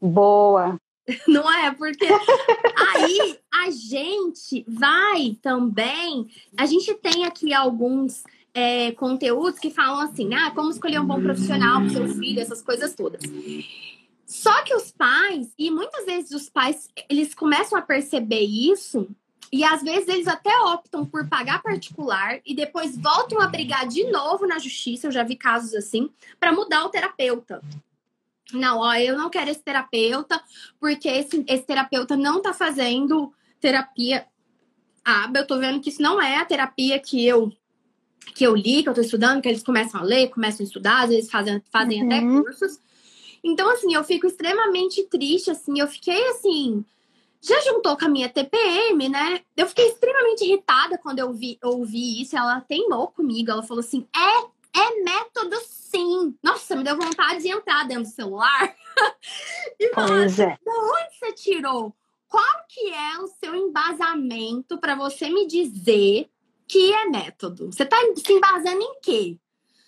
Boa, 0.00 0.78
Não 1.26 1.50
é? 1.50 1.72
Porque 1.72 2.06
aí 2.06 3.38
a 3.52 3.70
gente 3.70 4.64
vai 4.68 5.36
também. 5.40 6.28
A 6.56 6.66
gente 6.66 6.94
tem 6.94 7.24
aqui 7.24 7.52
alguns 7.52 8.22
é, 8.54 8.92
conteúdos 8.92 9.58
que 9.58 9.70
falam 9.70 10.00
assim: 10.00 10.34
ah, 10.34 10.50
como 10.52 10.70
escolher 10.70 11.00
um 11.00 11.06
bom 11.06 11.20
profissional 11.20 11.80
para 11.80 11.90
seu 11.90 12.08
filho, 12.08 12.40
essas 12.40 12.62
coisas 12.62 12.94
todas. 12.94 13.22
Só 14.26 14.62
que 14.62 14.74
os 14.74 14.90
pais, 14.90 15.52
e 15.58 15.70
muitas 15.70 16.06
vezes 16.06 16.30
os 16.30 16.48
pais, 16.48 16.88
eles 17.08 17.34
começam 17.34 17.78
a 17.78 17.82
perceber 17.82 18.40
isso, 18.40 19.08
e 19.52 19.62
às 19.64 19.82
vezes 19.82 20.08
eles 20.08 20.26
até 20.26 20.56
optam 20.60 21.04
por 21.04 21.28
pagar 21.28 21.62
particular 21.62 22.40
e 22.44 22.54
depois 22.54 22.96
voltam 22.96 23.38
a 23.38 23.46
brigar 23.46 23.86
de 23.86 24.04
novo 24.10 24.46
na 24.46 24.58
justiça, 24.58 25.06
eu 25.06 25.12
já 25.12 25.22
vi 25.22 25.36
casos 25.36 25.74
assim, 25.74 26.10
para 26.40 26.52
mudar 26.52 26.84
o 26.84 26.88
terapeuta. 26.88 27.62
Não, 28.52 28.78
ó, 28.78 28.94
eu 28.94 29.16
não 29.16 29.28
quero 29.28 29.50
esse 29.50 29.62
terapeuta, 29.62 30.42
porque 30.80 31.08
esse, 31.08 31.44
esse 31.46 31.64
terapeuta 31.64 32.16
não 32.16 32.40
tá 32.40 32.54
fazendo 32.54 33.32
terapia. 33.60 34.26
Ah, 35.04 35.30
eu 35.34 35.46
tô 35.46 35.58
vendo 35.58 35.80
que 35.80 35.90
isso 35.90 36.02
não 36.02 36.20
é 36.20 36.36
a 36.36 36.44
terapia 36.44 36.98
que 36.98 37.26
eu 37.26 37.52
que 38.34 38.44
eu 38.44 38.54
li, 38.54 38.82
que 38.82 38.88
eu 38.88 38.94
tô 38.94 39.00
estudando, 39.00 39.42
que 39.42 39.48
eles 39.48 39.64
começam 39.64 40.00
a 40.00 40.04
ler, 40.04 40.28
começam 40.28 40.64
a 40.64 40.66
estudar, 40.66 41.02
às 41.02 41.10
vezes 41.10 41.30
fazem, 41.30 41.60
fazem 41.70 42.00
uhum. 42.00 42.06
até 42.06 42.20
cursos. 42.20 42.78
Então, 43.42 43.68
assim, 43.68 43.92
eu 43.92 44.04
fico 44.04 44.26
extremamente 44.26 45.02
triste, 45.08 45.50
assim, 45.50 45.80
eu 45.80 45.88
fiquei 45.88 46.28
assim. 46.28 46.84
Já 47.42 47.60
juntou 47.62 47.96
com 47.96 48.04
a 48.04 48.08
minha 48.08 48.28
TPM, 48.28 49.08
né? 49.08 49.40
Eu 49.56 49.66
fiquei 49.66 49.88
extremamente 49.88 50.44
irritada 50.44 50.96
quando 50.96 51.18
eu 51.18 51.32
vi, 51.32 51.58
ouvi 51.64 52.22
isso. 52.22 52.36
Ela 52.36 52.60
teimou 52.60 53.08
comigo. 53.08 53.50
Ela 53.50 53.64
falou 53.64 53.80
assim: 53.80 54.06
é, 54.14 54.80
é 54.80 55.02
método 55.02 55.56
sim. 55.66 56.36
Nossa, 56.40 56.76
me 56.76 56.84
deu 56.84 56.96
vontade 56.96 57.42
de 57.42 57.48
entrar 57.48 57.84
dentro 57.88 58.04
do 58.04 58.14
celular. 58.14 58.74
e 59.78 59.88
falar, 59.92 60.22
é. 60.26 60.58
da 60.64 60.72
onde 60.72 61.18
você 61.18 61.32
tirou? 61.32 61.92
Qual 62.28 62.64
que 62.68 62.92
é 62.92 63.18
o 63.18 63.26
seu 63.26 63.54
embasamento 63.56 64.78
para 64.78 64.94
você 64.94 65.28
me 65.28 65.46
dizer 65.46 66.30
que 66.68 66.94
é 66.94 67.06
método? 67.06 67.72
Você 67.72 67.82
está 67.82 67.96
se 68.16 68.32
embasando 68.32 68.80
em 68.80 69.00
quê? 69.02 69.38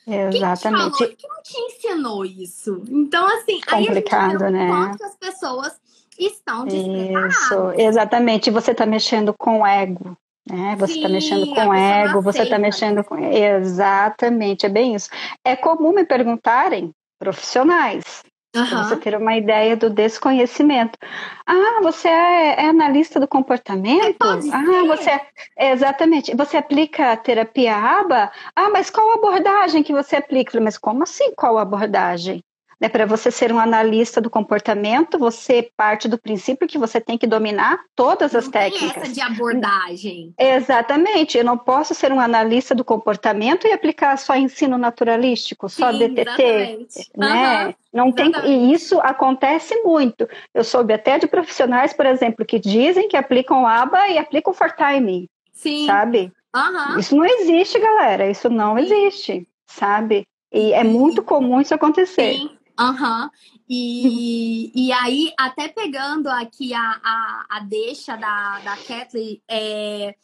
Exatamente. 0.07 0.98
Quem 0.98 1.09
te, 1.09 1.22
falou, 1.22 1.42
quem 1.42 1.42
te 1.42 1.59
ensinou 1.59 2.24
isso? 2.24 2.82
Então, 2.88 3.26
assim, 3.26 3.61
complicado, 3.61 4.42
aí 4.42 4.52
né? 4.52 4.66
quanto 4.68 5.05
as 5.05 5.16
pessoas 5.16 5.80
estão 6.19 6.65
despreparadas. 6.65 7.37
Isso, 7.37 7.73
exatamente. 7.77 8.51
Você 8.51 8.71
está 8.73 8.87
mexendo 8.87 9.35
com 9.37 9.61
o 9.61 9.67
ego. 9.67 10.17
Né? 10.49 10.77
Você 10.79 10.95
está 10.95 11.09
mexendo 11.09 11.55
com 11.55 11.69
o 11.69 11.75
ego, 11.75 12.21
você 12.21 12.43
está 12.43 12.59
mexendo 12.59 13.05
com. 13.05 13.17
Exatamente, 13.19 14.67
é 14.67 14.69
bem 14.69 14.95
isso. 14.95 15.09
É 15.45 15.57
comum 15.57 15.93
me 15.93 16.05
perguntarem, 16.05 16.91
profissionais, 17.19 18.23
Uhum. 18.55 18.69
Para 18.69 18.85
você 18.85 18.97
ter 18.97 19.17
uma 19.17 19.37
ideia 19.37 19.77
do 19.77 19.91
desconhecimento. 19.91 20.97
Ah, 21.45 21.81
você 21.83 22.07
é, 22.07 22.65
é 22.65 22.69
analista 22.69 23.19
do 23.19 23.27
comportamento? 23.27 24.17
Ah, 24.23 24.85
você 24.87 25.11
é, 25.59 25.73
exatamente. 25.73 26.35
Você 26.37 26.57
aplica 26.57 27.11
a 27.11 27.17
terapia 27.17 27.75
ABA? 27.75 28.31
Ah, 28.55 28.71
mas 28.71 28.91
qual 28.91 29.12
abordagem 29.12 29.83
que 29.83 29.93
você 29.93 30.17
aplica? 30.17 30.61
Mas 30.61 30.79
como 30.79 31.03
assim 31.03 31.35
qual 31.35 31.59
abordagem? 31.59 32.41
Né, 32.81 32.89
Para 32.89 33.07
você 33.07 33.31
ser 33.31 33.53
um 33.53 33.59
analista 33.59 34.20
do 34.20 34.31
comportamento, 34.31 35.18
você 35.18 35.70
parte 35.77 36.09
do 36.09 36.18
princípio 36.18 36.66
que 36.66 36.79
você 36.79 37.01
tem 37.01 37.16
que 37.16 37.27
dominar 37.27 37.81
todas 37.95 38.35
as 38.35 38.45
não 38.45 38.53
técnicas. 38.53 38.93
Tem 38.93 39.03
essa 39.03 39.12
de 39.12 39.20
abordagem. 39.20 40.35
Exatamente. 40.39 41.39
Eu 41.39 41.45
não 41.45 41.57
posso 41.57 41.95
ser 41.95 42.12
um 42.12 42.20
analista 42.20 42.75
do 42.75 42.85
comportamento 42.85 43.66
e 43.66 43.72
aplicar 43.72 44.16
só 44.18 44.35
ensino 44.37 44.77
naturalístico, 44.77 45.68
só 45.68 45.93
Sim, 45.93 45.99
DTT, 45.99 46.43
exatamente. 46.43 47.11
né? 47.16 47.66
Uhum. 47.66 47.75
Não 47.93 48.11
tem, 48.11 48.33
e 48.45 48.72
isso 48.72 48.99
acontece 49.01 49.81
muito. 49.85 50.29
Eu 50.53 50.64
soube 50.64 50.93
até 50.93 51.16
de 51.16 51.29
profissionais, 51.29 51.93
por 51.93 52.07
exemplo, 52.07 52.45
que 52.45 52.59
dizem 52.59 53.09
que 53.09 53.16
aplicam 53.16 53.66
ABA 53.66 54.09
e 54.09 54.18
aplicam 54.18 54.53
for 54.53 54.72
time. 54.72 55.31
Sim. 55.53 55.87
Sabe? 55.87 56.33
Uhum. 56.55 56.99
Isso 56.99 57.16
não 57.16 57.25
existe, 57.25 57.79
galera. 57.79 58.29
Isso 58.29 58.49
não 58.49 58.77
Sim. 58.77 58.83
existe, 58.83 59.49
sabe? 59.66 60.27
E 60.53 60.72
é 60.72 60.85
muito 60.85 61.22
comum 61.22 61.61
isso 61.61 61.75
acontecer. 61.75 62.35
Sim. 62.35 62.51
Aham. 62.79 63.25
Uhum. 63.25 63.31
E, 63.68 64.72
e 64.75 64.93
aí, 64.93 65.33
até 65.39 65.68
pegando 65.68 66.29
aqui 66.29 66.75
a, 66.75 67.01
a, 67.03 67.47
a 67.49 67.61
deixa 67.61 68.16
da, 68.16 68.61
da 68.61 68.77
Kathleen, 68.77 69.41
é, 69.49 70.14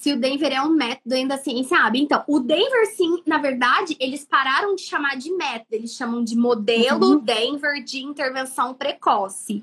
se 0.00 0.12
o 0.12 0.18
Denver 0.18 0.50
é 0.50 0.62
um 0.62 0.70
método 0.70 1.14
ainda 1.14 1.34
assim, 1.34 1.62
sabe? 1.62 2.00
Então, 2.00 2.24
o 2.26 2.40
Denver, 2.40 2.86
sim, 2.96 3.22
na 3.26 3.36
verdade, 3.36 3.96
eles 4.00 4.24
pararam 4.24 4.74
de 4.74 4.82
chamar 4.82 5.18
de 5.18 5.30
método, 5.30 5.68
eles 5.72 5.92
chamam 5.92 6.24
de 6.24 6.34
modelo 6.34 7.10
uhum. 7.10 7.18
Denver 7.20 7.84
de 7.84 8.02
intervenção 8.02 8.72
precoce. 8.72 9.62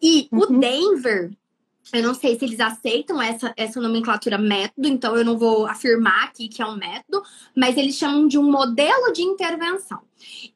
E 0.00 0.28
uhum. 0.30 0.40
o 0.40 0.46
Denver, 0.58 1.30
eu 1.92 2.02
não 2.02 2.14
sei 2.14 2.38
se 2.38 2.44
eles 2.44 2.60
aceitam 2.60 3.20
essa, 3.20 3.52
essa 3.56 3.80
nomenclatura 3.80 4.36
método, 4.38 4.88
então 4.88 5.16
eu 5.16 5.24
não 5.24 5.38
vou 5.38 5.66
afirmar 5.66 6.24
aqui 6.24 6.48
que 6.48 6.60
é 6.60 6.66
um 6.66 6.76
método, 6.76 7.22
mas 7.56 7.76
eles 7.76 7.96
chamam 7.96 8.26
de 8.26 8.38
um 8.38 8.50
modelo 8.50 9.12
de 9.12 9.22
intervenção. 9.22 10.00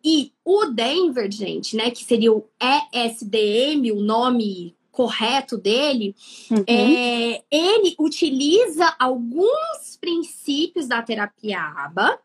E 0.05 0.33
o 0.45 0.66
Denver, 0.66 1.30
gente, 1.30 1.76
né, 1.76 1.91
que 1.91 2.05
seria 2.05 2.33
o 2.33 2.45
ESDM, 2.61 3.93
o 3.93 4.03
nome 4.03 4.74
correto 4.91 5.57
dele, 5.57 6.14
uhum. 6.51 6.64
é, 6.66 7.43
ele 7.51 7.95
utiliza 7.99 8.95
alguns 8.99 9.97
princípios 9.99 10.87
da 10.87 11.03
terapia 11.03 11.61
ABA, 11.61 12.18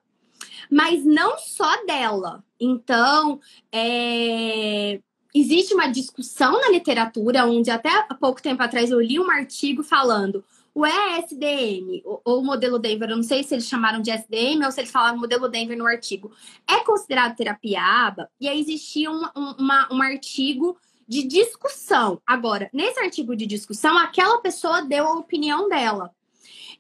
mas 0.70 1.06
não 1.06 1.38
só 1.38 1.86
dela. 1.86 2.44
Então, 2.60 3.40
é, 3.72 5.00
existe 5.40 5.74
uma 5.74 5.88
discussão 5.88 6.60
na 6.62 6.70
literatura, 6.70 7.46
onde 7.46 7.70
até 7.70 7.90
há 7.90 8.14
pouco 8.14 8.42
tempo 8.42 8.62
atrás 8.64 8.92
eu 8.92 9.02
li 9.02 9.20
um 9.20 9.30
artigo 9.30 9.84
falando 9.84 10.44
o 10.78 10.86
ESDM, 10.86 12.04
ou 12.06 12.40
o 12.40 12.44
modelo 12.44 12.78
Denver, 12.78 13.10
eu 13.10 13.16
não 13.16 13.24
sei 13.24 13.44
se 13.44 13.56
eles 13.56 13.66
chamaram 13.66 14.00
de 14.00 14.12
SDM 14.12 14.64
ou 14.64 14.72
se 14.72 14.80
eles 14.80 14.92
falaram 14.92 15.18
modelo 15.18 15.50
Denver 15.50 15.76
no 15.76 15.88
artigo, 15.88 16.32
é 16.70 16.84
considerado 16.84 17.36
terapia 17.36 17.82
ABA, 17.82 18.30
e 18.40 18.48
aí 18.48 18.60
existia 18.60 19.10
um, 19.10 19.24
um, 19.36 19.56
uma, 19.58 19.92
um 19.92 20.00
artigo 20.04 20.78
de 21.08 21.24
discussão. 21.24 22.22
Agora, 22.28 22.70
nesse 22.72 23.00
artigo 23.00 23.36
de 23.36 23.48
discussão, 23.48 23.98
aquela 23.98 24.40
pessoa 24.40 24.84
deu 24.84 25.08
a 25.08 25.14
opinião 25.14 25.68
dela. 25.68 26.12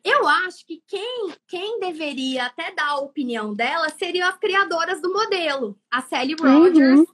Eu 0.04 0.28
acho 0.28 0.64
que 0.68 0.80
quem, 0.86 1.34
quem 1.48 1.80
deveria 1.80 2.46
até 2.46 2.72
dar 2.76 2.90
a 2.90 3.00
opinião 3.00 3.56
dela 3.56 3.90
seriam 3.90 4.30
as 4.30 4.38
criadoras 4.38 5.02
do 5.02 5.12
modelo, 5.12 5.76
a 5.90 6.04
Sally 6.04 6.36
Rogers 6.40 7.00
uhum. 7.00 7.08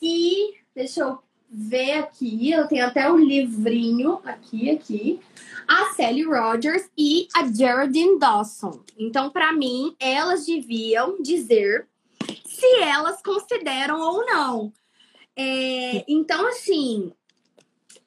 e 0.00 0.59
Deixa 0.80 1.00
eu 1.00 1.18
ver 1.46 1.98
aqui. 1.98 2.50
Eu 2.50 2.66
tenho 2.66 2.86
até 2.86 3.12
um 3.12 3.18
livrinho 3.18 4.18
aqui, 4.24 4.70
aqui. 4.70 5.20
A 5.68 5.92
Sally 5.92 6.22
Rogers 6.22 6.88
e 6.96 7.28
a 7.34 7.46
Geraldine 7.46 8.18
Dawson. 8.18 8.80
Então, 8.98 9.28
para 9.28 9.52
mim, 9.52 9.94
elas 10.00 10.46
deviam 10.46 11.20
dizer 11.20 11.86
se 12.46 12.66
elas 12.76 13.20
consideram 13.20 14.00
ou 14.00 14.24
não. 14.24 14.72
É, 15.36 16.02
então, 16.08 16.48
assim, 16.48 17.12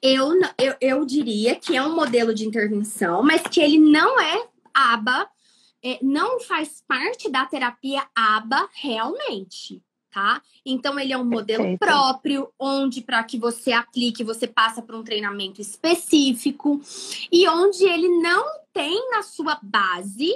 eu, 0.02 0.32
eu, 0.58 0.74
eu 0.80 1.06
diria 1.06 1.54
que 1.54 1.76
é 1.76 1.82
um 1.82 1.94
modelo 1.94 2.34
de 2.34 2.44
intervenção, 2.44 3.22
mas 3.22 3.42
que 3.42 3.60
ele 3.60 3.78
não 3.78 4.18
é 4.18 4.48
ABA, 4.74 5.28
é, 5.80 6.00
não 6.02 6.40
faz 6.40 6.82
parte 6.88 7.30
da 7.30 7.46
terapia 7.46 8.04
ABA 8.16 8.68
realmente 8.74 9.80
tá? 10.14 10.40
Então 10.64 10.98
ele 10.98 11.12
é 11.12 11.18
um 11.18 11.24
modelo 11.24 11.64
Perfeito. 11.64 11.80
próprio, 11.80 12.48
onde 12.56 13.02
para 13.02 13.24
que 13.24 13.36
você 13.36 13.72
aplique, 13.72 14.22
você 14.22 14.46
passa 14.46 14.80
por 14.80 14.94
um 14.94 15.02
treinamento 15.02 15.60
específico 15.60 16.80
e 17.32 17.48
onde 17.48 17.84
ele 17.84 18.08
não 18.20 18.46
tem 18.72 19.10
na 19.10 19.24
sua 19.24 19.58
base 19.60 20.32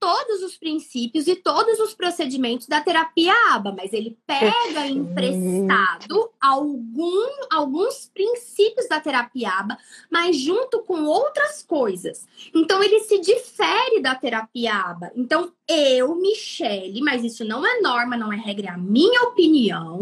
todos 0.00 0.42
os 0.42 0.56
princípios 0.56 1.26
e 1.26 1.36
todos 1.36 1.78
os 1.78 1.94
procedimentos 1.94 2.66
da 2.66 2.80
terapia 2.80 3.34
ABA, 3.52 3.72
mas 3.76 3.92
ele 3.92 4.18
pega 4.26 4.86
emprestado 4.86 6.30
algum, 6.40 7.28
alguns 7.52 8.10
princípios 8.12 8.88
da 8.88 8.98
terapia 8.98 9.50
ABA, 9.50 9.78
mas 10.10 10.36
junto 10.36 10.80
com 10.80 11.04
outras 11.04 11.62
coisas. 11.62 12.26
Então 12.54 12.82
ele 12.82 13.00
se 13.00 13.20
difere 13.20 14.00
da 14.00 14.14
terapia 14.14 14.74
ABA. 14.74 15.12
Então 15.14 15.52
eu, 15.68 16.16
Michele, 16.16 17.02
mas 17.02 17.22
isso 17.22 17.44
não 17.44 17.64
é 17.64 17.80
norma, 17.80 18.16
não 18.16 18.32
é 18.32 18.36
regra, 18.36 18.68
é 18.68 18.70
a 18.70 18.78
minha 18.78 19.22
opinião, 19.24 20.00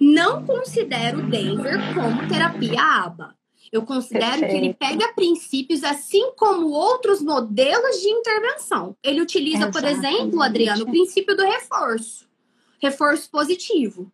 não 0.00 0.44
considero 0.44 1.28
Denver 1.28 1.94
como 1.94 2.26
terapia 2.26 2.82
ABA. 2.82 3.36
Eu 3.72 3.82
considero 3.82 4.40
Perfeito. 4.40 4.50
que 4.50 4.56
ele 4.56 4.74
pega 4.74 5.12
princípios 5.12 5.82
assim 5.84 6.32
como 6.36 6.68
outros 6.68 7.20
modelos 7.20 8.00
de 8.00 8.08
intervenção. 8.08 8.96
Ele 9.02 9.20
utiliza, 9.20 9.68
Exatamente. 9.68 10.00
por 10.00 10.06
exemplo, 10.06 10.42
Adriano, 10.42 10.84
o 10.84 10.90
princípio 10.90 11.36
do 11.36 11.42
reforço. 11.42 12.26
Reforço 12.80 13.30
positivo. 13.30 14.12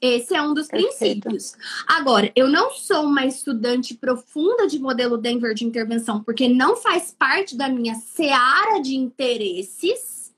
Esse 0.00 0.34
é 0.34 0.42
um 0.42 0.52
dos 0.52 0.68
Perfeito. 0.68 1.22
princípios. 1.22 1.54
Agora, 1.86 2.30
eu 2.36 2.48
não 2.48 2.70
sou 2.70 3.04
uma 3.04 3.24
estudante 3.24 3.94
profunda 3.94 4.66
de 4.66 4.78
modelo 4.78 5.16
Denver 5.16 5.54
de 5.54 5.64
intervenção, 5.64 6.22
porque 6.22 6.48
não 6.48 6.76
faz 6.76 7.14
parte 7.18 7.56
da 7.56 7.68
minha 7.68 7.94
seara 7.94 8.80
de 8.80 8.94
interesses. 8.94 10.34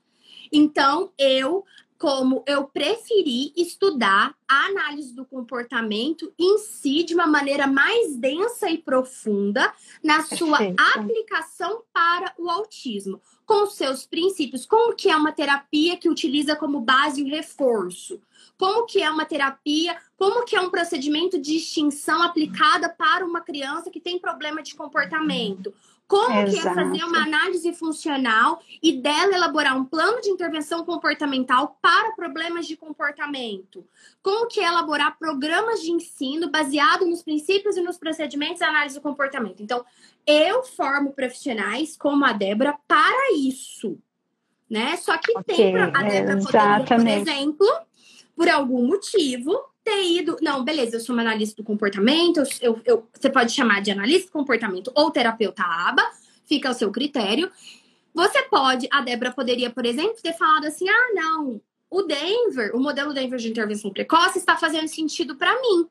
Então, 0.51 1.11
eu 1.17 1.65
como 1.99 2.41
eu 2.47 2.63
preferi 2.63 3.51
estudar 3.57 4.33
a 4.47 4.65
análise 4.67 5.13
do 5.13 5.25
comportamento 5.25 6.33
em 6.39 6.57
si 6.57 7.03
de 7.03 7.13
uma 7.13 7.27
maneira 7.27 7.67
mais 7.67 8.15
densa 8.15 8.69
e 8.69 8.77
profunda 8.77 9.71
na 10.01 10.23
sua 10.23 10.59
Perfeito. 10.59 10.81
aplicação 10.95 11.83
para 11.91 12.33
o 12.37 12.49
autismo, 12.49 13.21
com 13.45 13.67
seus 13.67 14.05
princípios, 14.05 14.65
como 14.65 14.95
que 14.95 15.09
é 15.09 15.15
uma 15.15 15.33
terapia 15.33 15.97
que 15.97 16.09
utiliza 16.09 16.55
como 16.55 16.79
base 16.79 17.21
o 17.21 17.27
reforço, 17.27 18.21
como 18.57 18.85
que 18.85 19.03
é 19.03 19.11
uma 19.11 19.25
terapia, 19.25 19.97
como 20.17 20.45
que 20.45 20.55
é 20.55 20.61
um 20.61 20.69
procedimento 20.69 21.37
de 21.37 21.57
extinção 21.57 22.23
aplicada 22.23 22.87
para 22.87 23.25
uma 23.25 23.41
criança 23.41 23.91
que 23.91 23.99
tem 23.99 24.17
problema 24.17 24.63
de 24.63 24.73
comportamento, 24.73 25.73
como 26.09 26.41
Exato. 26.41 26.51
que 26.51 26.67
é 26.67 26.73
fazer 26.73 27.03
uma 27.03 27.21
análise 27.21 27.71
funcional 27.71 28.59
e 28.81 28.99
dela 28.99 29.35
elaborar 29.35 29.77
um 29.77 29.85
plano 29.85 30.19
de 30.19 30.29
intervenção 30.31 30.83
comportamental 30.83 31.77
para 31.79 32.13
problemas 32.13 32.65
de 32.65 32.75
comportamento? 32.75 33.85
Como 34.19 34.47
que 34.47 34.59
é 34.59 34.65
elaborar 34.65 35.19
programas 35.19 35.83
de 35.83 35.91
ensino 35.91 36.49
baseado 36.49 37.05
nos 37.05 37.21
princípios 37.21 37.77
e 37.77 37.81
nos 37.81 37.99
procedimentos 37.99 38.57
de 38.57 38.63
análise 38.63 38.95
do 38.95 39.01
comportamento? 39.01 39.61
Então, 39.61 39.85
eu 40.25 40.63
formo 40.63 41.13
profissionais 41.13 41.95
como 41.95 42.25
a 42.25 42.33
Débora 42.33 42.75
para 42.87 43.31
isso, 43.35 43.99
né? 44.67 44.97
Só 44.97 45.15
que 45.15 45.31
okay, 45.37 45.55
tem 45.55 45.77
a 45.77 45.91
Débora 45.91 46.37
poderia, 46.41 46.85
por 46.85 47.07
exemplo, 47.07 47.67
por 48.35 48.49
algum 48.49 48.87
motivo, 48.87 49.68
ter 49.89 50.03
ido. 50.03 50.37
Não, 50.41 50.63
beleza, 50.63 50.97
eu 50.97 50.99
sou 50.99 51.15
uma 51.15 51.23
analista 51.23 51.55
do 51.55 51.65
comportamento, 51.65 52.43
eu, 52.61 52.79
eu, 52.85 53.07
você 53.11 53.29
pode 53.29 53.51
chamar 53.51 53.81
de 53.81 53.91
analista 53.91 54.27
do 54.27 54.33
comportamento 54.33 54.91
ou 54.95 55.09
terapeuta 55.09 55.63
aba, 55.63 56.03
fica 56.45 56.67
ao 56.67 56.75
seu 56.75 56.91
critério. 56.91 57.51
Você 58.13 58.43
pode, 58.43 58.87
a 58.91 59.01
Débora 59.01 59.31
poderia, 59.31 59.69
por 59.69 59.85
exemplo, 59.85 60.21
ter 60.21 60.33
falado 60.33 60.65
assim: 60.65 60.87
ah, 60.87 61.09
não, 61.13 61.59
o 61.89 62.03
Denver, 62.03 62.75
o 62.75 62.79
modelo 62.79 63.13
Denver 63.13 63.39
de 63.39 63.49
intervenção 63.49 63.91
precoce 63.91 64.37
está 64.37 64.55
fazendo 64.55 64.87
sentido 64.87 65.35
para 65.35 65.53
mim. 65.59 65.87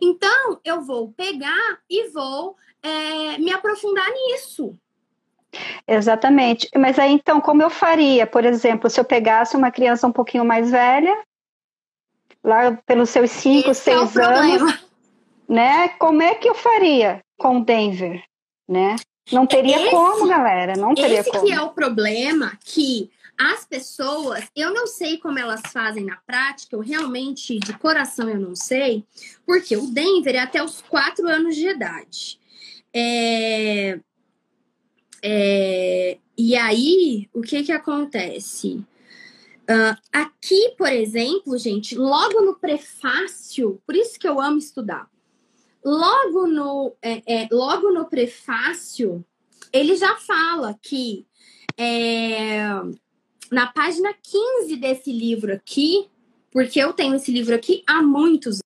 Então, 0.00 0.58
eu 0.64 0.80
vou 0.82 1.12
pegar 1.12 1.78
e 1.90 2.08
vou 2.08 2.56
é, 2.82 3.38
me 3.38 3.52
aprofundar 3.52 4.08
nisso. 4.10 4.76
Exatamente. 5.86 6.68
Mas 6.76 6.98
aí, 6.98 7.12
então, 7.12 7.40
como 7.40 7.62
eu 7.62 7.70
faria? 7.70 8.26
Por 8.26 8.44
exemplo, 8.44 8.88
se 8.88 8.98
eu 8.98 9.04
pegasse 9.04 9.56
uma 9.56 9.70
criança 9.70 10.06
um 10.06 10.12
pouquinho 10.12 10.44
mais 10.44 10.70
velha, 10.70 11.16
lá 12.44 12.72
pelos 12.86 13.08
seus 13.08 13.30
cinco, 13.30 13.70
Esse 13.70 13.90
é 13.90 14.06
seis 14.06 14.16
é 14.16 14.24
anos, 14.24 14.84
né? 15.48 15.88
Como 15.88 16.22
é 16.22 16.34
que 16.34 16.48
eu 16.48 16.54
faria 16.54 17.20
com 17.38 17.62
Denver, 17.62 18.22
né? 18.68 18.96
Não 19.32 19.46
teria 19.46 19.80
esse, 19.80 19.90
como, 19.90 20.28
galera, 20.28 20.74
não 20.76 20.94
teria 20.94 21.20
esse 21.20 21.30
como. 21.30 21.44
Esse 21.44 21.54
que 21.54 21.58
é 21.58 21.62
o 21.62 21.70
problema 21.70 22.58
que 22.62 23.10
as 23.38 23.64
pessoas, 23.64 24.44
eu 24.54 24.72
não 24.72 24.86
sei 24.86 25.16
como 25.16 25.38
elas 25.38 25.62
fazem 25.72 26.04
na 26.04 26.16
prática, 26.26 26.76
eu 26.76 26.80
realmente, 26.80 27.58
de 27.58 27.72
coração, 27.78 28.28
eu 28.28 28.38
não 28.38 28.54
sei, 28.54 29.04
porque 29.46 29.76
o 29.76 29.86
Denver 29.86 30.36
é 30.36 30.40
até 30.40 30.62
os 30.62 30.82
quatro 30.82 31.26
anos 31.26 31.56
de 31.56 31.66
idade. 31.66 32.38
É, 32.92 33.98
é, 35.22 36.18
e 36.36 36.54
aí, 36.54 37.28
o 37.32 37.40
que 37.40 37.64
que 37.64 37.72
acontece? 37.72 38.84
Uh, 39.64 39.96
aqui, 40.12 40.74
por 40.76 40.92
exemplo, 40.92 41.56
gente, 41.56 41.96
logo 41.96 42.42
no 42.42 42.54
prefácio, 42.56 43.80
por 43.86 43.96
isso 43.96 44.18
que 44.18 44.28
eu 44.28 44.40
amo 44.40 44.58
estudar. 44.58 45.08
Logo 45.82 46.46
no, 46.46 46.94
é, 47.02 47.22
é, 47.26 47.48
logo 47.50 47.90
no 47.90 48.06
prefácio, 48.06 49.24
ele 49.72 49.96
já 49.96 50.16
fala 50.16 50.78
que 50.82 51.26
é, 51.76 52.62
na 53.50 53.66
página 53.66 54.14
15 54.14 54.76
desse 54.76 55.12
livro 55.12 55.52
aqui, 55.52 56.08
porque 56.50 56.78
eu 56.78 56.92
tenho 56.92 57.14
esse 57.14 57.30
livro 57.32 57.54
aqui 57.54 57.82
há 57.86 58.02
muitos 58.02 58.63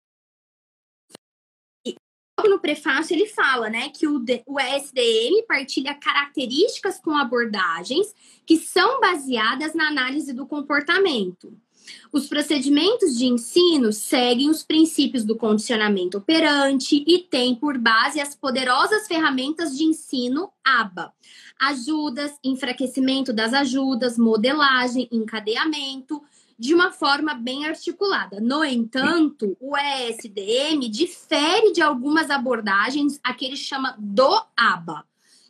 no 2.50 2.60
prefácio 2.60 3.14
ele 3.14 3.28
fala, 3.28 3.70
né, 3.70 3.90
que 3.90 4.08
o, 4.08 4.24
o 4.46 4.60
SDM 4.60 5.46
partilha 5.48 5.94
características 5.94 7.00
com 7.00 7.16
abordagens 7.16 8.14
que 8.46 8.58
são 8.58 9.00
baseadas 9.00 9.74
na 9.74 9.88
análise 9.88 10.34
do 10.34 10.46
comportamento. 10.46 11.54
Os 12.12 12.28
procedimentos 12.28 13.18
de 13.18 13.26
ensino 13.26 13.92
seguem 13.92 14.50
os 14.50 14.64
princípios 14.64 15.24
do 15.24 15.36
condicionamento 15.36 16.18
operante 16.18 17.04
e 17.08 17.20
têm 17.20 17.56
por 17.56 17.78
base 17.78 18.20
as 18.20 18.36
poderosas 18.36 19.08
ferramentas 19.08 19.78
de 19.78 19.84
ensino 19.84 20.52
ABA: 20.64 21.14
ajudas, 21.60 22.34
enfraquecimento 22.44 23.34
das 23.34 23.54
ajudas, 23.54 24.18
modelagem, 24.18 25.08
encadeamento, 25.12 26.22
de 26.62 26.76
uma 26.76 26.92
forma 26.92 27.34
bem 27.34 27.66
articulada. 27.66 28.40
No 28.40 28.64
entanto, 28.64 29.58
o 29.60 29.76
ESDM 29.76 30.88
difere 30.92 31.74
de 31.74 31.82
algumas 31.82 32.30
abordagens 32.30 33.20
a 33.24 33.34
que 33.34 33.46
ele 33.46 33.58
chama 33.58 33.96
do 33.98 34.40
ABA, 34.56 35.04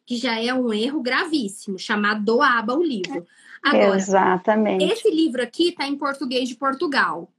que 0.06 0.16
já 0.16 0.42
é 0.42 0.54
um 0.54 0.74
erro 0.74 1.02
gravíssimo, 1.02 1.78
chamar 1.78 2.14
do 2.14 2.42
ABA 2.42 2.76
o 2.76 2.82
livro. 2.82 3.28
Agora, 3.62 3.98
Exatamente. 3.98 4.86
esse 4.86 5.12
livro 5.12 5.44
aqui 5.44 5.68
está 5.72 5.86
em 5.86 5.98
português 5.98 6.48
de 6.48 6.56
Portugal. 6.56 7.30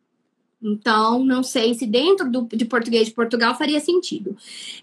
Então, 0.62 1.24
não 1.24 1.42
sei 1.42 1.74
se 1.74 1.86
dentro 1.86 2.30
do, 2.30 2.46
de 2.46 2.64
português 2.64 3.08
de 3.08 3.14
Portugal 3.14 3.56
faria 3.56 3.80
sentido. 3.80 4.36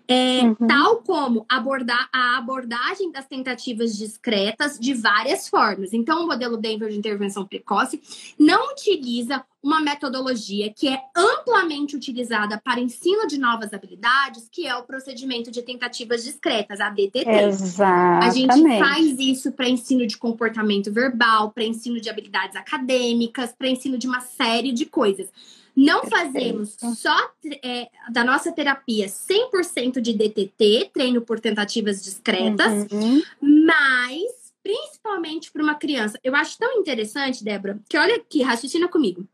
É, 0.08 0.42
uhum. 0.42 0.56
Tal 0.68 0.98
como 0.98 1.46
abordar 1.48 2.10
a 2.12 2.38
abordagem 2.38 3.12
das 3.12 3.26
tentativas 3.26 3.98
discretas 3.98 4.78
de 4.78 4.94
várias 4.94 5.48
formas. 5.48 5.94
Então, 5.94 6.24
o 6.24 6.28
modelo 6.28 6.58
Denver 6.58 6.90
de 6.90 6.98
intervenção 6.98 7.46
precoce 7.46 8.02
não 8.38 8.72
utiliza 8.72 9.44
uma 9.62 9.82
metodologia 9.82 10.72
que 10.74 10.88
é 10.88 11.00
amplamente 11.16 11.96
utilizada 11.96 12.60
para 12.64 12.80
ensino 12.80 13.28
de 13.28 13.38
novas 13.38 13.74
habilidades, 13.74 14.48
que 14.50 14.66
é 14.66 14.76
o 14.76 14.84
procedimento 14.84 15.52
de 15.52 15.62
tentativas 15.62 16.24
discretas, 16.24 16.80
a 16.80 16.90
DTT. 16.90 17.30
Exatamente. 17.30 18.26
A 18.26 18.32
gente 18.32 18.80
faz 18.80 19.20
isso 19.20 19.52
para 19.52 19.68
ensino 19.68 20.08
de 20.08 20.18
comportamento 20.18 20.92
verbal, 20.92 21.52
para 21.52 21.64
ensino 21.64 22.00
de 22.00 22.10
habilidades 22.10 22.56
acadêmicas, 22.56 23.54
para 23.58 23.68
ensino 23.68 23.98
de 23.98 24.08
uma 24.08 24.22
série 24.22 24.72
de 24.72 24.86
coisas. 24.86 25.28
Não 25.76 26.04
fazemos 26.06 26.76
só 26.98 27.16
é, 27.64 27.90
da 28.12 28.24
nossa 28.24 28.52
terapia 28.52 29.08
100% 29.08 30.02
de 30.02 30.14
DTT, 30.14 30.92
treino 30.94 31.22
por 31.22 31.40
tentativas 31.40 32.04
discretas, 32.04 32.88
uhum. 32.92 33.22
mas 33.42 34.40
principalmente 34.62 35.52
para 35.52 35.64
uma 35.64 35.76
criança. 35.76 36.20
Eu 36.24 36.36
acho 36.36 36.58
tão 36.58 36.80
interessante, 36.80 37.44
Débora, 37.44 37.80
que 37.90 37.98
olha 37.98 38.16
aqui, 38.16 38.42
raciocina 38.42 38.88
comigo. 38.88 39.26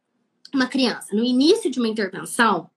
Uma 0.53 0.67
criança, 0.67 1.15
no 1.15 1.23
início 1.23 1.69
de 1.69 1.79
uma 1.79 1.87
intervenção, 1.87 2.69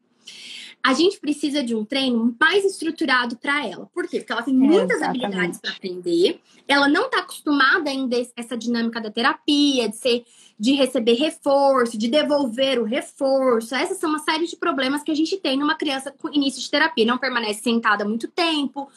a 0.88 0.94
gente 0.94 1.20
precisa 1.20 1.62
de 1.62 1.74
um 1.74 1.84
treino 1.84 2.34
mais 2.40 2.64
estruturado 2.64 3.36
para 3.36 3.66
ela. 3.66 3.90
Por 3.92 4.08
quê? 4.08 4.20
Porque 4.20 4.32
ela 4.32 4.42
tem 4.42 4.54
muitas 4.54 5.02
habilidades 5.02 5.60
para 5.60 5.72
aprender, 5.72 6.40
ela 6.66 6.88
não 6.88 7.04
está 7.04 7.18
acostumada 7.18 7.90
ainda 7.90 8.16
a 8.16 8.24
essa 8.34 8.56
dinâmica 8.56 8.98
da 8.98 9.10
terapia, 9.10 9.86
de 9.86 9.96
ser 9.96 10.24
de 10.60 10.72
receber 10.72 11.12
reforço, 11.12 11.96
de 11.96 12.08
devolver 12.08 12.80
o 12.80 12.84
reforço. 12.84 13.76
Essas 13.76 13.98
são 13.98 14.10
uma 14.10 14.18
série 14.18 14.44
de 14.44 14.56
problemas 14.56 15.04
que 15.04 15.10
a 15.12 15.14
gente 15.14 15.36
tem 15.36 15.56
numa 15.56 15.76
criança 15.76 16.12
com 16.18 16.28
início 16.34 16.60
de 16.60 16.68
terapia. 16.68 17.04
Não 17.04 17.16
permanece 17.16 17.62
sentada 17.62 18.04
muito 18.04 18.26
tempo, 18.26 18.90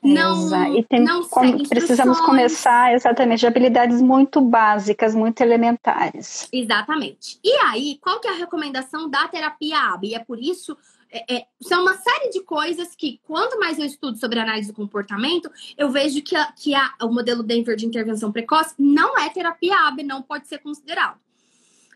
não, 0.00 0.78
e 0.78 0.84
tem, 0.84 1.02
não 1.02 1.24
como, 1.24 1.68
Precisamos 1.68 2.20
começar 2.20 2.94
exatamente 2.94 3.40
de 3.40 3.46
habilidades 3.48 4.00
muito 4.00 4.40
básicas, 4.40 5.12
muito 5.12 5.40
elementares. 5.40 6.48
Exatamente. 6.52 7.40
E 7.42 7.50
aí, 7.64 7.98
qual 8.00 8.20
que 8.20 8.28
é 8.28 8.30
a 8.30 8.36
recomendação 8.36 9.10
da 9.10 9.26
terapia 9.26 9.76
AB? 9.92 10.08
E 10.08 10.14
é 10.14 10.20
por 10.20 10.38
isso 10.38 10.76
é, 11.10 11.36
é, 11.36 11.46
são 11.60 11.82
uma 11.82 11.96
série 11.96 12.30
de 12.30 12.42
coisas 12.42 12.94
que, 12.94 13.20
quanto 13.24 13.58
mais 13.58 13.78
eu 13.78 13.84
estudo 13.84 14.18
sobre 14.18 14.38
análise 14.38 14.68
do 14.68 14.74
comportamento, 14.74 15.50
eu 15.76 15.90
vejo 15.90 16.22
que, 16.22 16.36
a, 16.36 16.52
que 16.52 16.74
a, 16.74 16.94
o 17.02 17.08
modelo 17.08 17.42
Denver 17.42 17.76
de 17.76 17.86
intervenção 17.86 18.30
precoce 18.30 18.74
não 18.78 19.16
é 19.18 19.28
terapia 19.30 19.88
AB, 19.88 20.02
não 20.02 20.22
pode 20.22 20.46
ser 20.46 20.58
considerado. 20.58 21.18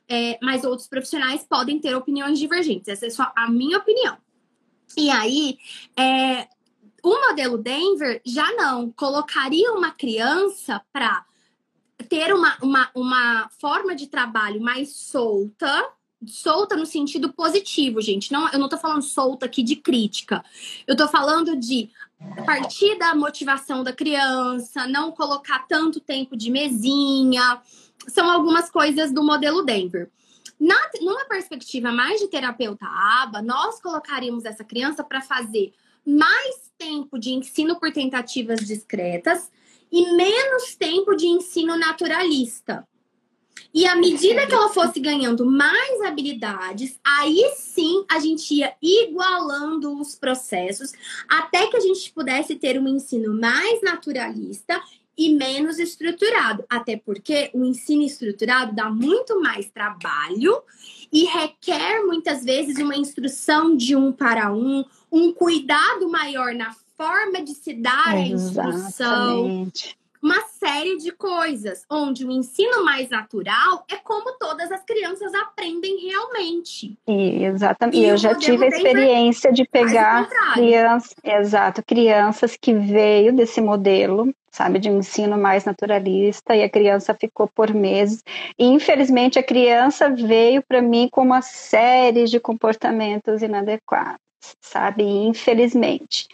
É, 0.08 0.38
mas 0.42 0.64
outros 0.64 0.88
profissionais 0.88 1.44
podem 1.44 1.78
ter 1.78 1.94
opiniões 1.94 2.38
divergentes. 2.38 2.88
Essa 2.88 3.06
é 3.06 3.10
só 3.10 3.30
a 3.36 3.50
minha 3.50 3.78
opinião. 3.78 4.16
E 4.96 5.10
aí, 5.10 5.58
é, 5.96 6.48
o 7.02 7.28
modelo 7.28 7.58
Denver 7.58 8.20
já 8.24 8.52
não 8.54 8.90
colocaria 8.92 9.72
uma 9.72 9.90
criança 9.90 10.82
para 10.92 11.24
ter 12.08 12.34
uma, 12.34 12.56
uma, 12.62 12.90
uma 12.94 13.48
forma 13.58 13.94
de 13.94 14.06
trabalho 14.06 14.60
mais 14.60 14.96
solta, 14.96 15.90
solta 16.26 16.76
no 16.76 16.86
sentido 16.86 17.32
positivo, 17.32 18.00
gente. 18.00 18.32
Não, 18.32 18.48
eu 18.50 18.58
não 18.58 18.68
tô 18.68 18.76
falando 18.76 19.02
solta 19.02 19.46
aqui 19.46 19.62
de 19.62 19.76
crítica. 19.76 20.44
Eu 20.86 20.96
tô 20.96 21.08
falando 21.08 21.56
de 21.56 21.90
partir 22.46 22.96
da 22.98 23.14
motivação 23.14 23.82
da 23.82 23.92
criança, 23.92 24.86
não 24.86 25.12
colocar 25.12 25.66
tanto 25.66 26.00
tempo 26.00 26.36
de 26.36 26.50
mesinha. 26.50 27.60
São 28.08 28.30
algumas 28.30 28.70
coisas 28.70 29.12
do 29.12 29.22
modelo 29.22 29.62
Denver. 29.62 30.10
Na, 30.58 30.76
numa 31.00 31.24
perspectiva 31.24 31.90
mais 31.90 32.20
de 32.20 32.28
terapeuta 32.28 32.86
aba, 32.86 33.42
nós 33.42 33.80
colocaríamos 33.80 34.44
essa 34.44 34.62
criança 34.62 35.02
para 35.02 35.20
fazer 35.20 35.72
mais 36.06 36.70
tempo 36.78 37.18
de 37.18 37.30
ensino 37.30 37.78
por 37.78 37.92
tentativas 37.92 38.60
discretas 38.60 39.50
e 39.90 40.14
menos 40.14 40.74
tempo 40.74 41.14
de 41.14 41.26
ensino 41.26 41.76
naturalista. 41.76 42.86
E 43.72 43.86
à 43.86 43.96
medida 43.96 44.46
que 44.46 44.54
ela 44.54 44.68
fosse 44.68 45.00
ganhando 45.00 45.44
mais 45.44 46.00
habilidades, 46.02 46.98
aí 47.04 47.52
sim 47.56 48.04
a 48.10 48.18
gente 48.18 48.54
ia 48.54 48.74
igualando 48.80 49.98
os 50.00 50.14
processos 50.14 50.92
até 51.28 51.66
que 51.66 51.76
a 51.76 51.80
gente 51.80 52.12
pudesse 52.12 52.56
ter 52.56 52.78
um 52.78 52.88
ensino 52.88 53.38
mais 53.38 53.82
naturalista 53.82 54.80
e 55.16 55.34
menos 55.34 55.78
estruturado. 55.78 56.64
Até 56.68 56.96
porque 56.96 57.50
o 57.52 57.64
ensino 57.64 58.02
estruturado 58.02 58.74
dá 58.74 58.88
muito 58.88 59.40
mais 59.40 59.70
trabalho 59.70 60.62
e 61.12 61.24
requer 61.24 62.02
muitas 62.04 62.44
vezes 62.44 62.78
uma 62.78 62.96
instrução 62.96 63.76
de 63.76 63.94
um 63.94 64.12
para 64.12 64.52
um, 64.52 64.84
um 65.10 65.32
cuidado 65.32 66.08
maior 66.08 66.54
na 66.54 66.74
forma 66.96 67.42
de 67.42 67.54
se 67.54 67.74
dar 67.74 68.08
a 68.08 68.20
instrução 68.20 69.70
uma 70.22 70.40
série 70.42 70.96
de 70.98 71.10
coisas, 71.10 71.84
onde 71.90 72.24
o 72.24 72.30
ensino 72.30 72.84
mais 72.84 73.08
natural 73.10 73.84
é 73.90 73.96
como 73.96 74.32
todas 74.38 74.70
as 74.70 74.84
crianças 74.84 75.34
aprendem 75.34 75.98
realmente. 76.06 76.96
E, 77.08 77.44
exatamente. 77.44 77.98
E 77.98 78.04
eu 78.04 78.16
já 78.16 78.34
tive 78.34 78.64
a 78.64 78.68
experiência 78.68 79.52
de 79.52 79.64
pegar 79.64 80.28
crianças, 80.54 81.14
exato, 81.24 81.82
crianças 81.84 82.56
que 82.56 82.72
veio 82.72 83.34
desse 83.34 83.60
modelo, 83.60 84.32
sabe, 84.52 84.78
de 84.78 84.90
um 84.90 84.98
ensino 84.98 85.36
mais 85.36 85.64
naturalista 85.64 86.54
e 86.54 86.62
a 86.62 86.70
criança 86.70 87.14
ficou 87.14 87.48
por 87.48 87.74
meses. 87.74 88.22
E 88.58 88.64
infelizmente 88.64 89.38
a 89.38 89.42
criança 89.42 90.08
veio 90.08 90.62
para 90.62 90.80
mim 90.80 91.08
com 91.10 91.22
uma 91.22 91.42
série 91.42 92.24
de 92.24 92.38
comportamentos 92.38 93.42
inadequados, 93.42 94.20
sabe? 94.60 95.02
Infelizmente. 95.02 96.28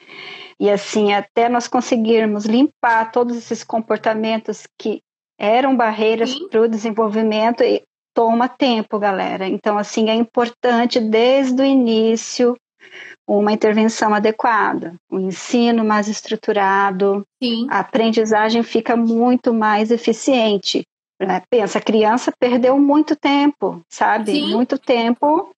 E 0.58 0.68
assim, 0.70 1.12
até 1.12 1.48
nós 1.48 1.68
conseguirmos 1.68 2.44
limpar 2.44 3.12
todos 3.12 3.36
esses 3.36 3.62
comportamentos 3.62 4.66
que 4.76 5.00
eram 5.38 5.76
barreiras 5.76 6.36
para 6.48 6.62
o 6.62 6.68
desenvolvimento, 6.68 7.62
e 7.62 7.82
toma 8.12 8.48
tempo, 8.48 8.98
galera. 8.98 9.46
Então, 9.46 9.78
assim, 9.78 10.10
é 10.10 10.14
importante 10.14 10.98
desde 10.98 11.62
o 11.62 11.64
início 11.64 12.56
uma 13.26 13.52
intervenção 13.52 14.14
adequada, 14.14 14.96
um 15.10 15.20
ensino 15.20 15.84
mais 15.84 16.08
estruturado, 16.08 17.22
Sim. 17.42 17.66
a 17.70 17.80
aprendizagem 17.80 18.62
fica 18.62 18.96
muito 18.96 19.52
mais 19.52 19.90
eficiente. 19.90 20.82
Né? 21.20 21.42
Pensa, 21.50 21.78
a 21.78 21.82
criança 21.82 22.32
perdeu 22.38 22.78
muito 22.78 23.14
tempo, 23.14 23.82
sabe? 23.88 24.32
Sim. 24.32 24.52
Muito 24.52 24.78
tempo 24.78 25.54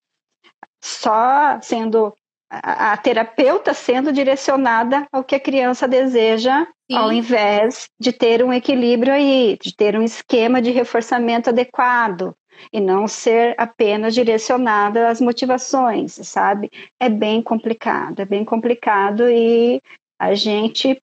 só 0.82 1.60
sendo 1.62 2.12
a, 2.50 2.96
terapeuta 2.96 3.72
sendo 3.72 4.12
direcionada 4.12 5.06
ao 5.12 5.22
que 5.22 5.36
a 5.36 5.40
criança 5.40 5.86
deseja, 5.86 6.66
Sim. 6.90 6.96
ao 6.96 7.12
invés 7.12 7.88
de 7.98 8.12
ter 8.12 8.44
um 8.44 8.52
equilíbrio 8.52 9.12
aí, 9.12 9.56
de 9.62 9.74
ter 9.74 9.96
um 9.96 10.02
esquema 10.02 10.60
de 10.60 10.72
reforçamento 10.72 11.50
adequado 11.50 12.34
e 12.72 12.80
não 12.80 13.06
ser 13.06 13.54
apenas 13.56 14.12
direcionada 14.12 15.08
às 15.08 15.20
motivações, 15.20 16.12
sabe? 16.24 16.68
É 16.98 17.08
bem 17.08 17.40
complicado, 17.40 18.20
é 18.20 18.24
bem 18.24 18.44
complicado 18.44 19.30
e 19.30 19.80
a 20.18 20.34
gente 20.34 21.00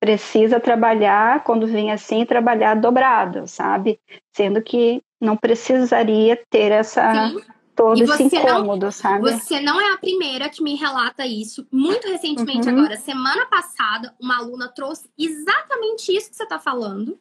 precisa 0.00 0.58
trabalhar, 0.58 1.44
quando 1.44 1.66
vem 1.66 1.92
assim, 1.92 2.26
trabalhar 2.26 2.74
dobrado, 2.74 3.46
sabe? 3.46 4.00
Sendo 4.34 4.60
que 4.60 5.00
não 5.20 5.36
precisaria 5.36 6.38
ter 6.50 6.72
essa 6.72 7.30
Sim 7.30 7.40
todo 7.82 8.02
esse 8.02 8.22
incômodo, 8.24 8.86
não, 8.86 8.92
sabe? 8.92 9.30
Você 9.30 9.60
não 9.60 9.80
é 9.80 9.92
a 9.92 9.98
primeira 9.98 10.48
que 10.48 10.62
me 10.62 10.74
relata 10.74 11.26
isso. 11.26 11.66
Muito 11.70 12.08
recentemente, 12.08 12.68
uhum. 12.68 12.78
agora, 12.78 12.96
semana 12.96 13.46
passada, 13.46 14.14
uma 14.20 14.38
aluna 14.38 14.68
trouxe 14.68 15.08
exatamente 15.18 16.14
isso 16.14 16.30
que 16.30 16.36
você 16.36 16.44
está 16.44 16.58
falando. 16.58 17.18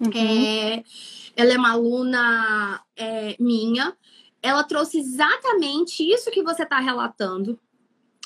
Uhum. 0.00 0.10
É, 0.14 0.82
ela 1.36 1.52
é 1.52 1.58
uma 1.58 1.72
aluna 1.72 2.80
é, 2.96 3.36
minha. 3.38 3.94
Ela 4.42 4.64
trouxe 4.64 4.98
exatamente 4.98 6.02
isso 6.02 6.30
que 6.30 6.42
você 6.42 6.62
está 6.62 6.78
relatando. 6.78 7.58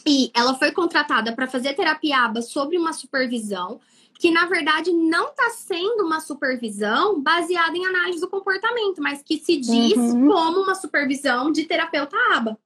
E 0.07 0.31
ela 0.35 0.55
foi 0.55 0.71
contratada 0.71 1.35
para 1.35 1.47
fazer 1.47 1.75
terapia 1.75 2.25
aba 2.25 2.43
sobre 2.43 2.77
uma 2.77 2.93
supervisão 2.93 3.81
que 4.25 4.31
na 4.31 4.47
verdade 4.47 4.91
não 4.91 5.29
está 5.29 5.51
sendo 5.51 6.03
uma 6.03 6.19
supervisão 6.19 7.21
baseada 7.21 7.77
em 7.77 7.85
análise 7.85 8.23
do 8.23 8.31
comportamento, 8.31 9.03
mas 9.03 9.23
que 9.23 9.37
se 9.37 9.59
diz 9.59 9.99
uhum. 9.99 10.29
como 10.29 10.61
uma 10.63 10.75
supervisão 10.75 11.53
de 11.53 11.65
terapeuta 11.65 12.17
aba. 12.33 12.59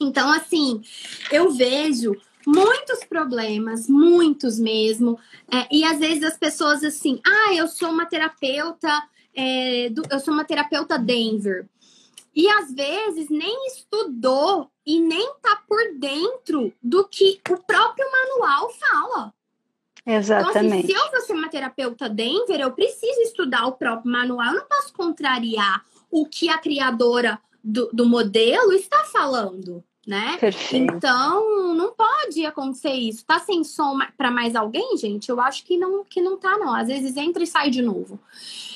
Então, 0.00 0.28
assim, 0.32 0.82
eu 1.30 1.52
vejo 1.52 2.16
muitos 2.44 3.04
problemas, 3.04 3.88
muitos 3.88 4.58
mesmo, 4.58 5.16
é, 5.48 5.68
e 5.70 5.84
às 5.84 6.00
vezes 6.00 6.24
as 6.24 6.36
pessoas 6.36 6.82
assim, 6.82 7.20
ah, 7.24 7.54
eu 7.54 7.68
sou 7.68 7.90
uma 7.90 8.06
terapeuta, 8.06 8.90
é, 9.32 9.90
do, 9.90 10.02
eu 10.10 10.18
sou 10.18 10.34
uma 10.34 10.44
terapeuta 10.44 10.98
Denver. 10.98 11.68
E 12.34 12.48
às 12.48 12.74
vezes 12.74 13.30
nem 13.30 13.68
estudou 13.68 14.68
e 14.84 14.98
nem 14.98 15.34
tá 15.40 15.62
por 15.68 15.94
dentro 16.00 16.72
do 16.82 17.06
que 17.06 17.40
o 17.48 17.56
próprio 17.58 18.06
manual 18.10 18.72
fala. 18.72 19.32
Exatamente. 20.06 20.58
Então, 20.58 20.78
assim, 20.78 20.86
se 20.86 20.92
eu 20.92 21.10
vou 21.10 21.20
ser 21.20 21.32
uma 21.34 21.48
terapeuta 21.48 22.08
Denver, 22.08 22.60
eu 22.60 22.72
preciso 22.72 23.20
estudar 23.20 23.66
o 23.66 23.72
próprio 23.72 24.10
manual. 24.10 24.48
Eu 24.48 24.60
não 24.60 24.66
posso 24.66 24.92
contrariar 24.92 25.84
o 26.10 26.26
que 26.26 26.48
a 26.48 26.58
criadora 26.58 27.38
do, 27.62 27.88
do 27.92 28.06
modelo 28.06 28.72
está 28.72 29.04
falando, 29.04 29.84
né? 30.06 30.36
Perfeito. 30.38 30.94
Então, 30.94 31.74
não 31.74 31.92
pode 31.92 32.44
acontecer 32.44 32.92
isso. 32.92 33.24
Tá 33.24 33.38
sem 33.38 33.62
som 33.62 33.98
para 34.16 34.30
mais 34.30 34.56
alguém, 34.56 34.96
gente? 34.96 35.28
Eu 35.28 35.40
acho 35.40 35.64
que 35.64 35.76
não, 35.76 36.04
que 36.04 36.20
não 36.20 36.38
tá, 36.38 36.56
não. 36.58 36.74
Às 36.74 36.88
vezes 36.88 37.16
entra 37.16 37.42
e 37.42 37.46
sai 37.46 37.70
de 37.70 37.82
novo. 37.82 38.18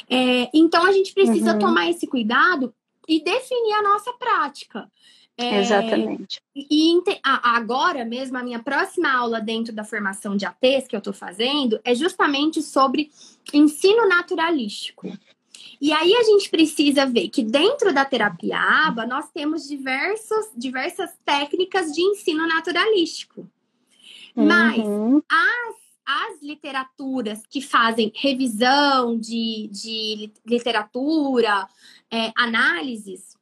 É, 0.08 0.50
então, 0.52 0.84
a 0.84 0.92
gente 0.92 1.12
precisa 1.12 1.54
uhum. 1.54 1.58
tomar 1.58 1.88
esse 1.88 2.06
cuidado 2.06 2.74
e 3.08 3.22
definir 3.22 3.72
a 3.74 3.82
nossa 3.82 4.12
prática. 4.12 4.90
É, 5.36 5.60
Exatamente. 5.60 6.40
E, 6.54 7.02
agora 7.24 8.04
mesmo, 8.04 8.38
a 8.38 8.42
minha 8.42 8.62
próxima 8.62 9.12
aula 9.12 9.40
dentro 9.40 9.74
da 9.74 9.82
formação 9.82 10.36
de 10.36 10.46
ATs 10.46 10.86
que 10.88 10.94
eu 10.94 10.98
estou 10.98 11.12
fazendo 11.12 11.80
é 11.84 11.94
justamente 11.94 12.62
sobre 12.62 13.10
ensino 13.52 14.08
naturalístico. 14.08 15.12
E 15.80 15.92
aí 15.92 16.14
a 16.14 16.22
gente 16.22 16.48
precisa 16.48 17.04
ver 17.04 17.28
que 17.28 17.42
dentro 17.42 17.92
da 17.92 18.04
terapia 18.04 18.58
ABA 18.86 19.06
nós 19.06 19.30
temos 19.30 19.66
diversos, 19.68 20.50
diversas 20.56 21.10
técnicas 21.24 21.92
de 21.92 22.00
ensino 22.00 22.46
naturalístico. 22.46 23.48
Uhum. 24.36 24.46
Mas 24.46 24.80
as, 25.28 25.76
as 26.06 26.42
literaturas 26.42 27.42
que 27.48 27.60
fazem 27.60 28.12
revisão 28.14 29.18
de, 29.18 29.68
de 29.72 30.32
literatura, 30.46 31.68
é, 32.10 32.32
análises, 32.36 33.33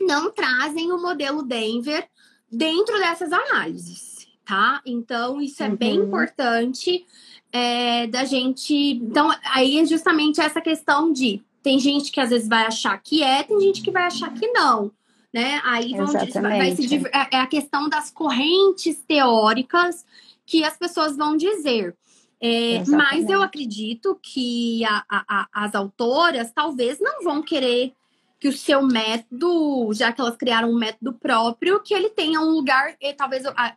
não 0.00 0.30
trazem 0.30 0.92
o 0.92 1.00
modelo 1.00 1.42
Denver 1.42 2.08
dentro 2.50 2.98
dessas 2.98 3.32
análises, 3.32 4.26
tá? 4.44 4.80
Então, 4.84 5.40
isso 5.40 5.62
é 5.62 5.68
uhum. 5.68 5.76
bem 5.76 5.96
importante 5.96 7.06
é, 7.52 8.06
da 8.06 8.24
gente. 8.24 8.74
Então, 8.74 9.30
aí 9.52 9.78
é 9.78 9.84
justamente 9.84 10.40
essa 10.40 10.60
questão 10.60 11.12
de 11.12 11.42
tem 11.62 11.78
gente 11.78 12.10
que 12.10 12.20
às 12.20 12.30
vezes 12.30 12.48
vai 12.48 12.64
achar 12.66 12.96
que 12.98 13.22
é, 13.22 13.42
tem 13.42 13.60
gente 13.60 13.82
que 13.82 13.90
vai 13.90 14.04
achar 14.04 14.32
que 14.32 14.46
não. 14.48 14.90
Né? 15.32 15.60
Aí 15.64 15.92
vão, 15.94 16.06
vai 16.06 16.74
se, 16.74 17.06
é, 17.06 17.36
é 17.36 17.40
a 17.40 17.46
questão 17.46 17.88
das 17.88 18.10
correntes 18.10 19.00
teóricas 19.06 20.04
que 20.44 20.64
as 20.64 20.76
pessoas 20.76 21.16
vão 21.16 21.36
dizer. 21.36 21.96
É, 22.42 22.82
mas 22.86 23.28
eu 23.28 23.42
acredito 23.42 24.18
que 24.20 24.82
a, 24.86 25.04
a, 25.08 25.48
as 25.52 25.74
autoras 25.74 26.50
talvez 26.50 26.98
não 26.98 27.22
vão 27.22 27.42
querer 27.42 27.92
que 28.40 28.48
o 28.48 28.52
seu 28.52 28.82
método, 28.82 29.92
já 29.92 30.10
que 30.10 30.20
elas 30.20 30.34
criaram 30.34 30.70
um 30.70 30.78
método 30.78 31.12
próprio, 31.12 31.78
que 31.80 31.92
ele 31.92 32.08
tenha 32.08 32.40
um 32.40 32.48
lugar, 32.48 32.96
e 32.98 33.12
talvez 33.12 33.44
a, 33.44 33.52
a, 33.54 33.74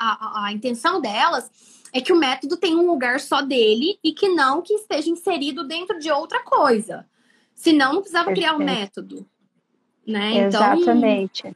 a, 0.00 0.46
a 0.46 0.52
intenção 0.52 1.00
delas 1.00 1.48
é 1.92 2.00
que 2.00 2.12
o 2.12 2.18
método 2.18 2.56
tenha 2.56 2.76
um 2.76 2.86
lugar 2.86 3.20
só 3.20 3.40
dele 3.40 3.98
e 4.02 4.12
que 4.12 4.28
não 4.28 4.62
que 4.62 4.74
esteja 4.74 5.08
inserido 5.08 5.66
dentro 5.66 5.98
de 6.00 6.10
outra 6.10 6.42
coisa. 6.42 7.06
Senão 7.54 7.92
não 7.92 8.00
precisava 8.00 8.26
Perfeito. 8.26 8.48
criar 8.48 8.58
o 8.58 8.62
um 8.62 8.64
método. 8.64 9.26
Né? 10.04 10.38
Então, 10.38 10.74
Exatamente. 10.74 11.54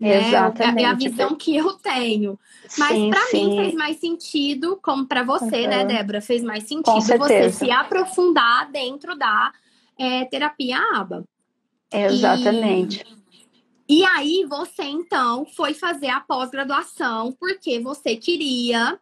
Né, 0.00 0.28
Exatamente. 0.28 0.84
É 0.84 0.86
a 0.86 0.94
visão 0.94 1.34
que 1.34 1.54
eu 1.54 1.74
tenho. 1.74 2.38
Mas 2.78 3.10
para 3.10 3.32
mim 3.32 3.56
fez 3.56 3.74
mais 3.74 3.98
sentido, 3.98 4.78
como 4.82 5.06
para 5.06 5.22
você, 5.22 5.66
né, 5.66 5.82
uhum. 5.82 5.86
né, 5.88 5.96
Débora? 5.96 6.20
Fez 6.22 6.42
mais 6.42 6.64
sentido 6.64 7.18
você 7.18 7.50
se 7.50 7.70
aprofundar 7.70 8.70
dentro 8.70 9.16
da 9.16 9.52
é, 9.98 10.24
terapia 10.24 10.78
ABA. 10.94 11.24
Exatamente. 11.92 13.04
E, 13.88 14.00
e 14.00 14.04
aí 14.04 14.44
você 14.48 14.82
então 14.82 15.44
foi 15.46 15.74
fazer 15.74 16.08
a 16.08 16.20
pós-graduação 16.20 17.32
porque 17.32 17.80
você 17.80 18.16
queria 18.16 18.98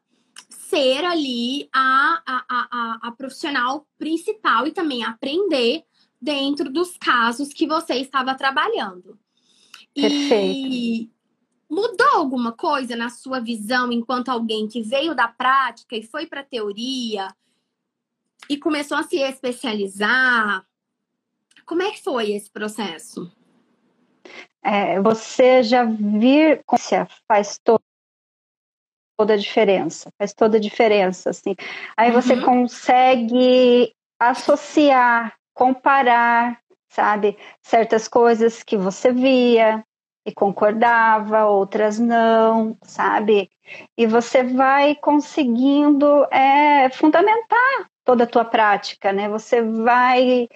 ser 0.49 1.05
ali 1.05 1.68
a, 1.72 2.22
a, 2.26 2.45
a, 2.49 2.99
a, 3.09 3.12
profissional 3.12 3.86
principal 3.99 4.66
e 4.66 4.72
também 4.72 5.05
aprender 5.05 5.84
dentro 6.20 6.70
dos 6.70 6.97
casos 6.97 7.53
que 7.53 7.66
você 7.66 7.95
estava 7.95 8.34
trabalhando. 8.34 9.18
Perfeito. 9.95 10.72
E 10.72 11.11
mudou 11.68 12.09
alguma 12.14 12.53
coisa 12.53 12.95
na 12.95 13.09
sua 13.09 13.41
visão 13.41 13.93
enquanto 13.93 14.28
alguém 14.28 14.68
que 14.68 14.82
veio 14.82 15.14
da 15.14 15.28
prática 15.28 15.97
e 15.97 16.03
foi 16.03 16.26
para 16.26 16.41
a 16.41 16.45
teoria 16.45 17.28
e 18.49 18.57
começou 18.57 18.97
a 18.97 19.03
se 19.03 19.16
especializar? 19.16 20.64
Como 21.71 21.83
é 21.83 21.93
que 21.93 22.03
foi 22.03 22.33
esse 22.33 22.51
processo? 22.51 23.31
É, 24.61 25.01
você 25.01 25.62
já 25.62 25.85
vir 25.85 26.64
faz 27.29 27.61
todo 27.62 27.81
toda 29.16 29.35
a 29.35 29.37
diferença, 29.37 30.11
faz 30.18 30.35
toda 30.35 30.57
a 30.57 30.61
diferença, 30.61 31.31
assim. 31.31 31.55
Aí 31.97 32.11
você 32.11 32.35
uhum. 32.35 32.45
consegue 32.45 33.93
associar, 34.18 35.37
comparar, 35.55 36.61
sabe, 36.89 37.39
certas 37.62 38.09
coisas 38.09 38.64
que 38.64 38.77
você 38.77 39.12
via 39.12 39.85
e 40.27 40.33
concordava, 40.33 41.45
outras 41.45 42.01
não, 42.01 42.77
sabe? 42.83 43.49
E 43.97 44.09
você 44.09 44.43
vai 44.43 44.97
conseguindo 44.97 46.25
é, 46.33 46.91
fundamentar 46.91 47.89
toda 48.11 48.24
a 48.24 48.26
tua 48.26 48.44
prática, 48.44 49.12
né? 49.12 49.28
Você 49.28 49.62
vai, 49.62 50.48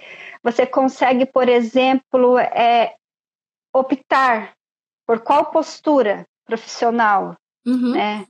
você 0.43 0.67
consegue, 0.67 1.25
por 1.25 1.49
exemplo, 1.49 2.37
é, 2.37 2.97
optar 3.73 4.55
por 5.07 5.21
qual 5.21 5.53
postura 5.53 6.27
profissional, 6.45 7.37
uhum. 7.65 7.93
né? 7.93 8.27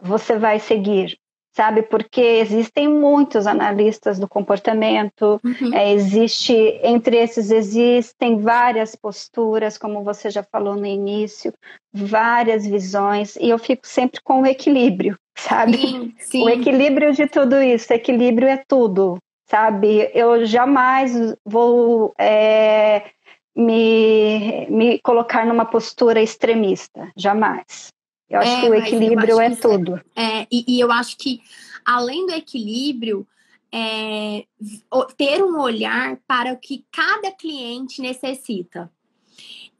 você 0.00 0.36
vai 0.36 0.58
seguir, 0.58 1.16
sabe? 1.52 1.82
Porque 1.82 2.20
existem 2.20 2.88
muitos 2.88 3.46
analistas 3.46 4.18
do 4.18 4.28
comportamento, 4.28 5.40
uhum. 5.44 5.72
é, 5.72 5.92
existe, 5.92 6.52
entre 6.82 7.16
esses 7.16 7.52
existem 7.52 8.40
várias 8.40 8.96
posturas, 8.96 9.78
como 9.78 10.02
você 10.02 10.30
já 10.30 10.42
falou 10.42 10.74
no 10.74 10.84
início, 10.84 11.54
várias 11.92 12.66
visões, 12.66 13.36
e 13.36 13.50
eu 13.50 13.58
fico 13.58 13.86
sempre 13.86 14.20
com 14.20 14.42
o 14.42 14.46
equilíbrio, 14.46 15.16
sabe? 15.36 15.78
Sim, 15.78 16.14
sim. 16.20 16.42
O 16.42 16.48
equilíbrio 16.48 17.12
de 17.12 17.26
tudo 17.26 17.60
isso, 17.62 17.92
equilíbrio 17.92 18.48
é 18.48 18.62
tudo, 18.66 19.18
sabe? 19.46 20.10
Eu 20.14 20.44
jamais 20.44 21.12
vou 21.44 22.14
é, 22.18 23.10
me, 23.54 24.66
me 24.68 24.98
colocar 25.00 25.46
numa 25.46 25.64
postura 25.64 26.22
extremista, 26.22 27.10
jamais. 27.16 27.88
Eu 28.28 28.40
acho 28.40 28.50
é, 28.50 28.60
que 28.60 28.68
o 28.68 28.74
equilíbrio 28.74 29.40
é 29.40 29.50
tudo. 29.54 30.00
É, 30.16 30.46
e, 30.50 30.64
e, 30.66 30.80
eu 30.80 30.90
acho 30.90 31.16
que, 31.16 31.40
além 31.84 32.26
do 32.26 32.32
equilíbrio, 32.32 33.26
é, 33.72 34.44
ter 35.16 35.42
um 35.42 35.60
olhar 35.60 36.16
para 36.26 36.52
o 36.52 36.56
que 36.56 36.84
cada 36.90 37.30
cliente 37.32 38.00
necessita. 38.00 38.90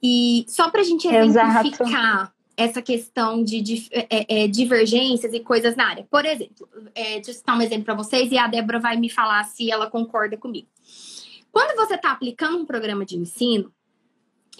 E 0.02 0.44
só 0.48 0.70
para 0.70 0.82
a 0.82 0.84
gente 0.84 1.08
exemplificar 1.08 1.64
Exato. 1.64 2.33
Essa 2.56 2.80
questão 2.80 3.42
de, 3.42 3.60
de 3.60 3.88
é, 3.90 4.44
é, 4.44 4.48
divergências 4.48 5.32
e 5.32 5.40
coisas 5.40 5.74
na 5.76 5.88
área. 5.88 6.06
Por 6.10 6.24
exemplo, 6.24 6.68
é, 6.94 7.20
deixa 7.20 7.40
eu 7.46 7.54
um 7.54 7.62
exemplo 7.62 7.84
para 7.84 7.94
vocês 7.94 8.30
e 8.30 8.38
a 8.38 8.46
Débora 8.46 8.78
vai 8.78 8.96
me 8.96 9.10
falar 9.10 9.44
se 9.44 9.70
ela 9.70 9.90
concorda 9.90 10.36
comigo. 10.36 10.68
Quando 11.50 11.76
você 11.76 11.94
está 11.94 12.12
aplicando 12.12 12.58
um 12.58 12.66
programa 12.66 13.04
de 13.04 13.16
ensino, 13.16 13.72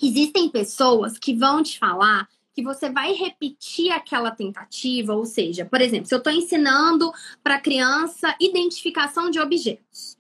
existem 0.03 0.49
pessoas 0.49 1.19
que 1.19 1.35
vão 1.35 1.63
te 1.63 1.79
falar 1.79 2.29
que 2.55 2.63
você 2.63 2.89
vai 2.89 3.13
repetir 3.13 3.91
aquela 3.91 4.31
tentativa, 4.31 5.13
ou 5.13 5.25
seja, 5.25 5.65
por 5.65 5.81
exemplo, 5.81 6.07
se 6.07 6.15
eu 6.15 6.19
estou 6.19 6.33
ensinando 6.33 7.13
para 7.43 7.61
criança 7.61 8.35
identificação 8.41 9.29
de 9.29 9.41
objetos. 9.41 10.17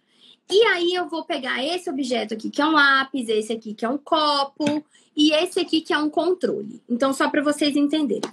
E 0.51 0.63
aí 0.65 0.93
eu 0.93 1.09
vou 1.09 1.25
pegar 1.25 1.65
esse 1.65 1.89
objeto 1.89 2.35
aqui 2.35 2.51
que 2.51 2.61
é 2.61 2.67
um 2.67 2.73
lápis, 2.73 3.29
esse 3.29 3.53
aqui 3.53 3.73
que 3.73 3.85
é 3.85 3.89
um 3.89 3.97
copo 3.97 4.85
e 5.17 5.33
esse 5.33 5.61
aqui 5.61 5.81
que 5.81 5.93
é 5.93 5.99
um 5.99 6.11
controle. 6.11 6.83
Então, 6.89 7.13
só 7.13 7.29
para 7.29 7.43
vocês 7.43 7.77
entenderem. 7.77 8.31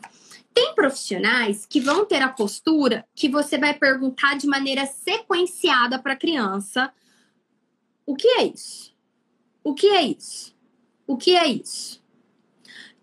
Tem 0.53 0.75
profissionais 0.75 1.65
que 1.65 1.79
vão 1.79 2.05
ter 2.05 2.21
a 2.21 2.27
postura 2.27 3.05
que 3.15 3.29
você 3.29 3.57
vai 3.57 3.73
perguntar 3.73 4.37
de 4.37 4.47
maneira 4.47 4.85
sequenciada 4.85 5.97
para 5.97 6.13
a 6.13 6.17
criança: 6.17 6.91
o 8.05 8.15
que 8.15 8.27
é 8.27 8.43
isso? 8.43 8.93
O 9.63 9.73
que 9.73 9.87
é 9.87 10.03
isso? 10.03 10.55
O 11.07 11.17
que 11.17 11.35
é 11.35 11.47
isso? 11.47 12.01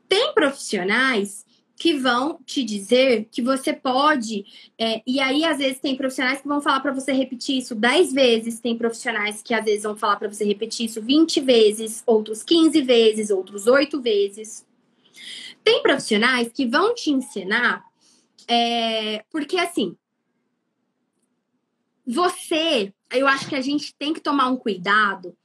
Tem 0.09 0.33
profissionais 0.35 1.47
que 1.79 1.95
vão 1.95 2.41
te 2.45 2.65
dizer 2.65 3.29
que 3.31 3.41
você 3.41 3.73
pode, 3.73 4.45
é, 4.77 5.01
e 5.07 5.21
aí 5.21 5.45
às 5.45 5.59
vezes 5.59 5.79
tem 5.79 5.97
profissionais 5.97 6.41
que 6.41 6.49
vão 6.49 6.61
falar 6.61 6.81
para 6.81 6.93
você 6.93 7.13
repetir 7.13 7.59
isso 7.59 7.75
10 7.75 8.13
vezes, 8.13 8.59
tem 8.59 8.77
profissionais 8.77 9.41
que 9.43 9.55
às 9.55 9.65
vezes 9.65 9.85
vão 9.85 9.97
falar 9.97 10.17
para 10.17 10.29
você 10.29 10.45
repetir 10.45 10.87
isso 10.87 11.01
20 11.01 11.41
vezes, 11.41 12.03
outros 12.05 12.43
15 12.43 12.83
vezes, 12.83 13.31
outros 13.31 13.69
8 13.69 14.01
vezes. 14.03 14.67
Tem 15.63 15.81
profissionais 15.81 16.51
que 16.53 16.67
vão 16.67 16.93
te 16.95 17.13
ensinar, 17.13 17.85
é, 18.49 19.25
porque 19.31 19.57
assim, 19.57 19.97
você, 22.05 22.93
eu 23.13 23.29
acho 23.29 23.49
que 23.49 23.55
a 23.55 23.61
gente 23.61 23.95
tem 23.95 24.13
que 24.13 24.21
tomar 24.21 24.49
um 24.49 24.57
cuidado 24.57 25.37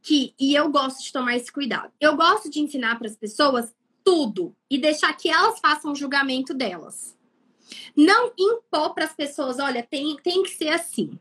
que, 0.00 0.32
e 0.38 0.54
eu 0.54 0.70
gosto 0.70 1.02
de 1.02 1.12
tomar 1.12 1.36
esse 1.36 1.50
cuidado. 1.50 1.90
Eu 2.00 2.16
gosto 2.16 2.48
de 2.48 2.60
ensinar 2.60 2.98
para 2.98 3.08
as 3.08 3.16
pessoas 3.16 3.72
tudo 4.04 4.54
e 4.70 4.78
deixar 4.78 5.12
que 5.14 5.28
elas 5.28 5.58
façam 5.60 5.92
o 5.92 5.96
julgamento 5.96 6.54
delas. 6.54 7.16
Não 7.96 8.32
impor 8.38 8.94
para 8.94 9.04
as 9.04 9.14
pessoas, 9.14 9.58
olha, 9.58 9.82
tem, 9.82 10.16
tem 10.16 10.42
que 10.42 10.50
ser 10.50 10.68
assim. 10.68 11.18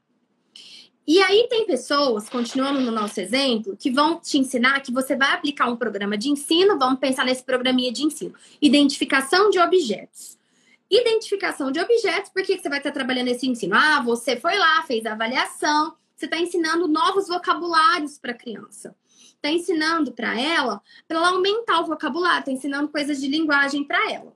E 1.08 1.22
aí 1.22 1.48
tem 1.50 1.66
pessoas, 1.66 2.30
continuando 2.30 2.80
no 2.80 2.92
nosso 2.92 3.20
exemplo, 3.20 3.76
que 3.76 3.92
vão 3.92 4.20
te 4.20 4.38
ensinar 4.38 4.80
que 4.82 4.92
você 4.92 5.16
vai 5.16 5.34
aplicar 5.34 5.68
um 5.68 5.76
programa 5.76 6.18
de 6.18 6.30
ensino, 6.30 6.78
vamos 6.78 7.00
pensar 7.00 7.26
nesse 7.26 7.44
programinha 7.44 7.92
de 7.92 8.04
ensino. 8.04 8.34
Identificação 8.62 9.50
de 9.50 9.60
objetos. 9.60 10.38
Identificação 10.90 11.72
de 11.72 11.80
objetos, 11.80 12.30
por 12.30 12.44
que, 12.44 12.56
que 12.56 12.62
você 12.62 12.70
vai 12.70 12.78
estar 12.78 12.92
trabalhando 12.92 13.30
esse 13.30 13.48
ensino? 13.48 13.76
Ah, 13.76 14.02
você 14.02 14.38
foi 14.38 14.58
lá, 14.58 14.84
fez 14.84 15.06
a 15.06 15.14
avaliação, 15.14 15.96
você 16.16 16.26
está 16.26 16.38
ensinando 16.38 16.88
novos 16.88 17.28
vocabulários 17.28 18.20
para 18.20 18.32
a 18.32 18.38
criança 18.38 18.96
está 19.42 19.50
ensinando 19.50 20.12
para 20.12 20.40
ela, 20.40 20.82
para 21.08 21.18
ela 21.18 21.30
aumentar 21.30 21.82
o 21.82 21.88
vocabulário, 21.88 22.40
está 22.40 22.52
ensinando 22.52 22.90
coisas 22.90 23.20
de 23.20 23.28
linguagem 23.28 23.84
para 23.84 24.12
ela. 24.12 24.34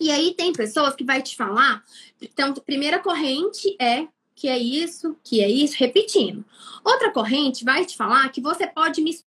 E 0.00 0.10
aí 0.10 0.34
tem 0.34 0.52
pessoas 0.52 0.96
que 0.96 1.04
vai 1.04 1.22
te 1.22 1.36
falar, 1.36 1.84
então, 2.20 2.52
primeira 2.54 2.98
corrente 2.98 3.76
é 3.80 4.08
que 4.34 4.48
é 4.48 4.58
isso, 4.58 5.16
que 5.22 5.40
é 5.40 5.48
isso, 5.48 5.76
repetindo. 5.78 6.44
Outra 6.84 7.12
corrente 7.12 7.64
vai 7.64 7.86
te 7.86 7.96
falar 7.96 8.28
que 8.30 8.40
você 8.40 8.66
pode 8.66 9.00
misturar. 9.00 9.30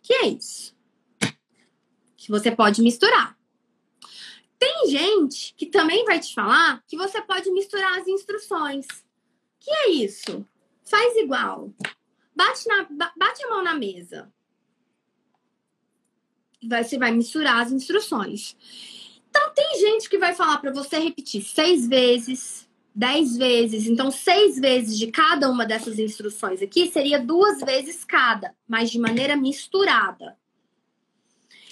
Que 0.00 0.14
é 0.14 0.28
isso? 0.28 0.74
Que 2.16 2.30
você 2.30 2.52
pode 2.52 2.80
misturar. 2.80 3.36
Tem 4.56 4.88
gente 4.88 5.54
que 5.56 5.66
também 5.66 6.04
vai 6.04 6.20
te 6.20 6.32
falar 6.32 6.82
que 6.86 6.96
você 6.96 7.20
pode 7.20 7.50
misturar 7.50 7.98
as 7.98 8.06
instruções. 8.06 8.86
Que 9.58 9.70
é 9.70 9.90
isso? 9.90 10.46
Faz 10.88 11.16
igual. 11.16 11.72
Bate, 12.34 12.68
na, 12.68 12.84
bate 13.16 13.44
a 13.44 13.48
mão 13.48 13.62
na 13.62 13.74
mesa. 13.74 14.32
Você 16.62 16.98
vai 16.98 17.10
misturar 17.12 17.62
as 17.62 17.72
instruções. 17.72 18.56
Então, 19.28 19.52
tem 19.54 19.80
gente 19.80 20.08
que 20.08 20.18
vai 20.18 20.34
falar 20.34 20.58
para 20.58 20.72
você 20.72 20.98
repetir 20.98 21.42
seis 21.42 21.86
vezes, 21.86 22.68
dez 22.94 23.36
vezes. 23.36 23.86
Então, 23.86 24.10
seis 24.10 24.58
vezes 24.58 24.98
de 24.98 25.08
cada 25.08 25.50
uma 25.50 25.66
dessas 25.66 25.98
instruções 25.98 26.62
aqui 26.62 26.90
seria 26.90 27.20
duas 27.20 27.60
vezes 27.60 28.04
cada, 28.04 28.54
mas 28.66 28.90
de 28.90 28.98
maneira 28.98 29.36
misturada. 29.36 30.36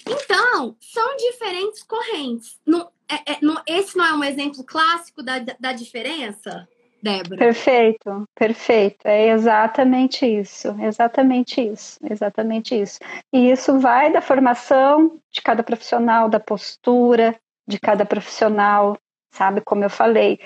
Então, 0.05 0.77
são 0.79 1.17
diferentes 1.17 1.83
correntes. 1.83 2.59
Não, 2.65 2.89
é, 3.09 3.33
é, 3.33 3.39
não, 3.41 3.61
esse 3.67 3.97
não 3.97 4.05
é 4.05 4.13
um 4.13 4.23
exemplo 4.23 4.63
clássico 4.63 5.21
da, 5.21 5.39
da 5.39 5.73
diferença? 5.73 6.67
Débora. 7.01 7.37
Perfeito, 7.37 8.27
perfeito. 8.35 9.05
É 9.05 9.29
exatamente 9.29 10.25
isso, 10.25 10.75
exatamente 10.79 11.61
isso, 11.61 11.97
exatamente 12.09 12.79
isso. 12.79 12.99
E 13.31 13.51
isso 13.51 13.79
vai 13.79 14.11
da 14.11 14.21
formação 14.21 15.19
de 15.31 15.41
cada 15.41 15.63
profissional, 15.63 16.27
da 16.29 16.39
postura 16.39 17.35
de 17.67 17.79
cada 17.79 18.05
profissional, 18.05 18.97
sabe? 19.31 19.61
Como 19.61 19.83
eu 19.83 19.89
falei. 19.89 20.39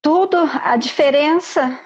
Tudo, 0.00 0.36
a 0.62 0.76
diferença 0.76 1.78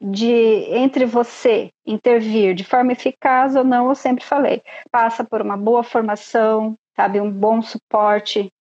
de 0.00 0.66
entre 0.74 1.04
você 1.04 1.70
intervir 1.86 2.54
de 2.54 2.64
forma 2.64 2.92
eficaz 2.92 3.54
ou 3.54 3.62
não, 3.62 3.88
eu 3.88 3.94
sempre 3.94 4.24
falei, 4.24 4.62
passa 4.90 5.22
por 5.22 5.40
uma 5.40 5.56
boa 5.56 5.84
formação, 5.84 6.76
sabe, 6.96 7.20
um 7.20 7.30
bom 7.30 7.62
suporte 7.62 8.52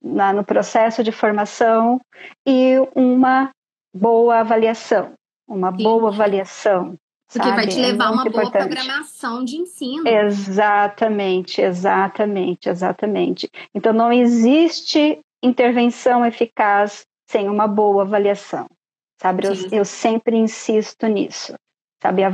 na, 0.00 0.32
no 0.32 0.44
processo 0.44 1.02
de 1.02 1.10
formação 1.10 2.00
e 2.46 2.76
uma 2.94 3.50
boa 3.94 4.40
avaliação, 4.40 5.12
uma 5.48 5.70
Sim. 5.70 5.82
boa 5.82 6.08
avaliação. 6.08 6.96
Porque 7.32 7.48
sabe? 7.48 7.56
vai 7.56 7.66
te 7.66 7.80
levar 7.80 8.06
é 8.06 8.10
uma 8.10 8.24
boa 8.24 8.44
importante. 8.44 8.74
programação 8.74 9.44
de 9.44 9.56
ensino. 9.56 10.06
Exatamente, 10.06 11.60
exatamente, 11.60 12.68
exatamente. 12.68 13.48
Então 13.74 13.92
não 13.92 14.12
existe 14.12 15.18
intervenção 15.42 16.24
eficaz 16.24 17.06
sem 17.28 17.48
uma 17.48 17.66
boa 17.66 18.02
avaliação. 18.02 18.66
Sabe, 19.20 19.46
eu, 19.46 19.52
eu, 19.78 19.84
sempre 19.84 20.36
insisto 20.36 21.06
nisso. 21.06 21.54
Sabe, 22.02 22.22
a 22.22 22.30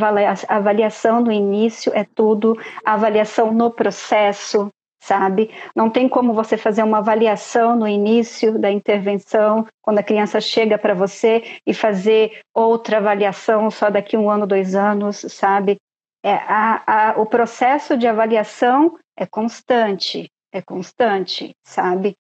avaliação 0.49 1.21
no 1.21 1.31
início 1.31 1.93
é 1.95 2.05
tudo, 2.05 2.59
a 2.85 2.95
avaliação 2.95 3.53
no 3.53 3.71
processo, 3.71 4.69
sabe? 5.01 5.51
Não 5.75 5.89
tem 5.89 6.09
como 6.09 6.35
você 6.35 6.57
fazer 6.57 6.83
uma 6.83 6.99
avaliação 6.99 7.75
no 7.75 7.89
início 7.89 8.59
da 8.59 8.71
intervenção, 8.71 9.67
quando 9.83 9.99
a 9.99 10.03
criança 10.03 10.41
chega 10.41 10.79
para 10.79 10.95
você, 10.95 11.43
e 11.67 11.73
fazer 11.73 12.41
outra 12.55 12.99
avaliação 12.99 13.71
só 13.71 13.91
daqui 13.91 14.17
um 14.17 14.31
ano, 14.31 14.47
dois 14.47 14.75
anos, 14.75 15.25
sabe? 15.29 15.79
É, 16.23 16.35
a, 16.35 16.83
a, 16.87 17.21
o 17.21 17.25
processo 17.25 17.97
de 17.97 18.07
avaliação 18.07 18.99
é 19.17 19.25
constante, 19.27 20.31
é 20.53 20.61
constante, 20.61 21.55
sabe? 21.65 22.17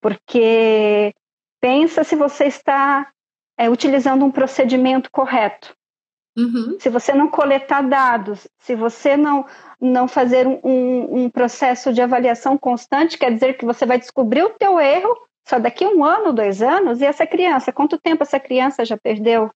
Porque 0.00 1.12
pensa 1.60 2.02
se 2.02 2.16
você 2.16 2.46
está 2.46 3.10
é, 3.58 3.68
utilizando 3.68 4.24
um 4.24 4.30
procedimento 4.30 5.10
correto. 5.10 5.74
Uhum. 6.36 6.78
Se 6.80 6.88
você 6.88 7.12
não 7.12 7.28
coletar 7.28 7.82
dados, 7.82 8.48
se 8.58 8.74
você 8.74 9.16
não, 9.16 9.44
não 9.80 10.08
fazer 10.08 10.46
um, 10.46 11.24
um, 11.24 11.30
processo 11.30 11.92
de 11.92 12.00
avaliação 12.00 12.56
constante, 12.56 13.18
quer 13.18 13.32
dizer 13.32 13.58
que 13.58 13.66
você 13.66 13.84
vai 13.84 13.98
descobrir 13.98 14.42
o 14.42 14.50
teu 14.50 14.80
erro 14.80 15.14
só 15.46 15.58
daqui 15.58 15.84
um 15.84 16.04
ano, 16.04 16.32
dois 16.32 16.62
anos, 16.62 17.00
e 17.00 17.04
essa 17.04 17.26
criança, 17.26 17.72
quanto 17.72 17.98
tempo 17.98 18.22
essa 18.22 18.40
criança 18.40 18.84
já 18.84 18.96
perdeu, 18.96 19.50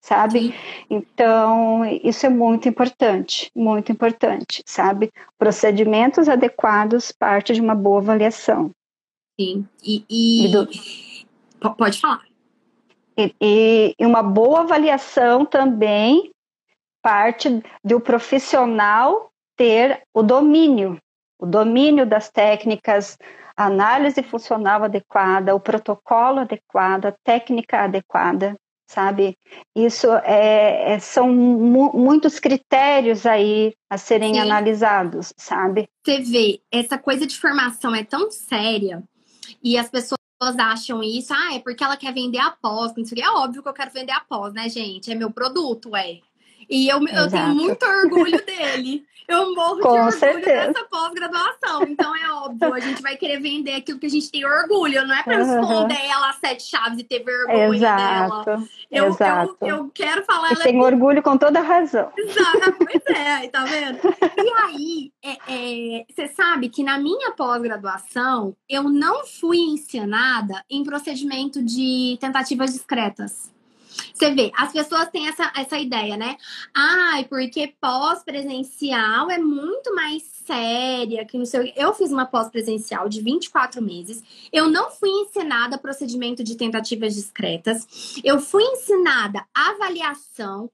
sabe? 0.00 0.40
Sim. 0.40 0.54
Então, 0.88 1.84
isso 2.04 2.26
é 2.26 2.28
muito 2.28 2.68
importante, 2.68 3.50
muito 3.54 3.90
importante, 3.90 4.62
sabe? 4.66 5.10
Procedimentos 5.38 6.28
adequados 6.28 7.10
parte 7.10 7.54
de 7.54 7.60
uma 7.60 7.74
boa 7.74 7.98
avaliação. 7.98 8.70
Sim, 9.40 9.66
e... 9.82 10.04
e... 10.08 10.46
e 10.46 10.52
do... 10.52 10.68
Pode 11.76 11.98
falar. 11.98 12.29
E, 13.40 13.94
e 13.98 14.06
uma 14.06 14.22
boa 14.22 14.60
avaliação 14.60 15.44
também 15.44 16.30
parte 17.02 17.62
do 17.82 18.00
profissional 18.00 19.30
ter 19.56 20.02
o 20.14 20.22
domínio, 20.22 20.98
o 21.38 21.46
domínio 21.46 22.06
das 22.06 22.30
técnicas, 22.30 23.18
a 23.56 23.66
análise 23.66 24.22
funcional 24.22 24.84
adequada, 24.84 25.54
o 25.54 25.60
protocolo 25.60 26.40
adequado, 26.40 27.06
a 27.06 27.14
técnica 27.24 27.80
adequada, 27.80 28.56
sabe? 28.88 29.36
Isso 29.74 30.10
é, 30.24 30.94
é 30.94 30.98
são 30.98 31.28
mu 31.28 31.92
muitos 31.92 32.38
critérios 32.38 33.26
aí 33.26 33.74
a 33.90 33.98
serem 33.98 34.34
Sim. 34.34 34.40
analisados, 34.40 35.32
sabe? 35.36 35.88
Você 36.04 36.20
vê, 36.20 36.60
essa 36.72 36.96
coisa 36.96 37.26
de 37.26 37.38
formação 37.38 37.94
é 37.94 38.02
tão 38.02 38.30
séria 38.30 39.02
e 39.62 39.76
as 39.76 39.88
pessoas 39.88 40.19
acham 40.58 41.02
isso, 41.02 41.32
ah, 41.34 41.54
é 41.54 41.60
porque 41.60 41.84
ela 41.84 41.96
quer 41.96 42.12
vender 42.14 42.38
após, 42.38 42.94
não 42.96 43.04
sei 43.04 43.22
É 43.22 43.30
óbvio 43.30 43.62
que 43.62 43.68
eu 43.68 43.72
quero 43.74 43.90
vender 43.92 44.12
após, 44.12 44.52
né, 44.54 44.68
gente? 44.68 45.10
É 45.10 45.14
meu 45.14 45.30
produto, 45.30 45.94
é. 45.94 46.20
E 46.70 46.88
eu, 46.88 47.00
eu 47.04 47.28
tenho 47.28 47.54
muito 47.54 47.84
orgulho 47.84 48.46
dele. 48.46 49.04
Eu 49.30 49.54
morro 49.54 49.78
Com 49.80 49.92
de 49.92 49.98
orgulho 49.98 50.12
certeza. 50.12 50.72
dessa 50.72 50.84
pós-graduação. 50.90 51.84
Então 51.84 52.14
é 52.16 52.30
óbvio, 52.32 52.74
a 52.74 52.80
gente 52.80 53.00
vai 53.00 53.16
querer 53.16 53.40
vender 53.40 53.74
aquilo 53.74 53.98
que 53.98 54.06
a 54.06 54.10
gente 54.10 54.30
tem 54.30 54.44
orgulho. 54.44 55.06
Não 55.06 55.14
é 55.14 55.22
para 55.22 55.38
uhum. 55.38 55.60
esconder 55.60 56.04
ela 56.04 56.32
sete 56.32 56.64
chaves 56.64 56.98
e 56.98 57.04
ter 57.04 57.22
vergonha 57.24 57.76
Exato. 57.76 58.44
dela. 58.44 58.64
Eu, 58.90 59.06
Exato. 59.06 59.56
Eu, 59.60 59.68
eu 59.68 59.90
quero 59.94 60.24
falar. 60.24 60.52
E 60.52 60.56
tem 60.56 60.76
é... 60.76 60.82
orgulho 60.82 61.22
com 61.22 61.36
toda 61.36 61.60
razão. 61.60 62.10
Exato, 62.16 62.76
pois 62.84 63.16
é, 63.16 63.48
tá 63.48 63.64
vendo? 63.64 64.00
E 64.36 64.52
aí, 64.64 65.12
é, 65.22 65.98
é, 66.00 66.04
você 66.10 66.26
sabe 66.28 66.68
que 66.68 66.82
na 66.82 66.98
minha 66.98 67.30
pós-graduação, 67.30 68.56
eu 68.68 68.82
não 68.84 69.24
fui 69.24 69.58
ensinada 69.58 70.64
em 70.68 70.82
procedimento 70.82 71.62
de 71.62 72.18
tentativas 72.20 72.72
discretas. 72.72 73.52
Você 74.12 74.34
vê, 74.34 74.50
as 74.56 74.72
pessoas 74.72 75.08
têm 75.10 75.28
essa, 75.28 75.52
essa 75.56 75.78
ideia, 75.78 76.16
né? 76.16 76.36
Ai, 76.74 77.24
porque 77.24 77.74
pós-presencial 77.80 79.30
é 79.30 79.38
muito 79.38 79.94
mais 79.94 80.22
séria, 80.22 81.24
que 81.24 81.38
não 81.38 81.44
sei 81.44 81.72
Eu 81.76 81.94
fiz 81.94 82.10
uma 82.10 82.26
pós-presencial 82.26 83.08
de 83.08 83.20
24 83.20 83.80
meses. 83.82 84.22
Eu 84.52 84.68
não 84.68 84.90
fui 84.90 85.08
ensinada 85.08 85.78
procedimento 85.78 86.42
de 86.42 86.56
tentativas 86.56 87.14
discretas. 87.14 88.20
Eu 88.24 88.40
fui 88.40 88.62
ensinada 88.62 89.44
avaliação, 89.54 90.70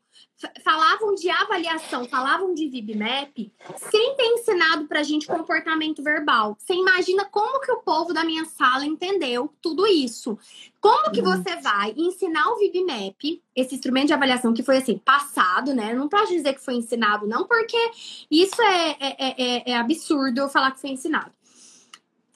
falavam 0.62 1.14
de 1.14 1.30
avaliação, 1.30 2.05
falavam 2.05 2.53
de 2.53 2.68
VibMap, 2.68 3.51
sem 3.91 4.16
ter 4.16 4.26
ensinado 4.26 4.87
pra 4.87 5.03
gente 5.03 5.26
comportamento 5.26 6.03
verbal. 6.03 6.57
Você 6.59 6.74
imagina 6.74 7.24
como 7.24 7.61
que 7.61 7.72
o 7.72 7.78
povo 7.78 8.12
da 8.12 8.22
minha 8.22 8.45
sala 8.45 8.84
entendeu 8.84 9.53
tudo 9.62 9.87
isso. 9.87 10.39
Como 10.80 11.11
que 11.11 11.22
você 11.22 11.57
vai 11.57 11.95
ensinar 11.97 12.51
o 12.51 12.59
VibMap, 12.59 13.43
esse 13.55 13.74
instrumento 13.74 14.09
de 14.09 14.12
avaliação 14.12 14.53
que 14.53 14.62
foi 14.62 14.76
assim, 14.76 14.99
passado, 14.99 15.74
né? 15.74 15.95
Não 15.95 16.09
posso 16.09 16.32
dizer 16.32 16.55
que 16.55 16.64
foi 16.64 16.74
ensinado, 16.74 17.26
não, 17.26 17.47
porque 17.47 17.91
isso 18.30 18.61
é, 18.61 18.97
é, 19.01 19.16
é, 19.18 19.70
é 19.70 19.76
absurdo 19.76 20.41
eu 20.41 20.49
falar 20.49 20.72
que 20.72 20.80
foi 20.80 20.91
ensinado. 20.91 21.32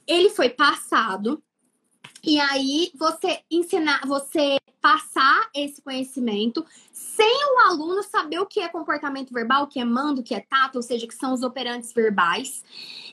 Ele 0.07 0.31
foi 0.31 0.49
passado, 0.49 1.41
e 2.25 2.41
aí 2.41 2.91
você 2.95 3.41
ensinar, 3.51 4.01
você 4.07 4.59
passar 4.81 5.49
esse 5.55 5.83
conhecimento 5.83 6.65
sem 6.93 7.45
o 7.55 7.59
aluno 7.69 8.03
saber 8.03 8.39
o 8.39 8.47
que 8.47 8.61
é 8.61 8.69
comportamento 8.69 9.33
verbal, 9.33 9.65
o 9.65 9.67
que 9.67 9.79
é 9.79 9.85
mando, 9.85 10.21
o 10.21 10.25
que 10.25 10.35
é 10.35 10.41
tato, 10.41 10.77
ou 10.77 10.83
seja, 10.83 11.07
que 11.07 11.15
são 11.15 11.33
os 11.33 11.43
operantes 11.43 11.93
verbais. 11.93 12.65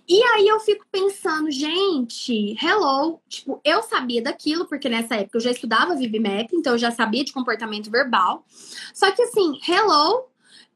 E 0.07 0.23
aí 0.23 0.47
eu 0.47 0.59
fico 0.61 0.85
pensando, 0.89 1.51
gente, 1.51 2.55
hello, 2.63 3.19
tipo, 3.27 3.59
eu 3.63 3.83
sabia 3.83 4.21
daquilo, 4.21 4.65
porque 4.65 4.87
nessa 4.87 5.15
época 5.15 5.37
eu 5.37 5.41
já 5.41 5.51
estudava 5.51 5.95
VibMap, 5.95 6.49
então 6.53 6.73
eu 6.73 6.79
já 6.79 6.91
sabia 6.91 7.25
de 7.25 7.33
comportamento 7.33 7.91
verbal. 7.91 8.45
Só 8.93 9.11
que 9.11 9.21
assim, 9.21 9.59
hello, 9.67 10.29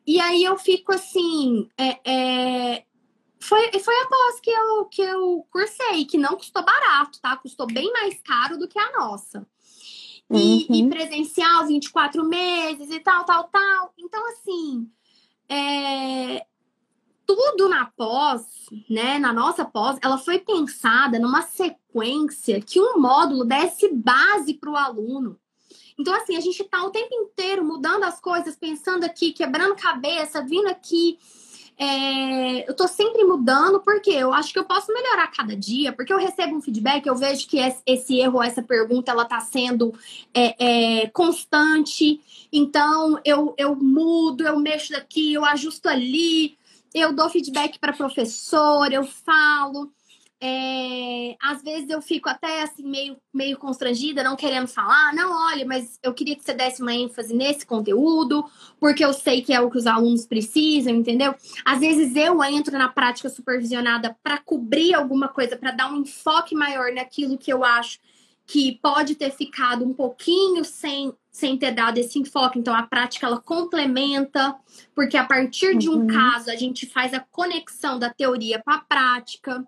e 0.05 0.19
aí 0.19 0.43
eu 0.43 0.57
fico 0.57 0.91
assim, 0.91 1.69
é, 1.77 1.99
é, 2.03 2.83
foi, 3.39 3.71
foi 3.79 3.95
a 4.01 4.07
pós 4.07 4.39
que 4.41 4.51
eu, 4.51 4.85
que 4.85 5.01
eu 5.01 5.47
cursei, 5.49 6.05
que 6.05 6.17
não 6.17 6.35
custou 6.35 6.63
barato, 6.63 7.19
tá? 7.21 7.37
Custou 7.37 7.65
bem 7.65 7.91
mais 7.93 8.19
caro 8.21 8.57
do 8.57 8.67
que 8.67 8.77
a 8.77 8.91
nossa. 8.91 9.47
E, 10.33 10.67
uhum. 10.69 10.75
e 10.75 10.89
presencial, 10.89 11.67
24 11.67 12.23
meses 12.23 12.89
e 12.89 12.99
tal, 12.99 13.25
tal, 13.25 13.45
tal. 13.45 13.93
Então, 13.97 14.21
assim, 14.29 14.89
é, 15.49 16.45
tudo 17.25 17.69
na 17.69 17.85
pós, 17.85 18.41
né, 18.89 19.19
na 19.19 19.33
nossa 19.33 19.65
pós, 19.65 19.97
ela 20.01 20.17
foi 20.17 20.39
pensada 20.39 21.19
numa 21.19 21.41
sequência 21.41 22.61
que 22.61 22.79
um 22.79 22.99
módulo 22.99 23.45
desse 23.45 23.93
base 23.93 24.53
para 24.53 24.69
o 24.69 24.75
aluno. 24.75 25.39
Então, 25.97 26.13
assim, 26.15 26.35
a 26.35 26.39
gente 26.39 26.61
está 26.61 26.83
o 26.83 26.89
tempo 26.89 27.13
inteiro 27.13 27.63
mudando 27.63 28.03
as 28.03 28.19
coisas, 28.19 28.55
pensando 28.55 29.03
aqui, 29.03 29.33
quebrando 29.33 29.75
cabeça, 29.75 30.43
vindo 30.43 30.67
aqui 30.67 31.19
é, 31.77 32.69
eu 32.69 32.75
tô 32.75 32.87
sempre 32.87 33.23
mudando, 33.23 33.79
porque 33.79 34.11
eu 34.11 34.33
acho 34.33 34.53
que 34.53 34.59
eu 34.59 34.65
posso 34.65 34.93
melhorar 34.93 35.27
cada 35.27 35.55
dia, 35.55 35.91
porque 35.91 36.13
eu 36.13 36.17
recebo 36.17 36.55
um 36.55 36.61
feedback, 36.61 37.07
eu 37.07 37.15
vejo 37.15 37.47
que 37.47 37.57
esse 37.85 38.19
erro, 38.19 38.41
essa 38.43 38.61
pergunta, 38.61 39.11
ela 39.11 39.25
tá 39.25 39.39
sendo 39.39 39.93
é, 40.33 41.03
é, 41.03 41.07
constante. 41.07 42.21
Então, 42.51 43.19
eu, 43.25 43.53
eu 43.57 43.75
mudo, 43.75 44.45
eu 44.45 44.59
mexo 44.59 44.91
daqui, 44.91 45.33
eu 45.33 45.43
ajusto 45.45 45.89
ali, 45.89 46.57
eu 46.93 47.13
dou 47.13 47.29
feedback 47.29 47.79
para 47.79 47.93
professor, 47.93 48.91
eu 48.91 49.03
falo. 49.03 49.91
É, 50.43 51.35
às 51.39 51.61
vezes 51.61 51.87
eu 51.91 52.01
fico 52.01 52.27
até 52.27 52.63
assim 52.63 52.83
meio, 52.83 53.15
meio 53.31 53.57
constrangida, 53.57 54.23
não 54.23 54.35
querendo 54.35 54.67
falar, 54.67 55.13
não, 55.13 55.31
olha, 55.49 55.63
mas 55.67 55.99
eu 56.01 56.15
queria 56.15 56.35
que 56.35 56.43
você 56.43 56.51
desse 56.51 56.81
uma 56.81 56.95
ênfase 56.95 57.31
nesse 57.31 57.63
conteúdo, 57.63 58.43
porque 58.79 59.05
eu 59.05 59.13
sei 59.13 59.43
que 59.43 59.53
é 59.53 59.61
o 59.61 59.69
que 59.69 59.77
os 59.77 59.85
alunos 59.85 60.25
precisam, 60.25 60.95
entendeu? 60.95 61.35
Às 61.63 61.79
vezes 61.79 62.15
eu 62.15 62.43
entro 62.43 62.75
na 62.75 62.89
prática 62.89 63.29
supervisionada 63.29 64.17
para 64.23 64.39
cobrir 64.39 64.95
alguma 64.95 65.27
coisa, 65.27 65.55
para 65.55 65.69
dar 65.69 65.93
um 65.93 65.97
enfoque 65.97 66.55
maior 66.55 66.91
naquilo 66.91 67.37
que 67.37 67.53
eu 67.53 67.63
acho 67.63 67.99
que 68.47 68.79
pode 68.81 69.15
ter 69.15 69.31
ficado 69.31 69.85
um 69.85 69.93
pouquinho 69.93 70.65
sem, 70.65 71.13
sem 71.31 71.55
ter 71.57 71.71
dado 71.71 71.99
esse 71.99 72.19
enfoque. 72.19 72.59
Então, 72.59 72.75
a 72.75 72.83
prática 72.83 73.27
ela 73.27 73.39
complementa, 73.39 74.55
porque 74.93 75.15
a 75.15 75.23
partir 75.23 75.77
de 75.77 75.89
um 75.89 76.01
uhum. 76.01 76.07
caso 76.07 76.49
a 76.51 76.55
gente 76.55 76.85
faz 76.85 77.13
a 77.13 77.19
conexão 77.19 77.97
da 77.97 78.09
teoria 78.09 78.61
com 78.61 78.71
a 78.71 78.79
prática. 78.79 79.65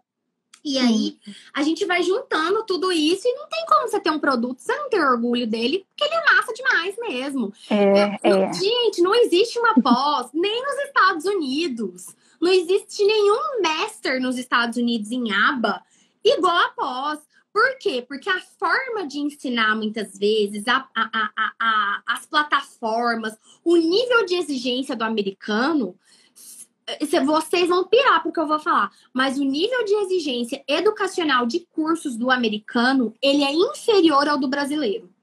E 0.63 0.77
aí, 0.77 1.17
a 1.53 1.61
gente 1.61 1.85
vai 1.85 2.01
juntando 2.01 2.63
tudo 2.65 2.89
isso 2.89 3.27
e 3.27 3.33
não 3.33 3.47
tem 3.49 3.65
como 3.67 3.87
você 3.87 3.99
ter 3.99 4.11
um 4.11 4.19
produto, 4.19 4.59
você 4.59 4.73
não 4.73 4.89
ter 4.89 5.01
orgulho 5.01 5.45
dele, 5.45 5.85
porque 5.89 6.05
ele 6.05 6.15
é 6.15 6.35
massa 6.35 6.53
demais 6.53 6.95
mesmo. 6.97 7.53
É, 7.69 8.17
é. 8.23 8.53
Gente, 8.53 9.01
não 9.01 9.13
existe 9.13 9.59
uma 9.59 9.73
pós, 9.75 10.29
nem 10.33 10.63
nos 10.63 10.85
Estados 10.85 11.25
Unidos. 11.25 12.15
Não 12.39 12.51
existe 12.51 13.03
nenhum 13.03 13.61
master 13.61 14.21
nos 14.21 14.37
Estados 14.37 14.77
Unidos 14.77 15.11
em 15.11 15.33
aba 15.33 15.83
igual 16.23 16.55
a 16.55 16.69
pós. 16.69 17.19
Por 17.51 17.77
quê? 17.77 18.03
Porque 18.07 18.29
a 18.29 18.41
forma 18.57 19.05
de 19.05 19.19
ensinar, 19.19 19.75
muitas 19.75 20.17
vezes, 20.17 20.67
a, 20.67 20.87
a, 20.95 21.29
a, 21.59 22.03
as 22.07 22.25
plataformas, 22.25 23.37
o 23.63 23.75
nível 23.75 24.25
de 24.25 24.35
exigência 24.35 24.95
do 24.95 25.03
americano 25.03 25.95
vocês 27.25 27.69
vão 27.69 27.85
pirar 27.85 28.21
porque 28.21 28.39
eu 28.39 28.47
vou 28.47 28.59
falar, 28.59 28.91
mas 29.13 29.37
o 29.37 29.43
nível 29.43 29.83
de 29.85 29.93
exigência 29.93 30.63
educacional 30.67 31.45
de 31.45 31.61
cursos 31.71 32.15
do 32.15 32.29
americano, 32.29 33.13
ele 33.21 33.43
é 33.43 33.51
inferior 33.53 34.27
ao 34.27 34.37
do 34.37 34.47
brasileiro. 34.47 35.13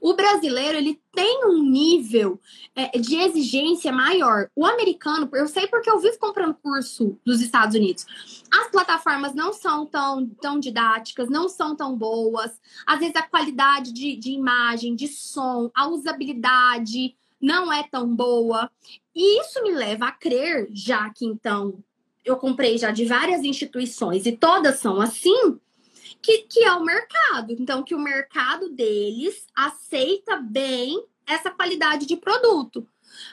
O 0.00 0.14
brasileiro, 0.14 0.76
ele 0.76 1.00
tem 1.12 1.46
um 1.46 1.62
nível 1.62 2.40
é, 2.74 2.98
de 2.98 3.16
exigência 3.16 3.92
maior. 3.92 4.48
O 4.54 4.66
americano, 4.66 5.28
eu 5.32 5.46
sei 5.46 5.66
porque 5.66 5.90
eu 5.90 5.98
vivo 5.98 6.18
comprando 6.18 6.54
curso 6.54 7.18
dos 7.24 7.40
Estados 7.40 7.76
Unidos. 7.76 8.04
As 8.52 8.68
plataformas 8.68 9.34
não 9.34 9.52
são 9.52 9.86
tão, 9.86 10.28
tão 10.40 10.58
didáticas, 10.58 11.28
não 11.28 11.48
são 11.48 11.76
tão 11.76 11.96
boas. 11.96 12.60
Às 12.86 12.98
vezes 12.98 13.16
a 13.16 13.22
qualidade 13.22 13.92
de, 13.92 14.16
de 14.16 14.32
imagem, 14.32 14.94
de 14.94 15.08
som, 15.08 15.70
a 15.74 15.88
usabilidade 15.88 17.14
não 17.40 17.72
é 17.72 17.82
tão 17.82 18.14
boa. 18.14 18.70
E 19.14 19.40
isso 19.40 19.62
me 19.62 19.72
leva 19.72 20.06
a 20.06 20.12
crer, 20.12 20.68
já 20.72 21.10
que 21.10 21.26
então 21.26 21.82
eu 22.24 22.36
comprei 22.36 22.78
já 22.78 22.90
de 22.90 23.04
várias 23.04 23.42
instituições 23.42 24.26
e 24.26 24.32
todas 24.32 24.78
são 24.78 25.00
assim, 25.00 25.58
que, 26.22 26.38
que 26.38 26.64
é 26.64 26.72
o 26.72 26.84
mercado. 26.84 27.52
Então, 27.52 27.82
que 27.82 27.94
o 27.94 28.00
mercado 28.00 28.70
deles 28.70 29.46
aceita 29.54 30.36
bem 30.36 31.04
essa 31.26 31.50
qualidade 31.50 32.06
de 32.06 32.16
produto. 32.16 32.86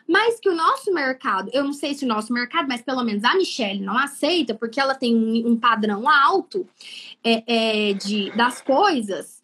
Mas 0.07 0.39
que 0.39 0.49
o 0.49 0.55
nosso 0.55 0.93
mercado, 0.93 1.49
eu 1.53 1.63
não 1.63 1.71
sei 1.71 1.93
se 1.93 2.03
o 2.03 2.07
nosso 2.07 2.34
mercado, 2.34 2.67
mas 2.67 2.82
pelo 2.82 3.03
menos 3.03 3.23
a 3.23 3.36
Michelle 3.36 3.80
não 3.80 3.97
aceita, 3.97 4.53
porque 4.53 4.80
ela 4.80 4.93
tem 4.93 5.15
um, 5.15 5.51
um 5.51 5.57
padrão 5.57 6.09
alto 6.09 6.67
é, 7.23 7.43
é, 7.89 7.93
de, 7.93 8.36
das 8.36 8.61
coisas. 8.61 9.39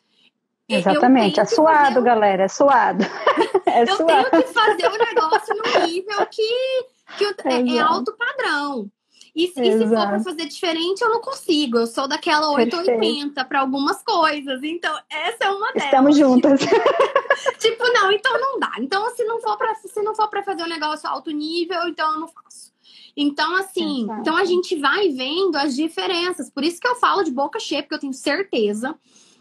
Exatamente, 0.67 1.39
é 1.39 1.45
suado, 1.45 2.01
galera, 2.01 2.43
é 2.43 2.47
suado. 2.47 3.03
É 3.67 3.81
eu 3.81 3.87
suado. 3.87 4.29
tenho 4.29 4.43
que 4.43 4.53
fazer 4.53 4.87
o 4.87 4.97
negócio 4.97 5.55
no 5.55 5.85
nível 5.85 6.25
que, 6.27 6.85
que 7.17 7.25
é, 7.45 7.75
é 7.75 7.79
alto 7.79 8.15
padrão. 8.15 8.89
E, 9.35 9.45
e 9.45 9.47
se 9.51 9.79
for 9.79 10.07
para 10.07 10.19
fazer 10.21 10.45
diferente, 10.45 11.01
eu 11.01 11.09
não 11.09 11.19
consigo. 11.19 11.79
Eu 11.79 11.87
sou 11.87 12.07
daquela 12.07 12.51
880 12.51 13.43
para 13.43 13.59
algumas 13.59 14.01
coisas. 14.01 14.63
Então, 14.63 14.97
essa 15.09 15.45
é 15.45 15.51
uma 15.51 15.73
delas. 15.73 15.83
Estamos 15.83 16.17
juntas. 16.17 16.61
tipo, 17.59 17.83
não, 17.91 18.11
então 18.11 18.39
não 18.39 18.59
dá. 18.59 18.71
Então, 18.79 19.13
se 19.13 19.25
não 19.25 19.41
for 19.41 19.57
para 19.57 19.75
se 19.75 20.01
não 20.01 20.15
for 20.15 20.29
para 20.29 20.43
fazer 20.43 20.63
um 20.63 20.69
negócio 20.69 21.09
alto 21.09 21.31
nível, 21.31 21.85
então 21.89 22.13
eu 22.13 22.19
não 22.21 22.27
faço. 22.29 22.73
Então, 23.17 23.55
assim, 23.57 24.03
Exato. 24.03 24.21
então 24.21 24.37
a 24.37 24.45
gente 24.45 24.75
vai 24.77 25.09
vendo 25.09 25.57
as 25.57 25.75
diferenças. 25.75 26.49
Por 26.49 26.63
isso 26.63 26.79
que 26.79 26.87
eu 26.87 26.95
falo 26.95 27.23
de 27.23 27.31
boca 27.31 27.59
cheia, 27.59 27.81
porque 27.81 27.95
eu 27.95 27.99
tenho 27.99 28.13
certeza 28.13 28.97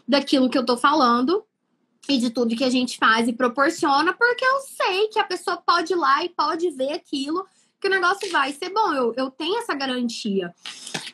daquilo 0.07 0.49
que 0.49 0.57
eu 0.57 0.65
tô 0.65 0.77
falando 0.77 1.43
e 2.07 2.17
de 2.17 2.29
tudo 2.29 2.55
que 2.55 2.63
a 2.63 2.69
gente 2.69 2.97
faz 2.97 3.27
e 3.27 3.33
proporciona, 3.33 4.13
porque 4.13 4.45
eu 4.45 4.59
sei 4.59 5.07
que 5.07 5.19
a 5.19 5.23
pessoa 5.23 5.57
pode 5.57 5.93
ir 5.93 5.95
lá 5.95 6.23
e 6.23 6.29
pode 6.29 6.69
ver 6.69 6.93
aquilo 6.93 7.45
que 7.79 7.87
o 7.87 7.91
negócio 7.91 8.31
vai 8.31 8.53
ser 8.53 8.69
bom. 8.69 8.93
Eu, 8.93 9.13
eu 9.15 9.31
tenho 9.31 9.57
essa 9.59 9.73
garantia. 9.73 10.53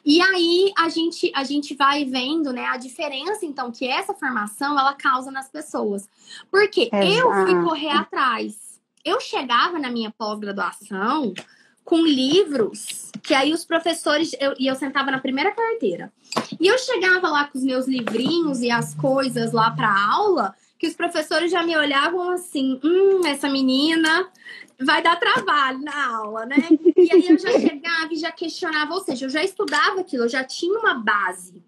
E 0.06 0.22
aí 0.22 0.72
a 0.78 0.90
gente 0.90 1.32
a 1.36 1.44
gente 1.44 1.76
vai 1.76 2.06
vendo, 2.06 2.52
né, 2.52 2.66
a 2.66 2.78
diferença 2.78 3.46
então 3.46 3.72
que 3.72 3.88
essa 3.88 4.14
formação 4.14 4.78
ela 4.78 4.94
causa 4.94 5.32
nas 5.32 5.50
pessoas. 5.50 6.10
Porque 6.50 6.90
Exato. 6.92 7.06
eu 7.06 7.32
fui 7.46 7.64
correr 7.64 7.92
atrás. 7.92 8.80
Eu 9.04 9.20
chegava 9.20 9.80
na 9.80 9.90
minha 9.90 10.12
pós-graduação 10.12 11.34
com 11.84 12.06
livros 12.06 13.01
que 13.22 13.34
aí 13.34 13.54
os 13.54 13.64
professores 13.64 14.36
eu, 14.40 14.54
e 14.60 14.68
eu 14.68 14.76
sentava 14.76 15.12
na 15.12 15.20
primeira 15.20 15.52
carteira. 15.52 16.12
E 16.60 16.68
eu 16.68 16.78
chegava 16.78 17.30
lá 17.30 17.46
com 17.46 17.58
os 17.58 17.64
meus 17.64 17.88
livrinhos 17.88 18.62
e 18.62 18.72
as 18.72 18.96
coisas 18.96 19.52
lá 19.52 19.72
para 19.72 19.94
aula, 20.12 20.56
que 20.78 20.88
os 20.88 20.96
professores 20.96 21.52
já 21.52 21.64
me 21.64 21.78
olhavam 21.78 22.32
assim, 22.32 22.80
hum, 22.84 23.22
essa 23.26 23.48
menina 23.48 24.28
vai 24.80 25.04
dar 25.04 25.20
trabalho 25.20 25.80
na 25.80 26.16
aula, 26.18 26.46
né? 26.46 26.58
E 26.98 27.14
aí 27.14 27.28
eu 27.30 27.38
já 27.38 27.52
chegava 27.60 28.12
e 28.12 28.16
já 28.16 28.32
questionava, 28.32 28.94
ou 28.94 29.02
seja, 29.02 29.26
eu 29.26 29.30
já 29.30 29.44
estudava 29.44 30.02
aquilo, 30.02 30.24
eu 30.24 30.30
já 30.30 30.44
tinha 30.44 30.80
uma 30.80 30.96
base. 30.96 31.64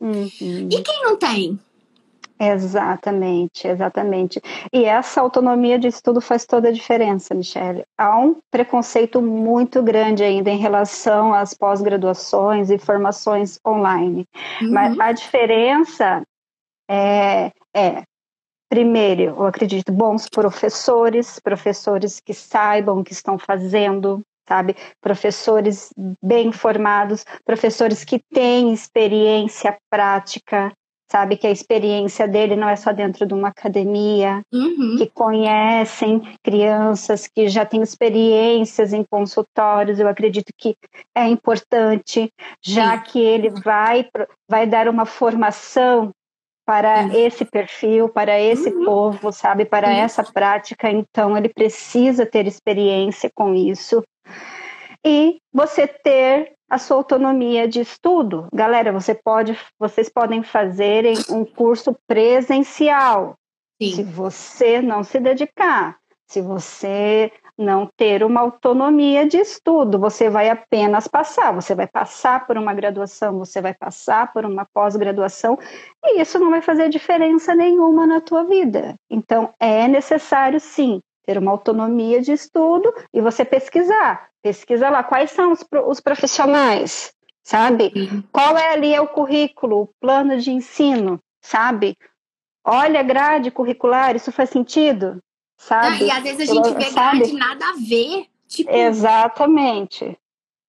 Uhum. 0.00 0.68
E 0.70 0.82
quem 0.82 1.02
não 1.02 1.16
tem? 1.16 1.58
Exatamente, 2.38 3.68
exatamente. 3.68 4.40
E 4.72 4.84
essa 4.84 5.20
autonomia 5.20 5.78
de 5.78 5.88
estudo 5.88 6.20
faz 6.20 6.44
toda 6.44 6.68
a 6.68 6.72
diferença, 6.72 7.34
Michelle. 7.34 7.84
Há 7.96 8.18
um 8.18 8.36
preconceito 8.50 9.22
muito 9.22 9.82
grande 9.82 10.24
ainda 10.24 10.50
em 10.50 10.58
relação 10.58 11.32
às 11.32 11.54
pós-graduações 11.54 12.70
e 12.70 12.78
formações 12.78 13.58
online. 13.66 14.26
Uhum. 14.60 14.72
Mas 14.72 14.98
a 14.98 15.12
diferença 15.12 16.22
é, 16.90 17.52
é 17.74 18.02
primeiro, 18.68 19.22
eu 19.22 19.46
acredito, 19.46 19.92
bons 19.92 20.28
professores, 20.28 21.38
professores 21.38 22.18
que 22.18 22.34
saibam 22.34 22.98
o 22.98 23.04
que 23.04 23.12
estão 23.12 23.38
fazendo, 23.38 24.20
sabe? 24.48 24.76
Professores 25.00 25.90
bem 26.20 26.50
formados, 26.50 27.24
professores 27.44 28.04
que 28.04 28.18
têm 28.18 28.72
experiência 28.72 29.78
prática, 29.88 30.72
sabe? 31.14 31.36
Que 31.36 31.46
a 31.46 31.50
experiência 31.52 32.26
dele 32.26 32.56
não 32.56 32.68
é 32.68 32.74
só 32.74 32.92
dentro 32.92 33.24
de 33.24 33.32
uma 33.32 33.46
academia, 33.46 34.42
uhum. 34.52 34.96
que 34.98 35.06
conhecem 35.06 36.20
crianças, 36.42 37.28
que 37.28 37.46
já 37.46 37.64
têm 37.64 37.82
experiências 37.82 38.92
em 38.92 39.04
consultórios. 39.04 40.00
Eu 40.00 40.08
acredito 40.08 40.52
que 40.58 40.76
é 41.14 41.28
importante, 41.28 42.32
já 42.60 42.96
Sim. 42.96 43.04
que 43.04 43.20
ele 43.20 43.48
vai, 43.48 44.08
vai 44.50 44.66
dar 44.66 44.88
uma 44.88 45.06
formação 45.06 46.10
para 46.66 47.06
esse 47.16 47.44
perfil, 47.44 48.08
para 48.08 48.40
esse 48.40 48.70
uhum. 48.70 48.84
povo, 48.84 49.30
sabe, 49.30 49.64
para 49.64 49.92
essa 49.92 50.24
prática, 50.24 50.90
então 50.90 51.36
ele 51.36 51.48
precisa 51.48 52.26
ter 52.26 52.44
experiência 52.46 53.30
com 53.32 53.54
isso. 53.54 54.02
E 55.06 55.36
você 55.52 55.86
ter 55.86 56.54
a 56.68 56.78
sua 56.78 56.96
autonomia 56.96 57.68
de 57.68 57.80
estudo. 57.80 58.46
Galera, 58.52 58.92
você 58.92 59.14
pode, 59.14 59.58
vocês 59.78 60.08
podem 60.08 60.42
fazer 60.42 61.04
um 61.30 61.44
curso 61.44 61.96
presencial. 62.06 63.34
Sim. 63.80 63.92
Se 63.92 64.02
você 64.02 64.80
não 64.80 65.02
se 65.02 65.18
dedicar, 65.20 65.98
se 66.26 66.40
você 66.40 67.32
não 67.56 67.88
ter 67.96 68.24
uma 68.24 68.40
autonomia 68.40 69.26
de 69.26 69.36
estudo, 69.36 69.98
você 69.98 70.28
vai 70.28 70.48
apenas 70.48 71.06
passar, 71.06 71.52
você 71.52 71.74
vai 71.74 71.86
passar 71.86 72.46
por 72.46 72.58
uma 72.58 72.74
graduação, 72.74 73.38
você 73.38 73.60
vai 73.60 73.72
passar 73.72 74.32
por 74.32 74.44
uma 74.44 74.66
pós-graduação, 74.74 75.56
e 76.04 76.20
isso 76.20 76.38
não 76.38 76.50
vai 76.50 76.60
fazer 76.60 76.88
diferença 76.88 77.54
nenhuma 77.54 78.06
na 78.06 78.20
tua 78.20 78.44
vida. 78.44 78.96
Então, 79.08 79.52
é 79.60 79.86
necessário 79.86 80.58
sim 80.58 81.00
ter 81.26 81.38
uma 81.38 81.50
autonomia 81.50 82.20
de 82.20 82.32
estudo 82.32 82.92
e 83.12 83.20
você 83.20 83.44
pesquisar. 83.44 84.28
Pesquisa 84.42 84.90
lá 84.90 85.02
quais 85.02 85.30
são 85.30 85.52
os, 85.52 85.64
os 85.86 86.00
profissionais, 86.00 87.12
sabe? 87.42 87.92
Qual 88.30 88.56
é 88.56 88.72
ali 88.72 88.94
é 88.94 89.00
o 89.00 89.08
currículo, 89.08 89.82
o 89.82 89.90
plano 90.00 90.38
de 90.38 90.50
ensino, 90.50 91.18
sabe? 91.40 91.96
Olha 92.64 93.00
a 93.00 93.02
grade 93.02 93.50
curricular, 93.50 94.16
isso 94.16 94.32
faz 94.32 94.50
sentido? 94.50 95.20
sabe? 95.56 96.04
e 96.04 96.10
às 96.10 96.22
vezes 96.22 96.48
a 96.48 96.54
gente 96.54 96.74
vê 96.74 96.90
sabe? 96.90 97.18
grade 97.18 97.32
nada 97.34 97.64
a 97.66 97.72
ver. 97.72 98.26
Tipo... 98.48 98.70
Exatamente. 98.70 100.18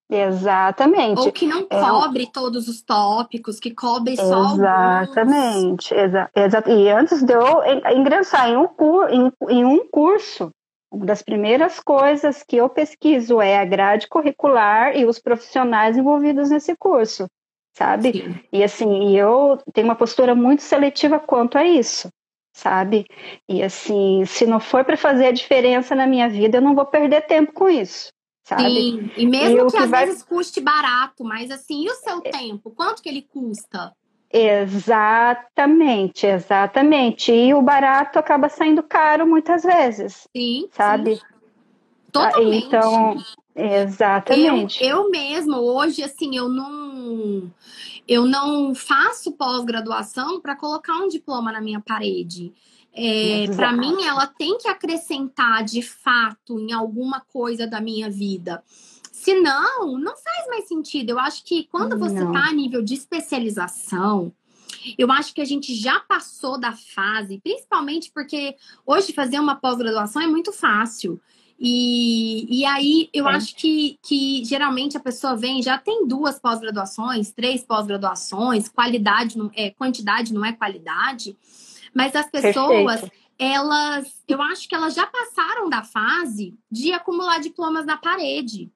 Exatamente. 0.08 1.20
Ou 1.20 1.32
que 1.32 1.46
não 1.46 1.66
é 1.68 1.80
cobre 1.80 2.24
é... 2.24 2.30
todos 2.32 2.68
os 2.68 2.80
tópicos, 2.80 3.58
que 3.58 3.72
cobre 3.72 4.16
só 4.16 4.54
Exatamente. 4.54 5.92
Exa 5.92 6.30
exa 6.34 6.62
e 6.66 6.88
antes 6.90 7.22
de 7.22 7.32
eu 7.32 7.62
ingressar 7.92 8.48
em 8.48 8.56
um, 8.56 8.68
cur 8.68 9.08
em, 9.10 9.32
em 9.48 9.64
um 9.64 9.86
curso, 9.88 10.50
uma 10.92 11.04
das 11.04 11.22
primeiras 11.22 11.80
coisas 11.80 12.44
que 12.46 12.56
eu 12.56 12.68
pesquiso 12.68 13.40
é 13.40 13.58
a 13.58 13.64
grade 13.64 14.06
curricular 14.06 14.96
e 14.96 15.04
os 15.04 15.18
profissionais 15.18 15.96
envolvidos 15.96 16.50
nesse 16.50 16.76
curso, 16.76 17.26
sabe? 17.76 18.12
Sim. 18.12 18.40
E 18.52 18.62
assim, 18.62 19.16
eu 19.16 19.58
tenho 19.74 19.88
uma 19.88 19.96
postura 19.96 20.36
muito 20.36 20.62
seletiva 20.62 21.18
quanto 21.18 21.58
a 21.58 21.66
isso 21.66 22.08
sabe? 22.56 23.04
E 23.46 23.62
assim, 23.62 24.24
se 24.24 24.46
não 24.46 24.58
for 24.58 24.82
para 24.82 24.96
fazer 24.96 25.26
a 25.26 25.32
diferença 25.32 25.94
na 25.94 26.06
minha 26.06 26.26
vida, 26.26 26.56
eu 26.56 26.62
não 26.62 26.74
vou 26.74 26.86
perder 26.86 27.26
tempo 27.26 27.52
com 27.52 27.68
isso. 27.68 28.08
Sabe? 28.46 28.62
Sim, 28.62 29.10
e 29.16 29.26
mesmo 29.26 29.58
e 29.58 29.64
que, 29.66 29.72
que, 29.72 29.76
às 29.76 29.90
vai... 29.90 30.06
vezes 30.06 30.22
custe 30.22 30.60
barato, 30.60 31.24
mas 31.24 31.50
assim, 31.50 31.84
e 31.84 31.90
o 31.90 31.94
seu 31.94 32.18
é... 32.24 32.30
tempo? 32.30 32.70
Quanto 32.70 33.02
que 33.02 33.08
ele 33.08 33.22
custa? 33.22 33.92
Exatamente, 34.32 36.26
exatamente. 36.26 37.32
E 37.32 37.52
o 37.52 37.60
barato 37.60 38.20
acaba 38.20 38.48
saindo 38.48 38.84
caro 38.84 39.26
muitas 39.26 39.64
vezes. 39.64 40.28
Sim. 40.36 40.68
Sabe? 40.70 41.16
Sim. 41.16 41.22
Totalmente. 42.12 42.66
Então, 42.66 43.16
exatamente. 43.52 44.84
Eu, 44.84 44.98
eu 44.98 45.10
mesmo, 45.10 45.56
hoje, 45.56 46.04
assim, 46.04 46.36
eu 46.36 46.48
não 46.48 47.50
eu 48.06 48.26
não 48.26 48.76
faço 48.76 49.32
pós-graduação 49.32 50.40
para 50.40 50.54
colocar 50.54 50.94
um 50.98 51.08
diploma 51.08 51.50
na 51.50 51.60
minha 51.60 51.80
parede. 51.80 52.54
É, 52.98 53.46
para 53.54 53.72
mim, 53.72 54.04
ela 54.04 54.26
tem 54.26 54.56
que 54.56 54.68
acrescentar 54.68 55.62
de 55.62 55.82
fato 55.82 56.58
em 56.58 56.72
alguma 56.72 57.20
coisa 57.20 57.66
da 57.66 57.78
minha 57.78 58.08
vida. 58.08 58.64
Senão, 59.12 59.98
não 59.98 60.16
faz 60.16 60.46
mais 60.48 60.66
sentido. 60.66 61.10
Eu 61.10 61.18
acho 61.18 61.44
que 61.44 61.64
quando 61.64 61.98
você 61.98 62.24
está 62.24 62.48
a 62.48 62.52
nível 62.52 62.82
de 62.82 62.94
especialização, 62.94 64.32
eu 64.96 65.10
acho 65.12 65.34
que 65.34 65.42
a 65.42 65.44
gente 65.44 65.74
já 65.74 66.00
passou 66.00 66.58
da 66.58 66.72
fase, 66.72 67.38
principalmente 67.42 68.10
porque 68.14 68.54
hoje 68.86 69.12
fazer 69.12 69.40
uma 69.40 69.56
pós-graduação 69.56 70.22
é 70.22 70.26
muito 70.26 70.52
fácil. 70.52 71.20
E, 71.58 72.60
e 72.60 72.64
aí 72.64 73.08
eu 73.12 73.28
é. 73.28 73.34
acho 73.34 73.56
que, 73.56 73.98
que 74.02 74.44
geralmente 74.44 74.96
a 74.96 75.00
pessoa 75.00 75.34
vem, 75.34 75.62
já 75.62 75.78
tem 75.78 76.06
duas 76.06 76.38
pós-graduações, 76.38 77.32
três 77.32 77.64
pós-graduações, 77.64 78.68
qualidade 78.68 79.36
não 79.36 79.50
é 79.54 79.70
quantidade, 79.70 80.34
não 80.34 80.44
é 80.44 80.52
qualidade, 80.52 81.36
mas 81.96 82.14
as 82.14 82.30
pessoas 82.30 83.00
Perfeito. 83.00 83.16
elas, 83.38 84.22
eu 84.28 84.42
acho 84.42 84.68
que 84.68 84.74
elas 84.74 84.94
já 84.94 85.06
passaram 85.06 85.66
da 85.70 85.82
fase 85.82 86.54
de 86.70 86.92
acumular 86.92 87.40
diplomas 87.40 87.86
na 87.86 87.96
parede. 87.96 88.70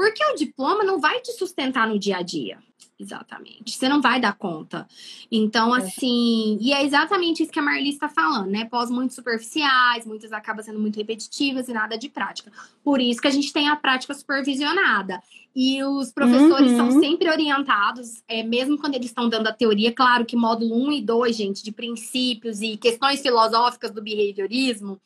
Porque 0.00 0.24
o 0.24 0.34
diploma 0.34 0.82
não 0.82 0.98
vai 0.98 1.20
te 1.20 1.30
sustentar 1.32 1.86
no 1.86 1.98
dia 1.98 2.16
a 2.16 2.22
dia. 2.22 2.56
Exatamente. 2.98 3.72
Você 3.72 3.86
não 3.86 4.00
vai 4.00 4.18
dar 4.18 4.32
conta. 4.32 4.88
Então, 5.30 5.76
é. 5.76 5.80
assim, 5.80 6.56
e 6.58 6.72
é 6.72 6.82
exatamente 6.82 7.42
isso 7.42 7.52
que 7.52 7.58
a 7.58 7.62
Marli 7.62 7.90
está 7.90 8.08
falando, 8.08 8.50
né? 8.50 8.64
Pós 8.64 8.90
muito 8.90 9.12
superficiais, 9.12 10.06
muitas 10.06 10.32
acabam 10.32 10.64
sendo 10.64 10.80
muito 10.80 10.96
repetitivas 10.96 11.68
e 11.68 11.74
nada 11.74 11.98
de 11.98 12.08
prática. 12.08 12.50
Por 12.82 12.98
isso 12.98 13.20
que 13.20 13.28
a 13.28 13.30
gente 13.30 13.52
tem 13.52 13.68
a 13.68 13.76
prática 13.76 14.14
supervisionada. 14.14 15.22
E 15.54 15.84
os 15.84 16.10
professores 16.10 16.70
uhum. 16.70 16.76
são 16.78 17.00
sempre 17.00 17.28
orientados, 17.28 18.22
é, 18.26 18.42
mesmo 18.42 18.78
quando 18.78 18.94
eles 18.94 19.08
estão 19.08 19.28
dando 19.28 19.48
a 19.48 19.52
teoria, 19.52 19.92
claro 19.92 20.24
que 20.24 20.34
módulo 20.34 20.76
1 20.88 20.92
e 20.92 21.02
2, 21.02 21.36
gente, 21.36 21.62
de 21.62 21.72
princípios 21.72 22.62
e 22.62 22.78
questões 22.78 23.20
filosóficas 23.20 23.90
do 23.90 24.00
behaviorismo, 24.00 24.98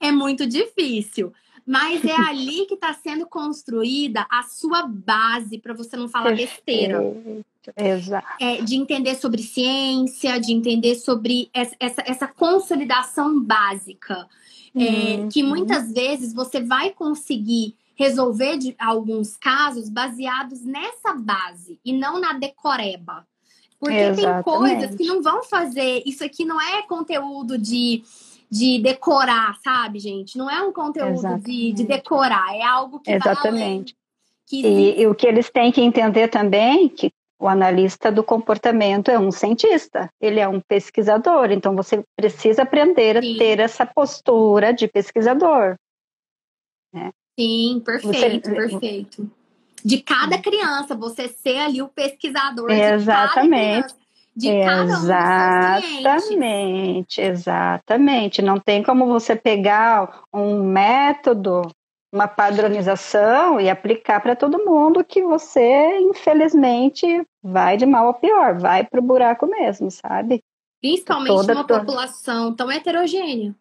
é 0.00 0.10
muito 0.10 0.46
difícil. 0.46 1.30
Mas 1.70 2.04
é 2.04 2.16
ali 2.16 2.66
que 2.66 2.74
está 2.74 2.92
sendo 2.92 3.28
construída 3.28 4.26
a 4.28 4.42
sua 4.42 4.88
base 4.88 5.56
para 5.56 5.72
você 5.72 5.96
não 5.96 6.08
falar 6.08 6.34
besteira. 6.34 6.98
Exato. 7.76 8.26
É, 8.40 8.60
de 8.60 8.74
entender 8.74 9.14
sobre 9.14 9.40
ciência, 9.40 10.40
de 10.40 10.52
entender 10.52 10.96
sobre 10.96 11.48
essa, 11.54 11.76
essa, 11.78 12.02
essa 12.04 12.26
consolidação 12.26 13.40
básica. 13.40 14.26
É, 14.74 14.80
uhum. 14.80 15.28
Que 15.28 15.44
muitas 15.44 15.92
vezes 15.92 16.34
você 16.34 16.60
vai 16.60 16.90
conseguir 16.90 17.76
resolver 17.94 18.56
de, 18.56 18.74
alguns 18.76 19.36
casos 19.36 19.88
baseados 19.88 20.64
nessa 20.64 21.14
base 21.14 21.78
e 21.84 21.92
não 21.92 22.20
na 22.20 22.32
decoreba. 22.32 23.24
Porque 23.78 23.94
Exatamente. 23.94 24.34
tem 24.34 24.42
coisas 24.42 24.96
que 24.96 25.04
não 25.04 25.22
vão 25.22 25.44
fazer. 25.44 26.02
Isso 26.04 26.24
aqui 26.24 26.44
não 26.44 26.60
é 26.60 26.82
conteúdo 26.82 27.56
de 27.56 28.02
de 28.50 28.80
decorar, 28.80 29.56
sabe, 29.62 30.00
gente? 30.00 30.36
Não 30.36 30.50
é 30.50 30.60
um 30.62 30.72
conteúdo 30.72 31.38
de, 31.38 31.72
de, 31.72 31.84
decorar, 31.84 32.54
é 32.56 32.62
algo 32.62 32.98
que 32.98 33.12
Exatamente. 33.12 33.94
Que... 34.46 34.66
E, 34.66 35.00
e, 35.02 35.06
o 35.06 35.14
que 35.14 35.26
eles 35.26 35.48
têm 35.48 35.70
que 35.70 35.80
entender 35.80 36.26
também 36.26 36.88
que 36.88 37.12
o 37.38 37.46
analista 37.46 38.10
do 38.10 38.24
comportamento 38.24 39.08
é 39.10 39.18
um 39.18 39.30
cientista, 39.30 40.10
ele 40.20 40.40
é 40.40 40.48
um 40.48 40.60
pesquisador, 40.60 41.52
então 41.52 41.76
você 41.76 42.02
precisa 42.16 42.62
aprender 42.62 43.16
a 43.16 43.22
Sim. 43.22 43.36
ter 43.38 43.60
essa 43.60 43.86
postura 43.86 44.72
de 44.72 44.88
pesquisador. 44.88 45.76
Né? 46.92 47.12
Sim, 47.38 47.80
perfeito, 47.84 48.50
você... 48.50 48.54
perfeito. 48.54 49.30
De 49.82 50.02
cada 50.02 50.36
criança, 50.36 50.94
você 50.94 51.28
ser 51.28 51.56
ali 51.58 51.80
o 51.80 51.88
pesquisador 51.88 52.70
Exatamente 52.70 53.94
de 53.94 53.99
Exatamente, 54.36 57.20
exatamente. 57.20 58.42
Não 58.42 58.58
tem 58.58 58.82
como 58.82 59.06
você 59.06 59.36
pegar 59.36 60.22
um 60.32 60.62
método, 60.62 61.62
uma 62.12 62.28
padronização 62.28 63.60
e 63.60 63.68
aplicar 63.68 64.20
para 64.20 64.36
todo 64.36 64.64
mundo 64.64 65.04
que 65.04 65.22
você, 65.22 65.98
infelizmente, 65.98 67.06
vai 67.42 67.76
de 67.76 67.84
mal 67.86 68.08
a 68.08 68.14
pior, 68.14 68.58
vai 68.58 68.84
para 68.84 69.00
o 69.00 69.02
buraco 69.02 69.46
mesmo, 69.46 69.90
sabe? 69.90 70.42
Principalmente 70.80 71.28
toda, 71.28 71.52
uma 71.52 71.64
toda... 71.64 71.80
população 71.80 72.54
tão 72.54 72.70
heterogênea. 72.70 73.54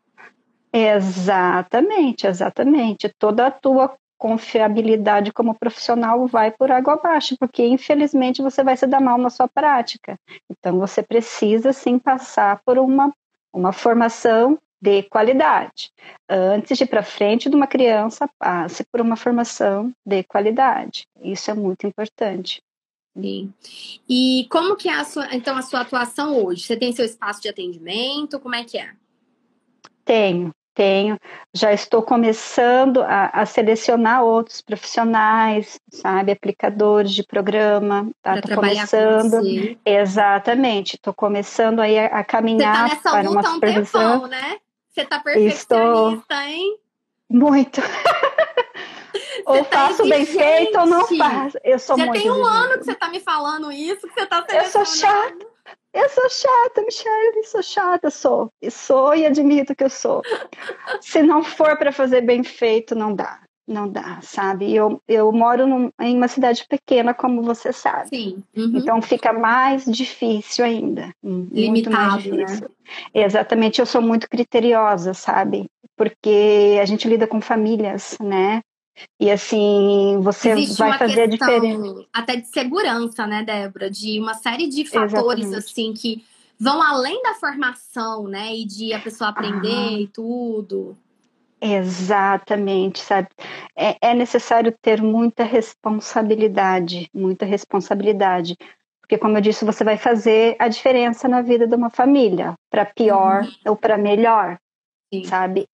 Exatamente, 0.71 2.27
exatamente. 2.27 3.09
Toda 3.17 3.47
a 3.47 3.51
tua 3.51 3.91
confiabilidade 4.19 5.31
como 5.31 5.57
profissional 5.57 6.27
vai 6.27 6.51
por 6.51 6.69
água 6.69 6.93
abaixo, 6.95 7.35
porque 7.39 7.65
infelizmente 7.65 8.41
você 8.41 8.63
vai 8.63 8.75
se 8.75 8.85
dar 8.85 8.99
mal 8.99 9.17
na 9.17 9.29
sua 9.29 9.47
prática. 9.47 10.19
Então 10.51 10.77
você 10.77 11.01
precisa 11.01 11.71
sim 11.71 11.97
passar 11.97 12.61
por 12.65 12.77
uma, 12.77 13.11
uma 13.53 13.71
formação 13.71 14.59
de 14.81 15.03
qualidade. 15.03 15.91
Antes 16.29 16.77
de 16.77 16.83
ir 16.83 16.87
para 16.87 17.01
frente 17.01 17.49
de 17.49 17.55
uma 17.55 17.67
criança, 17.67 18.29
passe 18.37 18.83
por 18.91 19.01
uma 19.01 19.15
formação 19.15 19.91
de 20.05 20.23
qualidade. 20.23 21.07
Isso 21.21 21.49
é 21.49 21.53
muito 21.53 21.87
importante. 21.87 22.61
Sim. 23.17 23.53
E 24.07 24.47
como 24.49 24.75
que 24.75 24.87
é 24.87 24.93
a 24.93 25.03
sua, 25.03 25.33
então 25.33 25.57
a 25.57 25.61
sua 25.61 25.81
atuação 25.81 26.43
hoje? 26.43 26.63
Você 26.63 26.77
tem 26.77 26.93
seu 26.93 27.05
espaço 27.05 27.41
de 27.41 27.49
atendimento? 27.49 28.39
Como 28.39 28.55
é 28.55 28.63
que 28.63 28.77
é? 28.77 28.91
Tenho, 30.05 30.51
tenho, 30.73 31.19
já 31.53 31.73
estou 31.73 32.01
começando 32.01 33.01
a, 33.01 33.27
a 33.27 33.45
selecionar 33.45 34.23
outros 34.23 34.61
profissionais, 34.61 35.79
sabe, 35.91 36.31
aplicadores 36.31 37.11
de 37.11 37.23
programa, 37.23 38.09
tá? 38.21 38.35
Estou 38.35 38.55
começando, 38.55 39.77
exatamente, 39.85 40.95
estou 40.95 41.13
começando 41.13 41.79
aí 41.79 41.99
a, 41.99 42.05
a 42.05 42.23
caminhar 42.23 42.89
Você 42.89 42.95
tá 42.97 43.11
para 43.11 43.29
uma 43.29 43.43
supervisão. 43.43 44.01
Um 44.01 44.21
tempão, 44.21 44.27
né? 44.27 44.57
Você 44.89 45.01
está 45.01 45.19
perfeccionista, 45.19 45.75
estou... 45.75 46.41
hein? 46.41 46.77
Muito. 47.29 47.81
ou 49.45 49.63
tá 49.65 49.87
faço 49.87 50.07
bem 50.07 50.25
feito 50.25 50.79
ou 50.79 50.85
não 50.85 51.07
faço. 51.07 51.57
Eu 51.63 51.79
sou 51.79 51.97
Já 51.97 52.05
muito 52.05 52.21
tem 52.21 52.31
um 52.31 52.45
ano 52.45 52.77
que 52.77 52.85
você 52.85 52.91
está 52.91 53.09
me 53.09 53.19
falando 53.19 53.71
isso, 53.71 54.07
que 54.07 54.13
você 54.13 54.21
está 54.21 54.45
Eu 54.51 54.65
sou 54.65 54.85
chata. 54.85 55.48
Eu 55.94 56.07
sou 56.10 56.30
chata, 56.30 56.82
Michelle, 56.84 57.44
sou 57.45 57.64
chata, 57.64 58.10
sou. 58.10 58.49
E 58.61 58.70
sou 58.70 59.16
e 59.16 59.26
admito 59.26 59.76
que 59.76 59.84
eu 59.84 59.90
sou. 59.90 60.22
Se 61.02 61.24
não 61.24 61.44
for 61.44 61.78
para 61.78 61.91
fazer 61.91 62.22
bem 62.22 62.44
feito, 62.44 62.94
não 62.94 63.14
dá. 63.14 63.41
Não 63.68 63.88
dá, 63.88 64.20
sabe? 64.24 64.74
Eu, 64.74 64.99
eu 65.07 65.32
moro 65.32 65.68
num, 65.68 65.91
em 66.02 66.18
uma 66.18 66.28
cidade 66.28 66.66
pequena, 66.68 67.14
como 67.14 67.44
você 67.44 67.72
sabe. 67.72 68.10
Sim. 68.10 68.44
Uhum. 68.57 68.74
Então 68.78 68.99
fica 68.99 69.32
mais 69.32 69.86
difícil 69.86 70.66
ainda. 70.66 71.11
Limitado, 71.24 72.36
né? 72.36 72.45
Exatamente, 73.14 73.80
eu 73.80 73.86
sou 73.86 74.02
muito 74.02 74.28
criteriosa, 74.28 75.14
sabe? 75.14 75.68
Porque 75.95 76.80
a 76.82 76.86
gente 76.86 77.07
lida 77.07 77.28
com 77.28 77.40
famílias, 77.40 78.18
né? 78.20 78.61
E 79.19 79.30
assim, 79.30 80.19
você 80.21 80.51
Existe 80.51 80.77
vai 80.77 80.97
fazer 80.97 81.23
a 81.23 81.27
diferença. 81.27 82.05
Até 82.13 82.38
de 82.38 82.47
segurança, 82.47 83.27
né, 83.27 83.43
Débora? 83.43 83.89
De 83.89 84.19
uma 84.19 84.34
série 84.34 84.67
de 84.67 84.85
fatores, 84.85 85.45
Exatamente. 85.45 85.55
assim, 85.55 85.93
que 85.93 86.23
vão 86.59 86.81
além 86.81 87.21
da 87.23 87.34
formação, 87.35 88.27
né? 88.27 88.55
E 88.55 88.65
de 88.65 88.93
a 88.93 88.99
pessoa 88.99 89.30
aprender 89.30 89.67
ah. 89.67 89.99
e 89.99 90.07
tudo. 90.07 90.97
Exatamente, 91.61 92.99
sabe? 92.99 93.27
É, 93.76 93.97
é, 94.01 94.13
necessário 94.13 94.73
ter 94.81 95.01
muita 95.01 95.43
responsabilidade, 95.43 97.09
muita 97.13 97.45
responsabilidade. 97.45 98.55
Porque, 99.01 99.17
como 99.17 99.38
eu 99.38 99.41
disse, 99.41 99.65
você 99.65 99.84
vai 99.84 99.97
fazer 99.97 100.55
a 100.59 100.67
diferença 100.67 101.27
na 101.27 101.41
vida 101.41 101.67
de 101.67 101.76
uma 101.76 101.89
família, 101.89 102.53
para 102.69 102.85
pior 102.85 103.43
uhum. 103.43 103.71
ou 103.71 103.76
para 103.76 103.97
melhor, 103.97 104.57
Sim. 105.13 105.23
sabe? 105.26 105.65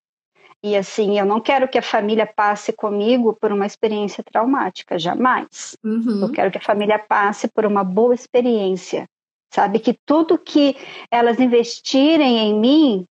E 0.68 0.76
assim, 0.76 1.20
eu 1.20 1.28
não 1.28 1.40
quero 1.40 1.68
que 1.68 1.78
a 1.78 1.82
família 1.84 2.26
passe 2.26 2.74
comigo 2.74 3.38
por 3.40 3.52
uma 3.52 3.68
experiência 3.68 4.24
traumática, 4.24 4.98
jamais. 4.98 5.78
Uhum. 5.84 6.24
Eu 6.24 6.32
quero 6.32 6.50
que 6.50 6.58
a 6.58 6.62
família 6.62 6.98
passe 6.98 7.48
por 7.48 7.68
uma 7.68 7.84
boa 7.84 8.16
experiência, 8.16 9.06
sabe? 9.54 9.78
Que 9.78 9.94
tudo 9.94 10.40
que 10.40 10.76
elas 11.12 11.40
investirem 11.40 12.40
em 12.40 12.60
mim 12.60 13.06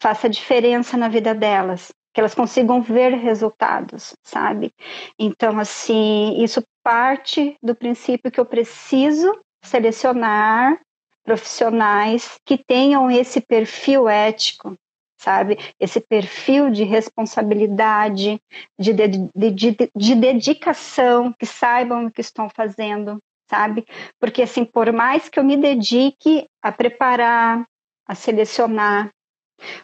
faça 0.00 0.30
diferença 0.30 0.96
na 0.96 1.08
vida 1.08 1.34
delas, 1.34 1.90
que 2.14 2.20
elas 2.20 2.36
consigam 2.36 2.80
ver 2.80 3.14
resultados, 3.14 4.14
sabe? 4.22 4.70
Então, 5.18 5.58
assim, 5.58 6.40
isso 6.40 6.62
parte 6.84 7.56
do 7.60 7.74
princípio 7.74 8.30
que 8.30 8.38
eu 8.38 8.46
preciso 8.46 9.36
selecionar 9.64 10.80
profissionais 11.24 12.38
que 12.44 12.56
tenham 12.56 13.10
esse 13.10 13.40
perfil 13.40 14.08
ético, 14.08 14.76
sabe? 15.22 15.56
Esse 15.78 16.00
perfil 16.00 16.70
de 16.70 16.82
responsabilidade, 16.82 18.40
de, 18.78 18.92
de, 18.92 19.08
de, 19.52 19.90
de, 19.94 20.14
dedicação, 20.16 21.32
que 21.38 21.46
saibam 21.46 22.06
o 22.06 22.10
que 22.10 22.20
estão 22.20 22.48
fazendo, 22.50 23.18
sabe? 23.48 23.86
Porque, 24.18 24.42
assim, 24.42 24.64
por 24.64 24.92
mais 24.92 25.28
que 25.28 25.38
eu 25.38 25.44
me 25.44 25.56
dedique 25.56 26.46
a 26.60 26.72
preparar, 26.72 27.64
a 28.06 28.14
selecionar, 28.16 29.10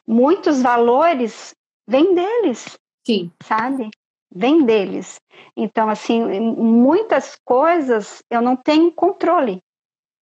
muitos 0.07 0.61
valores 0.61 1.55
vêm 1.87 2.15
deles, 2.15 2.77
Sim. 3.07 3.31
sabe? 3.43 3.91
Vêm 4.35 4.65
deles. 4.65 5.21
Então, 5.57 5.89
assim, 5.89 6.21
muitas 6.41 7.39
coisas 7.45 8.23
eu 8.29 8.43
não 8.43 8.57
tenho 8.57 8.91
controle, 8.93 9.63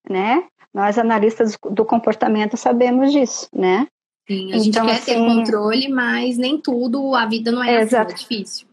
né? 0.09 0.47
Nós, 0.75 0.99
analistas 0.99 1.57
do 1.71 1.87
comportamento, 1.87 2.55
sabemos 2.55 3.11
disso, 3.11 3.49
né? 3.51 3.89
Sim, 4.27 4.53
a 4.53 4.59
gente 4.59 4.69
então, 4.71 4.87
quer 4.87 4.93
assim, 4.95 5.15
ter 5.15 5.19
controle, 5.19 5.89
mas 5.89 6.37
nem 6.37 6.59
tudo, 6.59 7.15
a 7.15 7.27
vida 7.27 7.53
não 7.53 7.63
é 7.63 7.83
assim, 7.83 7.97
é 7.97 8.05
difícil. 8.05 8.67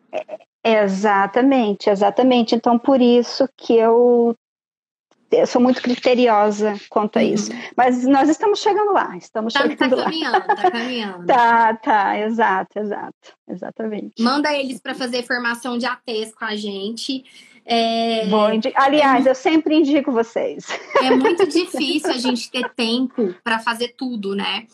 Exatamente, 0.63 1.89
exatamente. 1.89 2.55
Então, 2.55 2.79
por 2.79 3.01
isso 3.01 3.47
que 3.57 3.75
eu, 3.75 4.35
eu 5.29 5.45
sou 5.45 5.61
muito 5.61 5.81
criteriosa 5.81 6.75
quanto 6.89 7.19
a 7.19 7.21
uhum. 7.21 7.33
isso. 7.33 7.51
Mas 7.75 8.03
nós 8.05 8.29
estamos 8.29 8.59
chegando 8.59 8.93
lá, 8.93 9.15
estamos 9.17 9.53
tá, 9.53 9.61
chegando 9.61 9.77
tá 9.77 9.95
lá. 9.95 10.03
Caminhando, 10.05 10.47
tá 10.47 10.71
caminhando. 10.71 11.25
tá, 11.27 11.73
tá, 11.75 12.19
exato, 12.19 12.79
exato, 12.79 13.33
exatamente. 13.47 14.23
Manda 14.23 14.53
eles 14.53 14.79
para 14.79 14.95
fazer 14.95 15.23
formação 15.23 15.77
de 15.77 15.85
ATs 15.85 16.33
com 16.33 16.45
a 16.45 16.55
gente. 16.55 17.23
É, 17.65 18.25
Aliás, 18.75 19.25
é, 19.25 19.29
eu 19.29 19.35
sempre 19.35 19.75
indico 19.75 20.11
vocês. 20.11 20.65
É 21.01 21.11
muito 21.11 21.45
difícil 21.47 22.09
a 22.09 22.17
gente 22.17 22.49
ter 22.49 22.69
tempo 22.73 23.33
para 23.43 23.59
fazer 23.59 23.95
tudo, 23.97 24.35
né? 24.35 24.65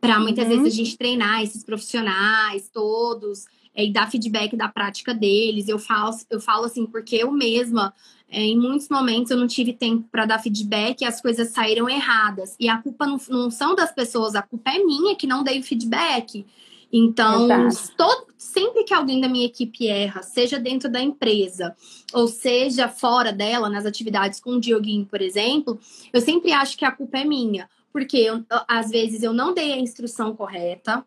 Para 0.00 0.18
muitas 0.20 0.44
uhum. 0.44 0.62
vezes 0.62 0.72
a 0.72 0.76
gente 0.76 0.96
treinar 0.96 1.42
esses 1.42 1.64
profissionais 1.64 2.68
todos 2.72 3.46
é, 3.74 3.84
e 3.84 3.92
dar 3.92 4.10
feedback 4.10 4.56
da 4.56 4.68
prática 4.68 5.14
deles. 5.14 5.68
Eu 5.68 5.78
falo, 5.78 6.16
eu 6.30 6.40
falo 6.40 6.64
assim, 6.64 6.86
porque 6.86 7.16
eu 7.16 7.30
mesma, 7.30 7.92
é, 8.28 8.40
em 8.40 8.58
muitos 8.58 8.88
momentos, 8.88 9.30
eu 9.30 9.36
não 9.36 9.46
tive 9.46 9.72
tempo 9.72 10.08
para 10.10 10.26
dar 10.26 10.38
feedback 10.38 11.02
e 11.02 11.04
as 11.04 11.20
coisas 11.20 11.50
saíram 11.50 11.88
erradas. 11.88 12.56
E 12.58 12.68
a 12.68 12.78
culpa 12.78 13.06
não, 13.06 13.20
não 13.28 13.50
são 13.50 13.74
das 13.74 13.92
pessoas, 13.92 14.34
a 14.34 14.42
culpa 14.42 14.70
é 14.70 14.78
minha 14.78 15.14
que 15.14 15.26
não 15.26 15.44
dei 15.44 15.62
feedback. 15.62 16.46
Então, 16.92 17.48
todo, 17.96 18.26
sempre 18.38 18.84
que 18.84 18.94
alguém 18.94 19.20
da 19.20 19.28
minha 19.28 19.46
equipe 19.46 19.88
erra, 19.88 20.22
seja 20.22 20.58
dentro 20.58 20.88
da 20.88 21.00
empresa 21.00 21.74
ou 22.12 22.28
seja 22.28 22.88
fora 22.88 23.32
dela, 23.32 23.68
nas 23.68 23.84
atividades 23.84 24.40
com 24.40 24.52
o 24.52 24.60
Dioguinho, 24.60 25.04
por 25.04 25.20
exemplo, 25.20 25.78
eu 26.12 26.20
sempre 26.20 26.52
acho 26.52 26.78
que 26.78 26.84
a 26.84 26.92
culpa 26.92 27.18
é 27.18 27.24
minha. 27.24 27.68
Porque 27.96 28.18
eu, 28.18 28.44
às 28.68 28.90
vezes 28.90 29.22
eu 29.22 29.32
não 29.32 29.54
dei 29.54 29.72
a 29.72 29.78
instrução 29.78 30.36
correta, 30.36 31.02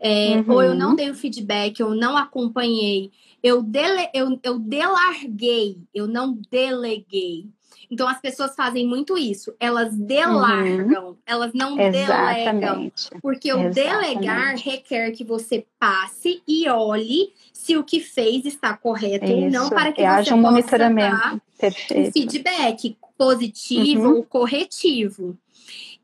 é, 0.00 0.38
uhum. 0.38 0.44
ou 0.48 0.60
eu 0.60 0.74
não 0.74 0.96
dei 0.96 1.08
o 1.08 1.14
feedback, 1.14 1.78
eu 1.78 1.94
não 1.94 2.16
acompanhei, 2.16 3.12
eu, 3.40 3.62
dele, 3.62 4.08
eu, 4.12 4.36
eu 4.42 4.58
delarguei, 4.58 5.78
eu 5.94 6.08
não 6.08 6.36
deleguei. 6.50 7.46
Então 7.88 8.08
as 8.08 8.20
pessoas 8.20 8.56
fazem 8.56 8.84
muito 8.84 9.16
isso, 9.16 9.54
elas 9.60 9.96
delargam, 9.96 11.10
uhum. 11.10 11.16
elas 11.24 11.52
não 11.54 11.78
Exatamente. 11.78 12.50
delegam. 12.50 12.92
Porque 13.22 13.52
o 13.52 13.68
Exatamente. 13.68 13.74
delegar 13.74 14.56
requer 14.56 15.12
que 15.12 15.22
você 15.22 15.64
passe 15.78 16.42
e 16.44 16.68
olhe 16.68 17.32
se 17.52 17.76
o 17.76 17.84
que 17.84 18.00
fez 18.00 18.44
está 18.46 18.76
correto 18.76 19.26
isso. 19.26 19.34
ou 19.34 19.48
não, 19.48 19.70
para 19.70 19.92
que 19.92 20.02
você 20.02 20.34
um 20.34 20.42
possa 20.42 20.76
dar 20.76 20.90
um 20.90 22.10
feedback 22.10 22.96
positivo 23.16 24.08
uhum. 24.08 24.16
ou 24.16 24.24
corretivo. 24.24 25.38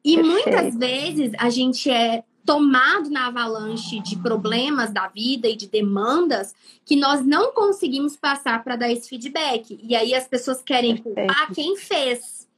E 0.04 0.16
Perfeito. 0.16 0.32
muitas 0.32 0.76
vezes 0.76 1.32
a 1.38 1.50
gente 1.50 1.90
é 1.90 2.22
tomado 2.44 3.10
na 3.10 3.26
avalanche 3.26 4.00
de 4.00 4.16
problemas 4.16 4.90
da 4.90 5.06
vida 5.08 5.46
e 5.48 5.54
de 5.54 5.66
demandas 5.66 6.54
que 6.82 6.96
nós 6.96 7.22
não 7.22 7.52
conseguimos 7.52 8.16
passar 8.16 8.64
para 8.64 8.74
dar 8.74 8.90
esse 8.90 9.06
feedback. 9.06 9.78
E 9.82 9.94
aí 9.94 10.14
as 10.14 10.26
pessoas 10.26 10.62
querem 10.62 10.96
culpar 10.96 11.52
quem 11.52 11.76
fez. 11.76 12.48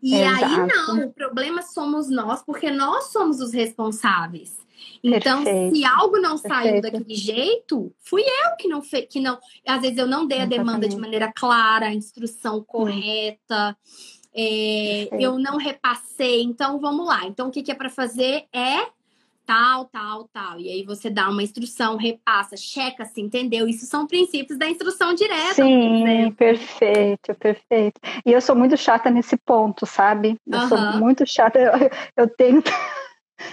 E 0.00 0.14
Exato. 0.14 0.44
aí 0.44 0.66
não, 0.66 1.06
o 1.06 1.12
problema 1.12 1.62
somos 1.62 2.08
nós, 2.08 2.42
porque 2.42 2.70
nós 2.70 3.06
somos 3.06 3.40
os 3.40 3.52
responsáveis. 3.52 4.56
Então, 5.02 5.42
Perfeito. 5.44 5.76
se 5.76 5.84
algo 5.84 6.18
não 6.18 6.36
saiu 6.36 6.80
Perfeito. 6.80 6.92
daquele 6.92 7.14
jeito, 7.14 7.92
fui 8.00 8.22
eu 8.22 8.56
que 8.56 8.68
não 8.68 8.82
fez, 8.82 9.06
que 9.10 9.20
não, 9.20 9.38
às 9.66 9.82
vezes 9.82 9.98
eu 9.98 10.06
não 10.06 10.26
dei 10.26 10.40
a 10.40 10.46
demanda 10.46 10.88
de 10.88 10.96
maneira 10.96 11.32
clara, 11.32 11.86
a 11.86 11.94
instrução 11.94 12.62
correta. 12.62 13.76
É, 14.36 15.08
eu 15.12 15.38
não 15.38 15.56
repassei, 15.56 16.42
então 16.42 16.80
vamos 16.80 17.06
lá. 17.06 17.24
Então, 17.26 17.48
o 17.48 17.50
que, 17.50 17.62
que 17.62 17.70
é 17.70 17.74
para 17.74 17.88
fazer 17.88 18.44
é 18.52 18.86
tal, 19.46 19.84
tal, 19.86 20.28
tal. 20.32 20.58
E 20.58 20.68
aí 20.68 20.82
você 20.84 21.10
dá 21.10 21.28
uma 21.28 21.42
instrução, 21.42 21.96
repassa, 21.96 22.56
checa 22.56 23.04
se 23.04 23.20
entendeu. 23.20 23.68
Isso 23.68 23.86
são 23.86 24.06
princípios 24.06 24.58
da 24.58 24.68
instrução 24.68 25.14
direta. 25.14 25.54
Sim, 25.54 26.32
perfeito, 26.32 27.34
perfeito. 27.34 28.00
E 28.24 28.32
eu 28.32 28.40
sou 28.40 28.56
muito 28.56 28.76
chata 28.76 29.10
nesse 29.10 29.36
ponto, 29.36 29.86
sabe? 29.86 30.36
Eu 30.46 30.58
uhum. 30.58 30.68
sou 30.68 30.78
muito 30.98 31.26
chata. 31.26 31.58
Eu, 31.58 31.72
eu 32.16 32.28
tenho. 32.28 32.62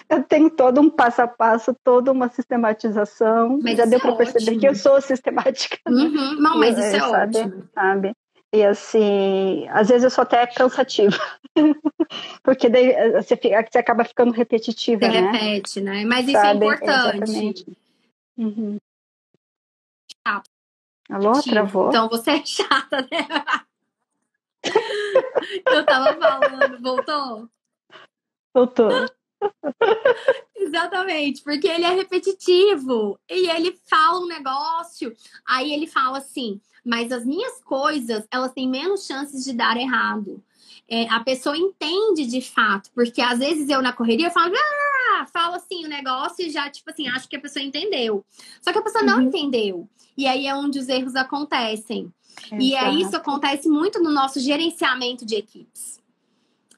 Eu 0.08 0.22
tenho 0.24 0.49
todo 0.49 0.80
um 0.80 0.91
passo 0.91 1.24
a 1.24 1.28
passo, 1.28 1.76
toda 1.84 2.12
uma 2.12 2.30
sistematização. 2.30 3.60
Mas 3.62 3.76
Já 3.76 3.86
deu 3.86 3.99
para 3.99 4.12
é 4.12 4.16
perceber 4.16 4.58
que 4.58 4.68
eu 4.68 4.76
sou 4.76 5.02
sistemática. 5.02 5.78
Uhum. 5.88 6.36
Não, 6.36 6.58
mas 6.60 6.78
isso 6.78 6.95
é, 6.95 6.98
é 6.98 6.99
sabe, 6.99 7.38
ótimo. 7.40 7.70
Sabe? 7.74 8.14
E 8.53 8.64
assim, 8.64 9.65
às 9.69 9.88
vezes 9.88 10.03
eu 10.03 10.10
sou 10.10 10.23
até 10.23 10.45
cansativa. 10.45 11.18
Porque 12.44 12.68
daí 12.68 12.91
eh, 12.91 13.22
você, 13.22 13.38
fica, 13.38 13.65
você 13.69 13.78
acaba 13.78 14.03
ficando 14.03 14.32
repetitiva, 14.34 15.06
você 15.06 15.22
né? 15.22 15.32
repete, 15.32 15.80
né? 15.80 16.03
Mas 16.03 16.28
isso 16.28 16.38
é 16.38 16.41
Sabe? 16.41 16.65
é 16.65 16.73
importante. 16.73 17.78
Uhum. 18.38 18.78
Chato. 20.28 20.49
Alô, 21.10 21.41
travou? 21.41 21.90
Então 21.90 22.10
você 22.10 22.32
é 22.32 22.45
chata, 22.45 23.02
né? 23.10 23.28
eu 25.68 25.86
tava 25.86 26.19
falando, 26.19 26.82
voltou? 26.82 27.49
Voltou. 28.53 28.90
Exatamente, 30.56 31.41
porque 31.44 31.68
ele 31.68 31.84
é 31.84 31.90
repetitivo 31.90 33.19
e 33.30 33.49
ele 33.49 33.80
fala 33.90 34.19
um 34.19 34.28
negócio, 34.28 35.14
aí 35.45 35.73
ele 35.73 35.88
fala 35.88 36.19
assim: 36.19 36.61
mas 36.84 37.12
as 37.12 37.26
minhas 37.26 37.62
coisas, 37.64 38.26
elas 38.32 38.52
têm 38.52 38.68
menos 38.68 39.06
chances 39.06 39.44
de 39.44 39.53
dar 39.53 39.78
errado. 39.78 40.44
É, 40.88 41.08
a 41.10 41.22
pessoa 41.22 41.56
entende 41.56 42.26
de 42.26 42.41
fato, 42.41 42.90
porque 42.94 43.22
às 43.22 43.40
vezes 43.40 43.70
eu 43.70 43.82
na 43.82 43.94
correria 43.94 44.28
eu 44.28 44.32
falo, 44.32 44.53
ah, 44.56 45.26
falo 45.32 45.56
assim 45.56 45.86
o 45.86 45.90
negócio 45.90 46.45
e 46.45 46.49
já, 46.49 46.70
tipo 46.70 46.90
assim, 46.90 47.08
acho 47.08 47.30
que 47.30 47.36
a 47.38 47.40
pessoa 47.40 47.64
entendeu. 47.64 48.26
Só 48.62 48.74
que 48.74 48.80
a 48.80 48.82
pessoa 48.82 49.03
uhum. 49.03 49.10
não 49.10 49.22
entendeu. 49.22 49.88
E 50.18 50.28
aí 50.28 50.48
é 50.48 50.56
onde 50.56 50.80
os 50.80 50.90
erros 50.90 51.16
acontecem. 51.16 52.12
Exato. 52.45 52.62
E 52.62 52.76
é 52.76 52.91
isso 52.94 53.16
acontece 53.16 53.70
muito 53.70 54.02
no 54.02 54.12
nosso 54.12 54.40
gerenciamento 54.40 55.26
de 55.26 55.36
equipes. 55.36 56.01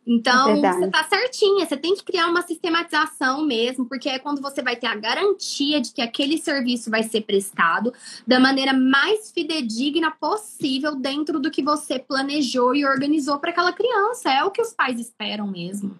Então, 0.06 0.64
é 0.64 0.74
você 0.74 0.88
tá 0.90 1.04
certinha, 1.06 1.66
você 1.66 1.78
tem 1.78 1.96
que 1.96 2.04
criar 2.04 2.28
uma 2.28 2.42
sistematização 2.42 3.46
mesmo, 3.46 3.86
porque 3.86 4.10
é 4.10 4.20
quando 4.20 4.42
você 4.42 4.62
vai 4.62 4.76
ter 4.76 4.88
a 4.88 4.96
garantia 4.96 5.80
de 5.80 5.94
que 5.94 6.02
aquele 6.02 6.38
serviço 6.38 6.90
vai 6.92 7.04
ser 7.04 7.22
prestado 7.22 7.94
da 8.28 8.40
maneira 8.40 8.74
mais 8.74 9.32
fidedigna 9.32 10.12
possível 10.12 10.96
dentro 10.96 11.40
do 11.40 11.50
que 11.50 11.64
você 11.64 11.98
planejou 11.98 12.76
e 12.76 12.86
organizou 12.86 13.40
para 13.40 13.52
aquela 13.52 13.72
criança. 13.72 14.30
É 14.32 14.44
o 14.44 14.52
que 14.52 14.62
os 14.62 14.74
pais 14.74 15.00
esperam 15.00 15.48
mesmo. 15.48 15.98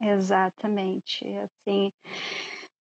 Exatamente. 0.00 1.26
Assim, 1.26 1.90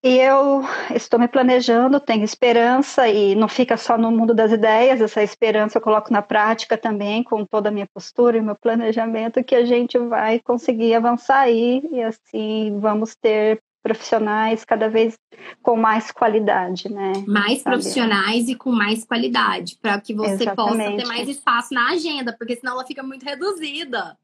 e 0.04 0.18
eu 0.18 0.62
estou 0.94 1.18
me 1.18 1.30
planejando, 1.30 1.98
tenho 1.98 2.26
esperança 2.26 3.08
e 3.08 3.36
não 3.36 3.48
fica 3.48 3.78
só 3.78 3.98
no 3.98 4.12
mundo 4.12 4.34
das 4.34 4.52
ideias, 4.52 5.00
essa 5.00 5.24
esperança 5.24 5.78
eu 5.78 5.82
coloco 5.82 6.12
na 6.12 6.22
prática 6.22 6.78
também, 6.78 7.24
com 7.24 7.46
toda 7.46 7.70
a 7.70 7.72
minha 7.72 7.88
postura 7.94 8.38
e 8.38 8.42
meu 8.42 8.56
planejamento, 8.56 9.44
que 9.44 9.56
a 9.56 9.64
gente 9.64 9.98
vai 9.98 10.40
conseguir 10.40 10.94
avançar 10.94 11.40
aí 11.40 11.82
e 11.90 12.02
assim 12.02 12.78
vamos 12.82 13.16
ter 13.16 13.62
profissionais 13.82 14.64
cada 14.64 14.90
vez 14.90 15.18
com 15.62 15.76
mais 15.76 16.12
qualidade, 16.12 16.90
né? 16.90 17.12
Mais 17.28 17.62
Sabe? 17.62 17.76
profissionais 17.76 18.48
e 18.48 18.56
com 18.56 18.72
mais 18.72 19.04
qualidade, 19.06 19.78
para 19.82 20.00
que 20.00 20.14
você 20.14 20.44
Exatamente. 20.44 20.56
possa 20.56 20.98
ter 20.98 21.06
mais 21.06 21.28
espaço 21.30 21.74
na 21.74 21.92
agenda, 21.92 22.36
porque 22.38 22.56
senão 22.56 22.74
ela 22.74 22.86
fica 22.86 23.04
muito 23.04 23.24
reduzida. 23.24 24.18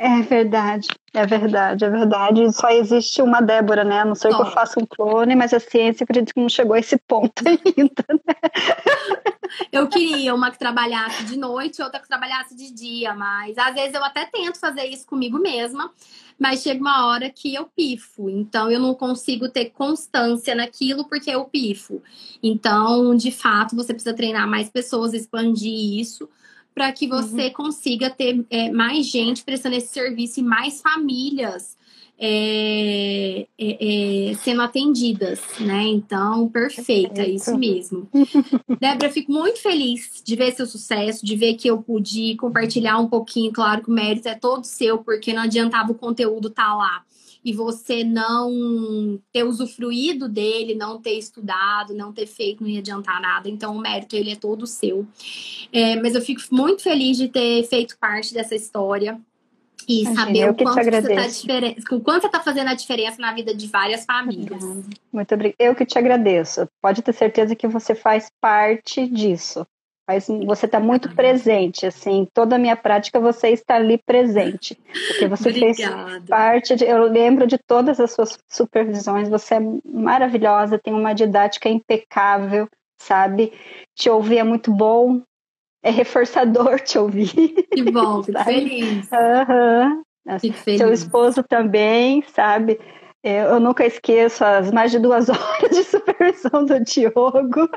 É 0.00 0.22
verdade, 0.22 0.86
é 1.12 1.26
verdade, 1.26 1.84
é 1.84 1.90
verdade. 1.90 2.52
Só 2.52 2.70
existe 2.70 3.20
uma 3.20 3.40
Débora, 3.40 3.82
né? 3.82 4.02
A 4.02 4.04
não 4.04 4.14
sei 4.14 4.32
que 4.32 4.40
eu 4.40 4.46
faça 4.46 4.78
um 4.78 4.86
clone, 4.86 5.34
mas 5.34 5.52
a 5.52 5.58
ciência 5.58 6.04
acredita 6.04 6.32
que 6.32 6.40
não 6.40 6.48
chegou 6.48 6.74
a 6.74 6.78
esse 6.78 6.96
ponto 6.96 7.42
ainda. 7.44 8.04
Né? 8.08 8.34
Eu 9.72 9.88
queria 9.88 10.32
uma 10.32 10.52
que 10.52 10.58
trabalhasse 10.58 11.24
de 11.24 11.36
noite, 11.36 11.82
outra 11.82 11.98
que 11.98 12.06
trabalhasse 12.06 12.54
de 12.54 12.72
dia, 12.72 13.12
mas 13.12 13.58
às 13.58 13.74
vezes 13.74 13.92
eu 13.92 14.04
até 14.04 14.24
tento 14.24 14.60
fazer 14.60 14.84
isso 14.84 15.04
comigo 15.04 15.36
mesma, 15.36 15.90
mas 16.38 16.62
chega 16.62 16.80
uma 16.80 17.08
hora 17.08 17.28
que 17.28 17.52
eu 17.52 17.64
pifo, 17.64 18.30
então 18.30 18.70
eu 18.70 18.78
não 18.78 18.94
consigo 18.94 19.48
ter 19.48 19.70
constância 19.70 20.54
naquilo 20.54 21.08
porque 21.08 21.30
eu 21.30 21.44
pifo. 21.46 22.00
Então, 22.40 23.16
de 23.16 23.32
fato, 23.32 23.74
você 23.74 23.92
precisa 23.92 24.14
treinar 24.14 24.46
mais 24.46 24.68
pessoas, 24.68 25.12
expandir 25.12 25.98
isso 25.98 26.28
para 26.78 26.92
que 26.92 27.08
você 27.08 27.46
uhum. 27.46 27.52
consiga 27.54 28.08
ter 28.08 28.46
é, 28.48 28.70
mais 28.70 29.04
gente 29.06 29.42
prestando 29.42 29.74
esse 29.74 29.88
serviço 29.88 30.38
e 30.38 30.44
mais 30.44 30.80
famílias 30.80 31.76
é, 32.16 33.48
é, 33.58 34.30
é 34.30 34.34
sendo 34.34 34.62
atendidas, 34.62 35.40
né? 35.58 35.82
Então, 35.88 36.48
perfeita, 36.48 37.22
é 37.22 37.30
isso 37.30 37.58
mesmo. 37.58 38.08
Débora, 38.78 39.10
fico 39.10 39.32
muito 39.32 39.60
feliz 39.60 40.22
de 40.24 40.36
ver 40.36 40.52
seu 40.52 40.66
sucesso, 40.66 41.26
de 41.26 41.34
ver 41.34 41.54
que 41.54 41.68
eu 41.68 41.82
pude 41.82 42.36
compartilhar 42.36 42.98
um 42.98 43.08
pouquinho, 43.08 43.50
claro 43.52 43.82
que 43.82 43.90
o 43.90 43.94
mérito 43.94 44.28
é 44.28 44.36
todo 44.36 44.62
seu, 44.62 44.98
porque 44.98 45.32
não 45.32 45.42
adiantava 45.42 45.90
o 45.90 45.96
conteúdo 45.96 46.46
estar 46.46 46.62
tá 46.62 46.74
lá 46.76 47.04
e 47.44 47.52
você 47.52 48.04
não 48.04 49.20
ter 49.32 49.44
usufruído 49.44 50.28
dele, 50.28 50.74
não 50.74 51.00
ter 51.00 51.12
estudado, 51.12 51.94
não 51.94 52.12
ter 52.12 52.26
feito, 52.26 52.62
não 52.62 52.70
ia 52.70 52.80
adiantar 52.80 53.20
nada. 53.20 53.48
Então, 53.48 53.76
o 53.76 53.80
mérito, 53.80 54.16
ele 54.16 54.32
é 54.32 54.36
todo 54.36 54.66
seu. 54.66 55.06
É, 55.72 55.96
mas 55.96 56.14
eu 56.14 56.20
fico 56.20 56.42
muito 56.50 56.82
feliz 56.82 57.16
de 57.16 57.28
ter 57.28 57.64
feito 57.64 57.98
parte 57.98 58.34
dessa 58.34 58.54
história 58.54 59.20
e 59.88 60.02
Imagina, 60.02 60.24
saber 60.26 60.50
o 60.50 60.54
quanto, 60.54 60.84
você 60.84 61.14
tá 61.86 61.96
o 61.96 62.00
quanto 62.00 62.20
você 62.20 62.26
está 62.26 62.40
fazendo 62.40 62.68
a 62.68 62.74
diferença 62.74 63.20
na 63.22 63.32
vida 63.32 63.54
de 63.54 63.66
várias 63.68 64.04
famílias. 64.04 64.62
Muito 65.10 65.34
obrigada. 65.34 65.56
Eu 65.58 65.74
que 65.74 65.86
te 65.86 65.98
agradeço. 65.98 66.68
Pode 66.82 67.00
ter 67.00 67.14
certeza 67.14 67.56
que 67.56 67.66
você 67.66 67.94
faz 67.94 68.30
parte 68.40 69.06
disso. 69.06 69.66
Mas 70.08 70.26
você 70.46 70.64
está 70.64 70.80
muito 70.80 71.14
presente, 71.14 71.84
assim, 71.84 72.26
toda 72.32 72.56
a 72.56 72.58
minha 72.58 72.74
prática 72.74 73.20
você 73.20 73.50
está 73.50 73.74
ali 73.74 73.98
presente. 73.98 74.74
Porque 75.08 75.28
você 75.28 75.52
fez 75.52 75.76
parte 76.26 76.74
de. 76.76 76.86
Eu 76.86 77.02
lembro 77.02 77.46
de 77.46 77.58
todas 77.58 78.00
as 78.00 78.12
suas 78.12 78.38
supervisões, 78.48 79.28
você 79.28 79.56
é 79.56 79.60
maravilhosa, 79.84 80.78
tem 80.78 80.94
uma 80.94 81.12
didática 81.12 81.68
impecável, 81.68 82.66
sabe? 82.98 83.52
Te 83.94 84.08
ouvir 84.08 84.38
é 84.38 84.44
muito 84.44 84.72
bom, 84.72 85.20
é 85.82 85.90
reforçador 85.90 86.80
te 86.80 86.98
ouvir. 86.98 87.28
Que 87.70 87.82
bom, 87.82 88.22
fico 88.22 88.40
feliz. 88.44 89.10
Uhum. 89.12 90.38
Fico 90.40 90.56
feliz. 90.56 90.78
Seu 90.78 90.90
esposo 90.90 91.42
também, 91.42 92.22
sabe? 92.28 92.80
Eu 93.22 93.58
nunca 93.58 93.84
esqueço 93.84 94.44
as 94.44 94.70
mais 94.70 94.90
de 94.90 94.98
duas 94.98 95.28
horas 95.28 95.70
de 95.70 95.84
supervisão 95.84 96.64
do 96.64 96.80
Diogo. 96.80 97.68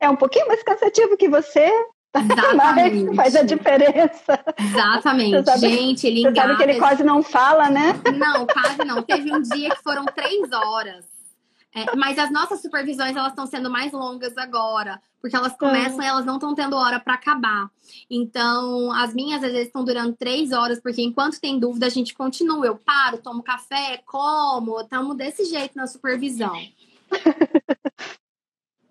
É 0.00 0.08
um 0.08 0.16
pouquinho 0.16 0.46
mais 0.46 0.62
cansativo 0.62 1.16
que 1.16 1.28
você, 1.28 1.70
Exatamente. 2.14 3.04
Mas 3.06 3.16
faz 3.16 3.36
a 3.36 3.42
diferença. 3.42 4.44
Exatamente. 4.58 5.44
Sabe, 5.44 5.68
Gente, 5.68 6.06
ele 6.06 6.20
engata. 6.20 6.34
Você 6.34 6.40
sabe 6.40 6.56
que 6.56 6.62
ele 6.62 6.78
quase 6.78 7.04
não 7.04 7.22
fala, 7.22 7.68
né? 7.68 8.00
Não, 8.16 8.46
quase 8.46 8.84
não. 8.84 9.02
Teve 9.02 9.34
um 9.34 9.42
dia 9.42 9.70
que 9.70 9.82
foram 9.82 10.04
três 10.04 10.52
horas. 10.52 11.13
É, 11.74 11.96
mas 11.96 12.16
as 12.18 12.30
nossas 12.30 12.62
supervisões 12.62 13.16
elas 13.16 13.30
estão 13.30 13.46
sendo 13.46 13.68
mais 13.68 13.90
longas 13.90 14.38
agora, 14.38 15.02
porque 15.20 15.34
elas 15.34 15.56
começam 15.56 16.00
e 16.00 16.06
elas 16.06 16.24
não 16.24 16.34
estão 16.34 16.54
tendo 16.54 16.76
hora 16.76 17.00
para 17.00 17.14
acabar. 17.14 17.68
Então, 18.08 18.92
as 18.92 19.12
minhas 19.12 19.42
às 19.42 19.50
vezes 19.50 19.66
estão 19.66 19.84
durando 19.84 20.14
três 20.14 20.52
horas, 20.52 20.80
porque 20.80 21.02
enquanto 21.02 21.40
tem 21.40 21.58
dúvida, 21.58 21.86
a 21.86 21.90
gente 21.90 22.14
continua. 22.14 22.64
Eu 22.64 22.76
paro, 22.76 23.18
tomo 23.18 23.42
café, 23.42 24.00
como, 24.06 24.80
estamos 24.80 25.16
desse 25.16 25.44
jeito 25.46 25.76
na 25.76 25.88
supervisão. 25.88 26.54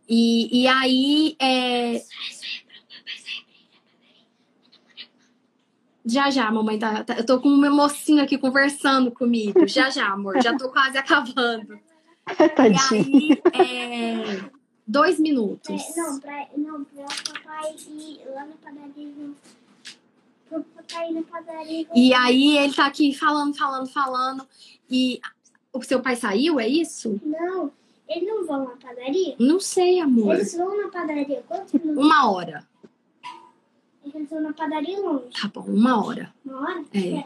e, 0.10 0.64
e 0.64 0.68
aí. 0.68 1.38
É... 1.39 2.01
Já 6.05 6.30
já, 6.30 6.51
mamãe 6.51 6.77
tá, 6.77 7.01
tá, 7.05 7.15
Eu 7.15 7.26
tô 7.26 7.39
com 7.39 7.47
um 7.47 7.73
mocinho 7.73 8.22
aqui 8.22 8.38
conversando 8.38 9.10
comigo. 9.10 9.65
Já 9.65 9.89
já, 9.89 10.07
amor. 10.07 10.41
Já 10.43 10.57
tô 10.57 10.69
quase 10.69 10.97
acabando. 10.99 11.80
Tadinho. 12.55 13.37
E 13.53 13.57
aí, 13.57 14.37
é, 14.37 14.49
dois 14.87 15.19
minutos. 15.19 15.69
É, 15.69 15.99
não, 15.99 16.19
pra, 16.19 16.47
não, 16.57 16.83
pra 16.83 17.05
papai 17.05 17.75
ir 17.75 18.21
lá 18.33 18.45
na 18.45 18.55
padaria. 18.55 19.31
Pro 20.49 20.63
papai 20.63 21.09
ir 21.09 21.13
na 21.13 21.23
padaria. 21.23 21.87
E 21.93 22.13
aí 22.13 22.57
ele 22.57 22.73
tá 22.73 22.85
aqui 22.85 23.13
falando, 23.13 23.57
falando, 23.57 23.87
falando. 23.87 24.47
E 24.89 25.19
o 25.71 25.81
seu 25.81 26.01
pai 26.01 26.15
saiu, 26.15 26.59
é 26.59 26.67
isso? 26.67 27.19
Não, 27.23 27.71
eles 28.07 28.27
não 28.27 28.45
vão 28.45 28.65
na 28.65 28.75
padaria? 28.75 29.35
Não 29.39 29.59
sei, 29.59 29.99
amor. 29.99 30.35
Eles 30.35 30.55
vão 30.55 30.81
na 30.81 30.89
padaria 30.89 31.43
quantos 31.47 31.73
minutos? 31.73 32.05
Uma 32.05 32.31
hora. 32.31 32.67
Eles 34.05 34.29
vão 34.29 34.41
na 34.41 34.53
padaria 34.53 34.99
longe. 34.99 35.41
Tá 35.41 35.47
bom, 35.53 35.61
uma 35.61 36.05
hora. 36.05 36.33
Uma 36.45 36.61
hora? 36.61 36.85
É. 36.93 37.25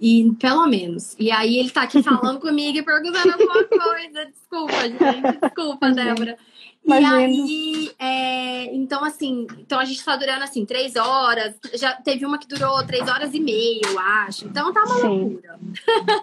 E 0.00 0.32
pelo 0.38 0.66
menos. 0.66 1.16
E 1.18 1.30
aí 1.30 1.58
ele 1.58 1.70
tá 1.70 1.82
aqui 1.82 2.02
falando 2.02 2.38
comigo 2.40 2.78
e 2.78 2.82
perguntando 2.82 3.32
alguma 3.32 3.64
coisa. 3.64 4.26
Desculpa, 4.26 4.80
gente. 4.82 5.40
Desculpa, 5.40 5.90
Débora. 5.90 6.38
E 6.86 6.92
aí, 6.92 7.90
é, 7.98 8.74
então 8.74 9.04
assim, 9.04 9.46
então 9.58 9.78
a 9.78 9.84
gente 9.84 10.02
tá 10.02 10.16
durando 10.16 10.42
assim, 10.42 10.64
três 10.64 10.96
horas. 10.96 11.54
Já 11.74 11.92
teve 11.92 12.24
uma 12.24 12.38
que 12.38 12.48
durou 12.48 12.82
três 12.86 13.06
horas 13.06 13.34
e 13.34 13.40
meia, 13.40 13.82
eu 13.84 13.98
acho. 13.98 14.46
Então 14.46 14.72
tá 14.72 14.84
uma 14.84 14.94
Sim. 14.94 15.08
loucura. 15.08 15.58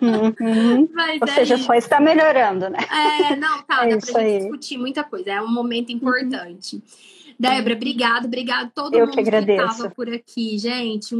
Uhum. 0.02 0.90
Ou 1.22 1.28
é 1.28 1.32
seja, 1.34 1.56
isso. 1.56 1.66
só 1.66 1.74
está 1.76 2.00
melhorando, 2.00 2.70
né? 2.70 2.80
É, 2.90 3.36
não, 3.36 3.62
tá, 3.62 3.86
é 3.86 3.96
dá 3.96 4.12
pra 4.12 4.24
gente 4.24 4.40
discutir 4.40 4.78
muita 4.78 5.04
coisa. 5.04 5.34
É 5.34 5.42
um 5.42 5.52
momento 5.52 5.92
importante. 5.92 6.78
Uhum. 6.78 6.82
Débora, 7.38 7.76
obrigado, 7.76 8.26
obrigado 8.26 8.72
todo 8.74 8.96
eu 8.96 9.06
mundo 9.06 9.16
que, 9.16 9.24
que 9.24 9.58
tava 9.58 9.90
por 9.90 10.10
aqui, 10.10 10.58
gente. 10.58 11.16